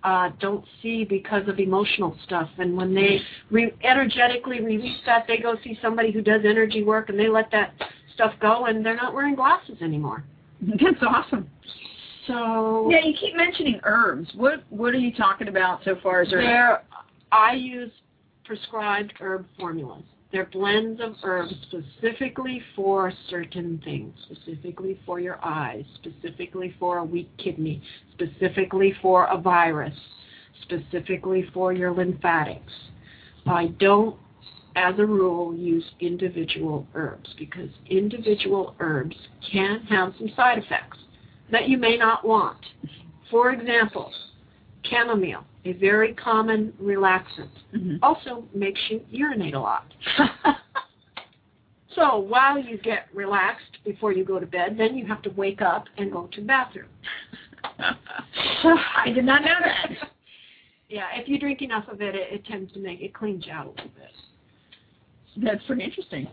uh, 0.05 0.31
don't 0.39 0.65
see 0.81 1.05
because 1.05 1.49
of 1.49 1.59
emotional 1.59 2.17
stuff, 2.25 2.49
and 2.59 2.77
when 2.77 2.95
they 2.95 3.21
re- 3.51 3.75
energetically 3.83 4.61
release 4.61 4.99
that, 5.05 5.27
they 5.27 5.39
go 5.39 5.57
see 5.65 5.77
somebody 5.83 6.13
who 6.13 6.23
does 6.23 6.43
energy 6.45 6.85
work, 6.85 7.09
and 7.09 7.19
they 7.19 7.29
let 7.29 7.51
that 7.51 7.75
stuff 8.15 8.33
go, 8.41 8.67
and 8.67 8.85
they're 8.87 8.97
not 8.97 9.13
wearing 9.13 9.35
glasses 9.35 9.83
anymore. 9.83 10.25
That's 10.63 11.03
awesome. 11.03 11.51
So 12.27 12.89
Yeah, 12.91 13.05
you 13.05 13.15
keep 13.19 13.35
mentioning 13.37 13.81
herbs. 13.85 14.29
What 14.35 14.63
What 14.71 14.95
are 14.95 14.99
you 14.99 15.13
talking 15.13 15.49
about 15.49 15.83
so 15.85 15.97
far 16.03 16.21
as 16.23 16.29
herbs? 16.33 16.45
There, 16.45 16.83
I 17.33 17.55
use 17.55 17.91
prescribed 18.45 19.15
herb 19.21 19.47
formulas. 19.59 20.05
They're 20.31 20.47
blends 20.53 21.01
of 21.01 21.15
herbs 21.23 21.55
specifically 21.63 22.63
for 22.77 23.13
certain 23.31 23.81
things, 23.83 24.15
specifically 24.31 25.01
for 25.07 25.21
your 25.21 25.43
eyes, 25.43 25.85
specifically 25.95 26.75
for 26.79 26.99
a 26.99 27.05
weak 27.05 27.31
kidney, 27.39 27.83
specifically 28.13 28.95
for 29.01 29.25
a 29.27 29.39
virus, 29.39 29.95
specifically 30.63 31.49
for 31.55 31.73
your 31.73 31.93
lymphatics. 31.93 32.73
I 33.47 33.69
don't, 33.79 34.17
as 34.77 34.99
a 34.99 35.07
rule, 35.07 35.57
use 35.57 35.85
individual 36.01 36.87
herbs 36.95 37.31
because 37.39 37.71
individual 37.89 38.75
herbs 38.81 39.17
can 39.51 39.81
have 39.89 40.13
some 40.19 40.31
side 40.37 40.59
effects 40.59 40.99
that 41.51 41.71
you 41.71 41.79
may 41.79 41.97
not 41.97 42.27
want. 42.27 42.59
For 43.31 43.53
example, 43.53 44.13
chamomile, 44.91 45.45
a 45.65 45.73
very 45.75 46.15
common 46.15 46.73
relaxant, 46.83 47.51
Mhm. 47.75 47.99
also 48.03 48.45
makes 48.55 48.81
you 48.91 49.05
urinate 49.11 49.55
a 49.55 49.61
lot. 49.61 49.93
so 51.95 52.19
while 52.19 52.59
you 52.59 52.79
get 52.79 53.09
relaxed 53.15 53.79
before 53.85 54.13
you 54.13 54.25
go 54.25 54.39
to 54.39 54.47
bed, 54.47 54.77
then 54.79 54.97
you 54.97 55.07
have 55.07 55.23
to 55.23 55.31
wake 55.31 55.63
up 55.63 55.87
and 55.97 56.13
go 56.13 56.27
to 56.33 56.41
the 56.41 56.47
bathroom. 56.47 56.89
I 57.79 59.11
did 59.15 59.25
not 59.25 59.43
know 59.43 59.57
that. 59.61 59.91
Yeah, 60.91 61.05
if 61.17 61.29
you 61.29 61.39
drink 61.39 61.61
enough 61.61 61.87
of 61.89 62.01
it, 62.01 62.15
it, 62.15 62.29
it 62.33 62.47
tends 62.47 62.73
to 62.73 62.79
make 62.79 63.03
it 63.03 63.13
cleans 63.13 63.45
you 63.45 63.53
out 63.53 63.67
a 63.67 63.69
little 63.69 63.91
bit. 63.91 64.11
That's 65.45 65.63
pretty 65.67 65.85
interesting. 65.85 66.27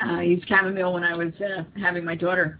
Uh, 0.00 0.12
I 0.12 0.22
used 0.22 0.48
chamomile 0.48 0.94
when 0.94 1.04
I 1.04 1.14
was 1.14 1.32
uh, 1.42 1.64
having 1.78 2.06
my 2.06 2.14
daughter. 2.14 2.58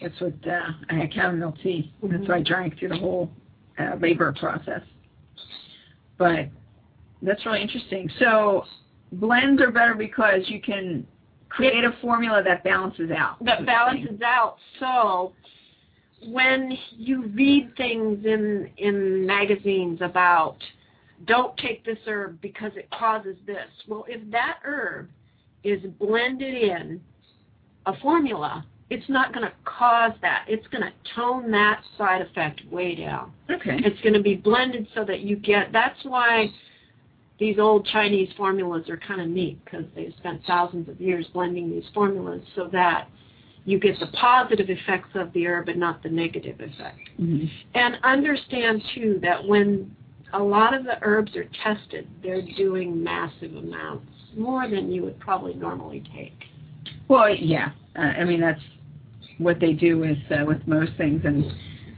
That's 0.00 0.20
what 0.20 0.34
uh, 0.44 0.72
I 0.90 0.94
had 0.94 1.12
chamomile 1.14 1.56
tea. 1.62 1.92
That's 2.02 2.26
what 2.26 2.38
I 2.38 2.42
drank 2.42 2.80
through 2.80 2.88
the 2.88 2.96
whole 2.98 3.30
uh, 3.82 3.96
labor 3.96 4.32
process. 4.38 4.82
But 6.18 6.48
that's 7.22 7.44
really 7.46 7.62
interesting. 7.62 8.10
So 8.18 8.64
blends 9.12 9.60
are 9.60 9.70
better 9.70 9.94
because 9.94 10.42
you 10.46 10.60
can 10.60 11.06
create 11.48 11.84
a 11.84 11.92
formula 12.00 12.42
that 12.44 12.64
balances 12.64 13.10
out. 13.10 13.44
that 13.44 13.66
balances 13.66 14.20
out. 14.24 14.56
So 14.80 15.32
when 16.26 16.76
you 16.96 17.26
read 17.28 17.72
things 17.76 18.24
in 18.24 18.70
in 18.78 19.26
magazines 19.26 20.00
about 20.00 20.56
don't 21.26 21.56
take 21.56 21.84
this 21.84 21.98
herb 22.06 22.40
because 22.40 22.72
it 22.76 22.88
causes 22.90 23.36
this. 23.46 23.68
Well, 23.86 24.04
if 24.08 24.28
that 24.30 24.58
herb 24.64 25.08
is 25.62 25.80
blended 26.00 26.54
in 26.54 27.00
a 27.86 27.96
formula, 28.00 28.64
it's 28.92 29.08
not 29.08 29.32
going 29.32 29.46
to 29.46 29.52
cause 29.64 30.12
that. 30.20 30.44
It's 30.46 30.66
going 30.66 30.82
to 30.82 30.92
tone 31.16 31.50
that 31.50 31.80
side 31.96 32.20
effect 32.20 32.60
way 32.70 32.94
down. 32.94 33.32
Okay. 33.50 33.78
It's 33.78 33.98
going 34.02 34.12
to 34.12 34.22
be 34.22 34.34
blended 34.34 34.86
so 34.94 35.02
that 35.06 35.20
you 35.20 35.36
get. 35.36 35.72
That's 35.72 35.98
why 36.02 36.50
these 37.38 37.58
old 37.58 37.86
Chinese 37.86 38.28
formulas 38.36 38.90
are 38.90 38.98
kind 38.98 39.22
of 39.22 39.28
neat 39.28 39.64
because 39.64 39.86
they've 39.94 40.12
spent 40.18 40.42
thousands 40.46 40.90
of 40.90 41.00
years 41.00 41.26
blending 41.32 41.70
these 41.70 41.86
formulas 41.94 42.42
so 42.54 42.68
that 42.72 43.08
you 43.64 43.78
get 43.78 43.98
the 43.98 44.08
positive 44.08 44.68
effects 44.68 45.08
of 45.14 45.32
the 45.32 45.46
herb 45.46 45.70
and 45.70 45.80
not 45.80 46.02
the 46.02 46.10
negative 46.10 46.60
effect. 46.60 47.08
Mhm. 47.18 47.48
And 47.74 47.98
understand 48.02 48.82
too 48.94 49.20
that 49.22 49.42
when 49.42 49.90
a 50.34 50.42
lot 50.42 50.74
of 50.74 50.84
the 50.84 50.98
herbs 51.00 51.34
are 51.34 51.48
tested, 51.64 52.06
they're 52.22 52.42
doing 52.42 53.02
massive 53.02 53.56
amounts, 53.56 54.06
more 54.36 54.68
than 54.68 54.92
you 54.92 55.02
would 55.02 55.18
probably 55.18 55.54
normally 55.54 56.02
take. 56.14 56.44
Well, 57.08 57.34
yeah. 57.34 57.70
Uh, 57.96 58.00
I 58.00 58.24
mean, 58.24 58.40
that's 58.40 58.60
what 59.38 59.60
they 59.60 59.72
do 59.72 59.98
with 59.98 60.18
uh, 60.30 60.44
with 60.46 60.66
most 60.66 60.92
things, 60.96 61.22
and 61.24 61.44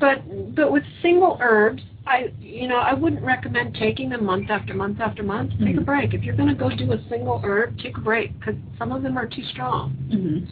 But 0.01 0.55
but 0.55 0.73
with 0.73 0.85
single 1.03 1.39
herbs, 1.41 1.83
I 2.07 2.33
you 2.41 2.69
know 2.69 2.77
I 2.77 2.95
wouldn't 2.95 3.23
recommend 3.23 3.75
taking 3.75 4.09
them 4.11 4.25
month 4.25 4.51
after 4.51 4.75
month 4.75 5.01
after 5.01 5.23
month. 5.23 5.53
Take 5.59 5.77
a 5.77 5.81
Mhm. 5.81 5.85
break. 5.85 6.15
If 6.15 6.23
you're 6.25 6.37
going 6.37 6.49
to 6.49 6.55
go 6.55 6.69
do 6.75 6.93
a 6.93 6.99
single 7.09 7.41
herb, 7.45 7.79
take 7.79 7.97
a 7.97 8.01
break 8.01 8.39
because 8.39 8.57
some 8.79 8.93
of 8.93 9.03
them 9.03 9.17
are 9.17 9.27
too 9.27 9.45
strong. 9.45 9.95
Mhm. 10.11 10.47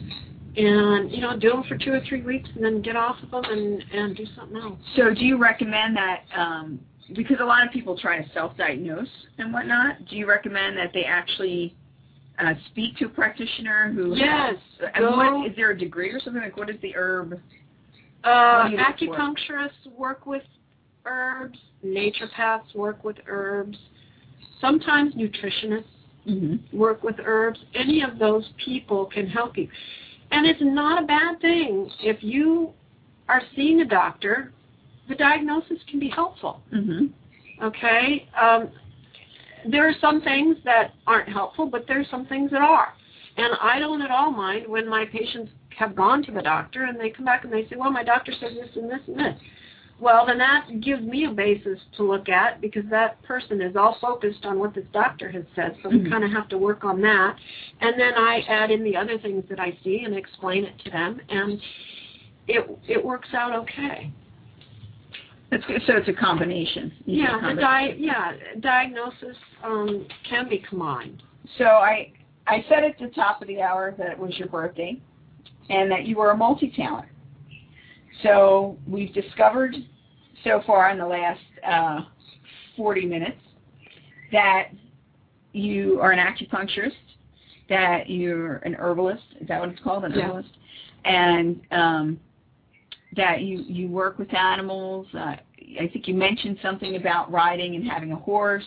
And 0.55 1.11
you 1.11 1.21
know 1.21 1.37
do 1.37 1.49
them 1.49 1.63
for 1.63 1.77
two 1.77 1.93
or 1.93 1.99
three 2.01 2.21
weeks 2.21 2.49
and 2.55 2.63
then 2.63 2.81
get 2.81 2.95
off 2.95 3.21
of 3.23 3.31
them 3.31 3.45
and 3.45 3.83
and 3.91 4.15
do 4.15 4.25
something 4.35 4.57
else. 4.57 4.79
So 4.95 5.13
do 5.13 5.25
you 5.25 5.37
recommend 5.37 5.95
that, 5.97 6.21
um, 6.35 6.79
because 7.13 7.39
a 7.39 7.45
lot 7.45 7.65
of 7.65 7.71
people 7.73 7.97
try 7.97 8.21
to 8.21 8.29
self-diagnose 8.33 9.09
and 9.39 9.51
whatnot, 9.53 10.05
do 10.05 10.15
you 10.15 10.25
recommend 10.27 10.77
that 10.77 10.93
they 10.93 11.03
actually 11.05 11.75
uh, 12.39 12.53
speak 12.71 12.97
to 12.97 13.05
a 13.05 13.09
practitioner 13.09 13.91
who 13.93 14.15
Yes, 14.15 14.55
has, 14.79 14.89
and 14.95 15.05
what, 15.17 15.47
is 15.47 15.55
there 15.55 15.71
a 15.71 15.77
degree 15.77 16.11
or 16.11 16.19
something? 16.19 16.41
Like 16.41 16.57
what 16.57 16.69
is 16.69 16.77
the 16.81 16.95
herb? 16.95 17.33
Uh, 18.23 18.63
What 18.63 18.65
do 18.65 18.71
you 18.71 18.77
look 18.77 18.97
for? 18.99 19.17
acupuncturists 19.17 19.97
work 19.97 20.25
with 20.25 20.43
herbs. 21.05 21.57
Naturopaths 21.85 22.73
work 22.75 23.03
with 23.03 23.17
herbs. 23.27 23.77
Sometimes 24.61 25.13
nutritionists 25.15 25.85
Mm-hmm. 26.25 26.77
work 26.77 27.03
with 27.03 27.15
herbs. 27.21 27.59
Any 27.75 28.01
of 28.01 28.17
those 28.17 28.49
people 28.63 29.05
can 29.07 29.27
help 29.27 29.57
you. 29.57 29.67
And 30.31 30.45
it's 30.45 30.61
not 30.61 31.03
a 31.03 31.05
bad 31.05 31.41
thing 31.41 31.89
if 31.99 32.23
you 32.23 32.71
are 33.27 33.41
seeing 33.57 33.81
a 33.81 33.85
doctor. 33.85 34.53
The 35.09 35.15
diagnosis 35.15 35.79
can 35.89 35.99
be 35.99 36.07
helpful. 36.07 36.61
Mm-hmm. 36.73 37.07
Okay. 37.65 38.29
Um, 38.41 38.69
there 39.69 39.87
are 39.87 39.95
some 40.01 40.21
things 40.21 40.57
that 40.65 40.93
aren't 41.07 41.29
helpful, 41.29 41.65
but 41.65 41.85
there 41.87 41.99
are 41.99 42.05
some 42.09 42.25
things 42.27 42.51
that 42.51 42.61
are. 42.61 42.93
And 43.37 43.53
I 43.61 43.79
don't 43.79 44.01
at 44.01 44.11
all 44.11 44.31
mind 44.31 44.67
when 44.67 44.87
my 44.87 45.05
patients 45.05 45.51
have 45.77 45.95
gone 45.95 46.23
to 46.23 46.31
the 46.31 46.41
doctor 46.41 46.83
and 46.83 46.99
they 46.99 47.09
come 47.09 47.25
back 47.25 47.43
and 47.43 47.51
they 47.51 47.63
say, 47.67 47.75
well, 47.77 47.91
my 47.91 48.03
doctor 48.03 48.31
says 48.39 48.51
this 48.53 48.69
and 48.75 48.89
this 48.89 48.99
and 49.07 49.17
this. 49.17 49.35
Well, 49.99 50.25
then 50.25 50.37
that 50.39 50.67
gives 50.81 51.01
me 51.01 51.25
a 51.25 51.31
basis 51.31 51.79
to 51.97 52.03
look 52.03 52.27
at 52.27 52.61
because 52.61 52.83
that 52.89 53.21
person 53.23 53.61
is 53.61 53.75
all 53.75 53.97
focused 54.01 54.43
on 54.45 54.59
what 54.59 54.73
this 54.73 54.85
doctor 54.91 55.31
has 55.31 55.45
said. 55.55 55.77
So 55.81 55.89
Mhm. 55.89 56.03
we 56.03 56.09
kind 56.09 56.23
of 56.23 56.31
have 56.31 56.49
to 56.49 56.57
work 56.57 56.83
on 56.83 56.99
that. 57.01 57.37
And 57.79 57.99
then 57.99 58.13
I 58.15 58.41
add 58.41 58.69
in 58.69 58.83
the 58.83 58.95
other 58.97 59.17
things 59.17 59.47
that 59.49 59.59
I 59.59 59.77
see 59.83 60.03
and 60.03 60.15
explain 60.15 60.65
it 60.65 60.77
to 60.79 60.89
them. 60.89 61.21
And 61.29 61.61
it 62.47 62.69
it 62.87 63.03
works 63.03 63.33
out 63.33 63.53
okay. 63.55 64.11
Good. 65.67 65.81
So 65.87 65.97
it's 65.97 66.07
a 66.09 66.13
combination. 66.13 66.91
You 67.05 67.23
Yeah, 67.23 67.31
combination. 67.39 67.59
di- 67.61 67.95
yeah, 67.99 68.31
diagnosis 68.59 69.37
um, 69.63 70.07
can 70.29 70.49
be 70.49 70.59
combined. 70.69 71.21
So 71.57 71.65
I 71.65 72.11
I 72.47 72.65
said 72.69 72.83
at 72.83 72.97
the 72.99 73.07
top 73.09 73.41
of 73.41 73.47
the 73.47 73.61
hour 73.61 73.93
that 73.97 74.07
it 74.11 74.19
was 74.19 74.37
your 74.37 74.47
birthday, 74.49 74.99
and 75.69 75.89
that 75.91 76.05
you 76.05 76.17
were 76.17 76.31
a 76.31 76.37
multi-talent. 76.37 77.07
So 78.21 78.77
we've 78.87 79.13
discovered 79.13 79.75
so 80.43 80.61
far 80.65 80.89
in 80.91 80.97
the 80.97 81.05
last 81.05 81.39
uh, 81.65 82.01
40 82.75 83.05
minutes 83.05 83.37
that 84.31 84.69
you 85.53 85.99
are 86.01 86.11
an 86.11 86.19
acupuncturist, 86.19 86.91
that 87.69 88.09
you're 88.09 88.57
an 88.57 88.75
herbalist. 88.75 89.23
Is 89.39 89.47
that 89.47 89.59
what 89.59 89.69
it's 89.69 89.81
called, 89.81 90.03
an 90.05 90.13
Yeah. 90.13 90.27
herbalist? 90.27 90.49
And 91.05 91.61
um, 91.71 92.19
that 93.15 93.41
you 93.41 93.63
you 93.67 93.89
work 93.89 94.17
with 94.17 94.33
animals. 94.33 95.07
Uh, 95.13 95.35
I 95.79 95.89
think 95.91 96.07
you 96.07 96.13
mentioned 96.13 96.57
something 96.61 96.95
about 96.95 97.31
riding 97.31 97.75
and 97.75 97.87
having 97.87 98.11
a 98.11 98.15
horse. 98.15 98.65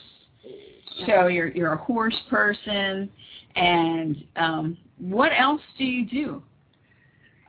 So 1.07 1.27
you're 1.27 1.49
you're 1.49 1.73
a 1.73 1.77
horse 1.77 2.17
person, 2.31 3.11
and 3.55 4.17
um, 4.37 4.79
what 4.99 5.31
else 5.37 5.61
do 5.77 5.85
you 5.85 6.07
do? 6.07 6.43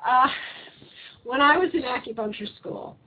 Uh, 0.06 0.28
when 1.24 1.42
I 1.42 1.58
was 1.58 1.70
in 1.74 1.84
acupuncture 1.84 2.54
school, 2.60 2.98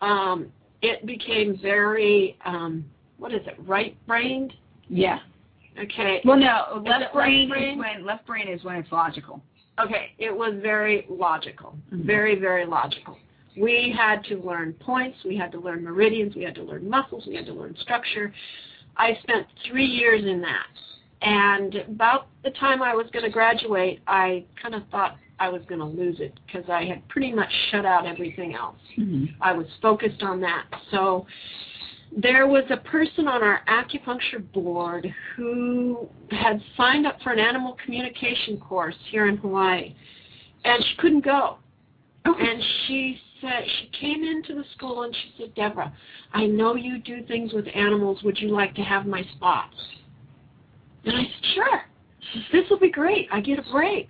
um, 0.00 0.48
it 0.82 1.06
became 1.06 1.58
very 1.60 2.36
um, 2.44 2.84
what 3.18 3.32
is 3.32 3.46
it, 3.46 3.56
right-brained? 3.60 4.52
Yeah. 4.88 5.20
Okay. 5.80 6.20
Well, 6.24 6.36
no, 6.36 6.82
left 6.84 7.14
brain, 7.14 7.48
left 7.48 7.60
brain? 7.60 7.74
is 7.74 7.78
when 7.78 8.04
left 8.04 8.26
brain 8.26 8.48
is 8.48 8.64
when 8.64 8.76
it's 8.76 8.92
logical. 8.92 9.40
Okay, 9.78 10.12
it 10.18 10.36
was 10.36 10.54
very 10.60 11.06
logical, 11.08 11.76
Mhm. 11.92 12.04
very, 12.04 12.34
very 12.34 12.64
logical. 12.66 13.18
We 13.56 13.90
had 13.90 14.24
to 14.24 14.38
learn 14.38 14.74
points, 14.74 15.24
we 15.24 15.36
had 15.36 15.52
to 15.52 15.58
learn 15.58 15.82
meridians, 15.82 16.34
we 16.34 16.42
had 16.42 16.54
to 16.56 16.62
learn 16.62 16.88
muscles, 16.88 17.26
we 17.26 17.34
had 17.34 17.46
to 17.46 17.52
learn 17.52 17.76
structure. 17.76 18.32
I 18.96 19.14
spent 19.22 19.46
three 19.64 19.86
years 19.86 20.24
in 20.24 20.40
that. 20.42 20.66
And 21.22 21.76
about 21.76 22.26
the 22.42 22.50
time 22.50 22.82
I 22.82 22.94
was 22.94 23.06
going 23.12 23.24
to 23.24 23.30
graduate, 23.30 24.00
I 24.06 24.44
kind 24.60 24.74
of 24.74 24.82
thought 24.88 25.16
I 25.38 25.48
was 25.48 25.62
going 25.66 25.80
to 25.80 25.86
lose 25.86 26.20
it 26.20 26.38
because 26.46 26.68
I 26.68 26.84
had 26.84 27.06
pretty 27.08 27.32
much 27.32 27.50
shut 27.70 27.86
out 27.86 28.06
everything 28.06 28.54
else. 28.54 28.76
Mm-hmm. 28.98 29.26
I 29.40 29.52
was 29.52 29.66
focused 29.80 30.22
on 30.22 30.40
that. 30.40 30.66
So 30.90 31.26
there 32.16 32.46
was 32.46 32.64
a 32.70 32.76
person 32.76 33.26
on 33.26 33.42
our 33.42 33.62
acupuncture 33.68 34.52
board 34.52 35.06
who 35.36 36.08
had 36.30 36.60
signed 36.76 37.06
up 37.06 37.16
for 37.22 37.32
an 37.32 37.38
animal 37.38 37.76
communication 37.84 38.58
course 38.58 38.96
here 39.10 39.28
in 39.28 39.36
Hawaii, 39.38 39.94
and 40.64 40.84
she 40.84 40.96
couldn't 40.98 41.24
go. 41.24 41.56
And 42.24 42.62
she 42.86 43.18
said 43.40 43.64
she 43.80 43.90
came 43.98 44.22
into 44.22 44.54
the 44.54 44.64
school 44.76 45.02
and 45.02 45.14
she 45.14 45.34
said, 45.38 45.54
Deborah, 45.54 45.92
I 46.32 46.46
know 46.46 46.76
you 46.76 46.98
do 46.98 47.24
things 47.26 47.52
with 47.52 47.66
animals. 47.74 48.22
Would 48.22 48.38
you 48.38 48.48
like 48.48 48.74
to 48.76 48.82
have 48.82 49.06
my 49.06 49.24
spots? 49.34 49.74
And 51.04 51.16
I 51.16 51.22
said, 51.22 51.50
sure. 51.54 51.82
This 52.52 52.70
will 52.70 52.78
be 52.78 52.90
great. 52.90 53.26
I 53.32 53.40
get 53.40 53.58
a 53.58 53.72
break. 53.72 54.08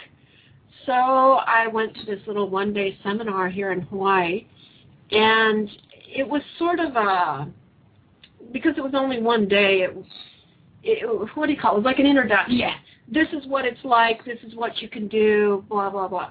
So 0.84 0.92
I 0.92 1.68
went 1.68 1.94
to 1.96 2.04
this 2.04 2.20
little 2.26 2.50
one-day 2.50 2.98
seminar 3.02 3.48
here 3.48 3.72
in 3.72 3.80
Hawaii, 3.82 4.46
and 5.10 5.70
it 6.14 6.28
was 6.28 6.42
sort 6.58 6.80
of 6.80 6.96
a 6.96 7.48
because 8.52 8.74
it 8.76 8.82
was 8.82 8.92
only 8.94 9.20
one 9.20 9.48
day. 9.48 9.80
It, 9.82 9.96
it 10.82 11.36
what 11.36 11.46
do 11.46 11.52
you 11.52 11.60
call 11.60 11.72
it? 11.72 11.74
It 11.74 11.78
was 11.78 11.84
like 11.84 11.98
an 11.98 12.06
introduction. 12.06 12.56
Yeah. 12.56 12.74
This 13.08 13.28
is 13.32 13.46
what 13.46 13.64
it's 13.64 13.84
like. 13.84 14.24
This 14.24 14.38
is 14.46 14.54
what 14.54 14.78
you 14.78 14.88
can 14.88 15.08
do. 15.08 15.64
Blah 15.68 15.90
blah 15.90 16.08
blah. 16.08 16.30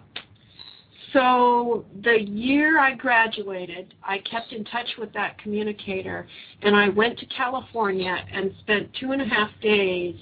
So 1.13 1.85
the 2.03 2.21
year 2.21 2.79
I 2.79 2.95
graduated, 2.95 3.93
I 4.01 4.19
kept 4.19 4.53
in 4.53 4.63
touch 4.63 4.87
with 4.97 5.11
that 5.13 5.37
communicator, 5.39 6.27
and 6.61 6.75
I 6.75 6.87
went 6.87 7.19
to 7.19 7.25
California 7.25 8.15
and 8.33 8.53
spent 8.61 8.89
two 8.99 9.11
and 9.11 9.21
a 9.21 9.25
half 9.25 9.49
days 9.61 10.15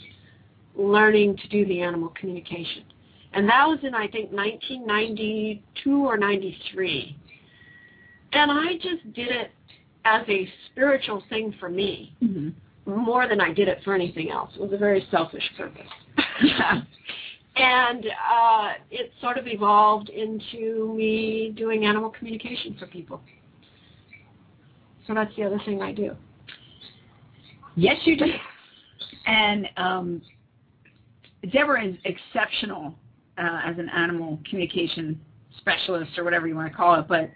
learning 0.75 1.37
to 1.37 1.47
do 1.49 1.65
the 1.65 1.81
animal 1.81 2.09
communication. 2.19 2.83
And 3.33 3.47
that 3.47 3.67
was 3.67 3.79
in, 3.83 3.93
I 3.93 4.07
think, 4.07 4.31
1992 4.31 6.05
or 6.05 6.17
93. 6.17 7.15
And 8.33 8.51
I 8.51 8.73
just 8.75 9.13
did 9.13 9.29
it 9.29 9.51
as 10.05 10.23
a 10.27 10.47
spiritual 10.71 11.23
thing 11.29 11.53
for 11.59 11.69
me, 11.69 12.15
Mm-hmm. 12.23 12.49
more 13.03 13.27
than 13.27 13.39
I 13.41 13.53
did 13.53 13.67
it 13.67 13.79
for 13.83 13.93
anything 13.93 14.31
else. 14.31 14.51
It 14.55 14.61
was 14.61 14.73
a 14.73 14.77
very 14.77 15.05
selfish 15.11 15.47
purpose. 15.57 15.87
Yeah. 16.43 16.81
And 17.55 18.05
uh, 18.05 18.73
it 18.89 19.11
sort 19.19 19.37
of 19.37 19.45
evolved 19.45 20.07
into 20.07 20.93
me 20.95 21.53
doing 21.57 21.85
animal 21.85 22.09
communication 22.09 22.77
for 22.79 22.87
people. 22.87 23.19
So 25.05 25.13
that's 25.13 25.35
the 25.35 25.43
other 25.43 25.59
thing 25.65 25.81
I 25.81 25.91
do. 25.91 26.15
Yes, 27.75 27.97
you 28.05 28.15
do. 28.15 28.25
And 29.25 29.67
um, 29.75 30.21
Deborah 31.51 31.85
is 31.85 31.95
exceptional 32.05 32.95
uh, 33.37 33.61
as 33.65 33.77
an 33.77 33.89
animal 33.89 34.39
communication 34.49 35.19
specialist 35.57 36.17
or 36.17 36.23
whatever 36.23 36.47
you 36.47 36.55
want 36.55 36.71
to 36.71 36.75
call 36.77 36.97
it. 36.99 37.07
But 37.09 37.29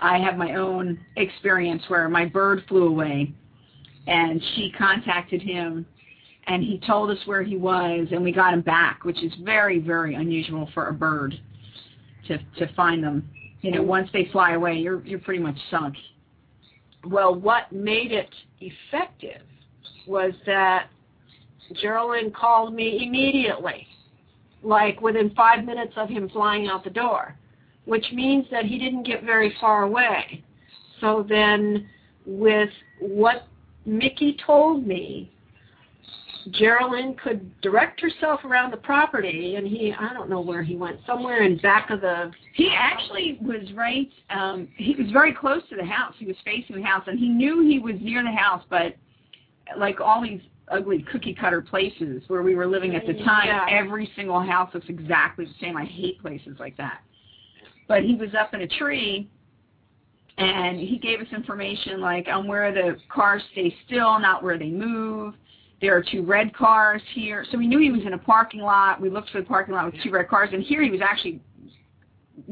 I 0.00 0.18
have 0.18 0.36
my 0.36 0.54
own 0.54 0.98
experience 1.16 1.82
where 1.88 2.08
my 2.08 2.26
bird 2.26 2.64
flew 2.68 2.88
away, 2.88 3.32
and 4.06 4.42
she 4.54 4.72
contacted 4.76 5.42
him, 5.42 5.86
and 6.46 6.62
he 6.62 6.80
told 6.86 7.10
us 7.10 7.18
where 7.26 7.42
he 7.42 7.56
was, 7.56 8.08
and 8.12 8.22
we 8.22 8.32
got 8.32 8.52
him 8.52 8.60
back, 8.60 9.04
which 9.04 9.22
is 9.22 9.32
very, 9.42 9.78
very 9.78 10.14
unusual 10.14 10.68
for 10.74 10.88
a 10.88 10.92
bird 10.92 11.34
to 12.28 12.38
to 12.58 12.72
find 12.74 13.02
them. 13.02 13.28
You 13.62 13.72
know, 13.72 13.82
once 13.82 14.08
they 14.12 14.28
fly 14.32 14.52
away, 14.52 14.74
you're 14.74 15.04
you're 15.04 15.18
pretty 15.18 15.42
much 15.42 15.56
sunk. 15.70 15.96
Well, 17.04 17.34
what 17.34 17.72
made 17.72 18.12
it 18.12 18.30
effective 18.60 19.42
was 20.06 20.32
that 20.44 20.88
Geraldine 21.80 22.30
called 22.30 22.74
me 22.74 23.04
immediately, 23.06 23.86
like 24.62 25.00
within 25.00 25.30
five 25.30 25.64
minutes 25.64 25.94
of 25.96 26.08
him 26.08 26.28
flying 26.28 26.68
out 26.68 26.84
the 26.84 26.90
door, 26.90 27.36
which 27.86 28.06
means 28.12 28.46
that 28.50 28.64
he 28.64 28.78
didn't 28.78 29.04
get 29.04 29.24
very 29.24 29.54
far 29.60 29.84
away. 29.84 30.44
So 31.00 31.24
then, 31.28 31.88
with 32.26 32.70
what 33.00 33.46
Mickey 33.84 34.36
told 34.44 34.86
me, 34.86 35.32
Geraldine 36.52 37.16
could 37.16 37.60
direct 37.60 38.00
herself 38.00 38.44
around 38.44 38.72
the 38.72 38.76
property, 38.76 39.56
and 39.56 39.66
he, 39.66 39.92
I 39.98 40.12
don't 40.12 40.30
know 40.30 40.40
where 40.40 40.62
he 40.62 40.76
went, 40.76 41.00
somewhere 41.06 41.42
in 41.42 41.58
back 41.58 41.90
of 41.90 42.00
the 42.00 42.30
He 42.54 42.70
actually 42.72 43.38
was 43.42 43.72
right. 43.74 44.08
Um, 44.30 44.68
he 44.76 44.94
was 44.94 45.10
very 45.10 45.32
close 45.32 45.62
to 45.70 45.76
the 45.76 45.84
house. 45.84 46.14
He 46.18 46.26
was 46.26 46.36
facing 46.44 46.76
the 46.76 46.82
house, 46.82 47.04
and 47.06 47.18
he 47.18 47.28
knew 47.28 47.62
he 47.62 47.78
was 47.78 47.96
near 48.00 48.22
the 48.22 48.30
house. 48.30 48.62
But 48.70 48.94
like 49.76 50.00
all 50.00 50.22
these 50.22 50.40
ugly 50.68 51.04
cookie 51.10 51.34
cutter 51.34 51.62
places 51.62 52.22
where 52.28 52.42
we 52.42 52.54
were 52.54 52.66
living 52.66 52.94
at 52.94 53.06
the 53.06 53.14
time, 53.24 53.46
Yeah. 53.48 53.66
every 53.68 54.10
single 54.16 54.40
house 54.40 54.72
looks 54.74 54.88
exactly 54.88 55.46
the 55.46 55.54
same. 55.60 55.76
I 55.76 55.84
hate 55.84 56.20
places 56.20 56.56
like 56.58 56.76
that. 56.76 57.00
But 57.88 58.02
he 58.02 58.14
was 58.14 58.30
up 58.34 58.52
in 58.54 58.62
a 58.62 58.68
tree, 58.68 59.28
and 60.38 60.78
he 60.78 60.98
gave 60.98 61.20
us 61.20 61.26
information 61.32 62.00
like 62.00 62.26
on 62.28 62.46
where 62.46 62.72
the 62.72 62.96
cars 63.08 63.42
stay 63.52 63.74
still, 63.86 64.18
not 64.18 64.42
where 64.42 64.58
they 64.58 64.70
move. 64.70 65.34
There 65.80 65.96
are 65.96 66.02
two 66.02 66.22
red 66.22 66.54
cars 66.54 67.02
here. 67.14 67.44
So 67.50 67.58
we 67.58 67.66
knew 67.66 67.78
he 67.78 67.90
was 67.90 68.02
in 68.06 68.14
a 68.14 68.18
parking 68.18 68.60
lot. 68.60 69.00
We 69.00 69.10
looked 69.10 69.30
for 69.30 69.40
the 69.40 69.46
parking 69.46 69.74
lot 69.74 69.92
with 69.92 70.02
two 70.02 70.10
red 70.10 70.28
cars, 70.28 70.50
and 70.52 70.62
here 70.62 70.82
he 70.82 70.90
was 70.90 71.00
actually 71.02 71.40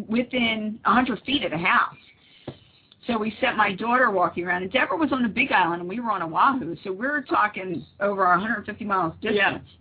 within 0.09 0.79
100 0.85 1.23
feet 1.25 1.45
of 1.45 1.51
the 1.51 1.59
house. 1.59 1.97
So 3.07 3.19
we 3.19 3.37
sent 3.41 3.57
my 3.57 3.73
daughter 3.75 4.11
walking 4.11 4.45
around, 4.47 4.63
and 4.63 4.73
Deborah 4.73 4.97
was 4.97 5.13
on 5.13 5.23
the 5.23 5.29
Big 5.29 5.53
Island, 5.53 5.81
and 5.81 5.89
we 5.89 6.01
were 6.01 6.11
on 6.11 6.23
Oahu. 6.23 6.75
So 6.83 6.91
we 6.91 7.07
were 7.07 7.21
talking 7.21 7.85
over 8.01 8.25
150 8.25 8.85
miles 8.85 9.13
distance. 9.21 9.37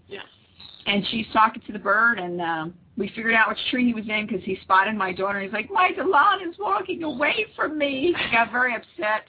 Yeah, 0.07 0.19
yeah. 0.19 0.93
And 0.93 1.05
she's 1.09 1.25
talking 1.31 1.61
to 1.65 1.71
the 1.71 1.79
bird, 1.79 2.19
and 2.19 2.41
um, 2.41 2.73
we 2.97 3.07
figured 3.09 3.33
out 3.33 3.49
which 3.49 3.57
tree 3.69 3.85
he 3.85 3.93
was 3.93 4.07
in 4.07 4.27
because 4.27 4.43
he 4.43 4.57
spotted 4.61 4.95
my 4.95 5.13
daughter. 5.13 5.39
And 5.39 5.45
he's 5.45 5.53
like, 5.53 5.71
"My 5.71 5.91
Delana 5.91 6.47
is 6.47 6.55
walking 6.59 7.03
away 7.03 7.47
from 7.55 7.77
me." 7.77 8.13
He 8.17 8.31
got 8.31 8.51
very 8.51 8.75
upset, 8.75 9.27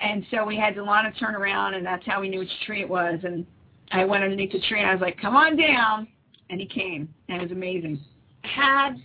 and 0.00 0.24
so 0.30 0.44
we 0.44 0.56
had 0.56 0.74
Delana 0.74 1.16
turn 1.18 1.34
around, 1.34 1.74
and 1.74 1.84
that's 1.84 2.04
how 2.06 2.20
we 2.20 2.28
knew 2.28 2.40
which 2.40 2.60
tree 2.66 2.82
it 2.82 2.88
was. 2.88 3.20
And 3.24 3.46
I 3.92 4.04
went 4.04 4.24
underneath 4.24 4.52
the 4.52 4.60
tree, 4.60 4.80
and 4.80 4.90
I 4.90 4.92
was 4.92 5.00
like, 5.00 5.18
"Come 5.18 5.36
on 5.36 5.56
down," 5.56 6.06
and 6.50 6.60
he 6.60 6.66
came, 6.66 7.08
and 7.28 7.38
it 7.38 7.42
was 7.42 7.52
amazing. 7.52 8.00
had 8.42 8.96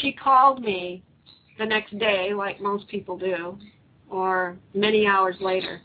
she 0.00 0.12
called 0.12 0.62
me 0.62 1.02
the 1.58 1.66
next 1.66 1.98
day, 1.98 2.32
like 2.32 2.60
most 2.60 2.86
people 2.88 3.18
do, 3.18 3.58
or 4.08 4.56
many 4.72 5.06
hours 5.06 5.36
later, 5.40 5.80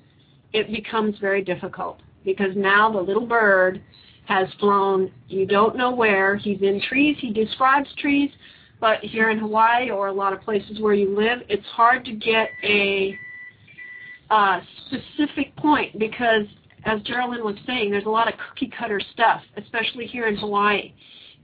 it 0.54 0.72
becomes 0.72 1.18
very 1.20 1.44
difficult 1.44 2.02
because 2.24 2.56
now 2.56 2.92
the 2.92 3.00
little 3.00 3.26
bird 3.26 3.82
has 4.30 4.48
flown 4.60 5.12
you 5.28 5.46
don't 5.46 5.76
know 5.76 5.92
where. 5.92 6.36
He's 6.38 6.62
in 6.62 6.82
trees. 6.88 7.18
He 7.20 7.34
describes 7.34 7.90
trees, 7.98 8.32
but 8.80 9.00
here 9.02 9.30
in 9.32 9.40
Hawaii 9.40 9.90
or 9.90 10.08
a 10.08 10.14
lot 10.14 10.32
of 10.32 10.40
places 10.42 10.80
where 10.80 10.94
you 10.94 11.16
live, 11.18 11.40
it's 11.50 11.66
hard 11.68 12.06
to 12.06 12.14
get 12.14 12.50
a 12.64 13.18
uh, 14.30 14.62
specific 14.86 15.56
point 15.58 15.98
because, 16.00 16.46
as 16.86 17.02
Geraldine 17.02 17.44
was 17.44 17.58
saying, 17.66 17.92
there's 17.92 18.06
a 18.06 18.10
lot 18.10 18.32
of 18.32 18.40
cookie 18.40 18.72
cutter 18.80 19.02
stuff, 19.14 19.42
especially 19.58 20.06
here 20.06 20.28
in 20.28 20.38
Hawaii 20.38 20.94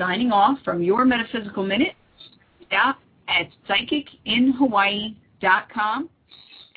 signing 0.00 0.32
off 0.32 0.58
from 0.64 0.82
your 0.82 1.04
Metaphysical 1.04 1.62
Minute 1.62 1.94
out 2.72 2.96
at 3.28 3.48
psychicinhawaii.com. 3.68 6.08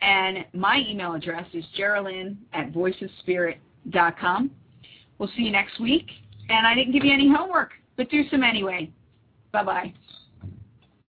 And 0.01 0.39
my 0.53 0.83
email 0.85 1.13
address 1.13 1.45
is 1.53 1.63
geraldine 1.77 2.37
at 2.51 2.73
voicesspirit.com. 2.73 4.51
We'll 5.17 5.29
see 5.37 5.43
you 5.43 5.51
next 5.51 5.79
week. 5.79 6.07
And 6.49 6.67
I 6.67 6.75
didn't 6.75 6.91
give 6.91 7.05
you 7.05 7.13
any 7.13 7.33
homework, 7.33 7.71
but 7.95 8.09
do 8.09 8.27
some 8.29 8.43
anyway. 8.43 8.91
Bye-bye. 9.53 9.93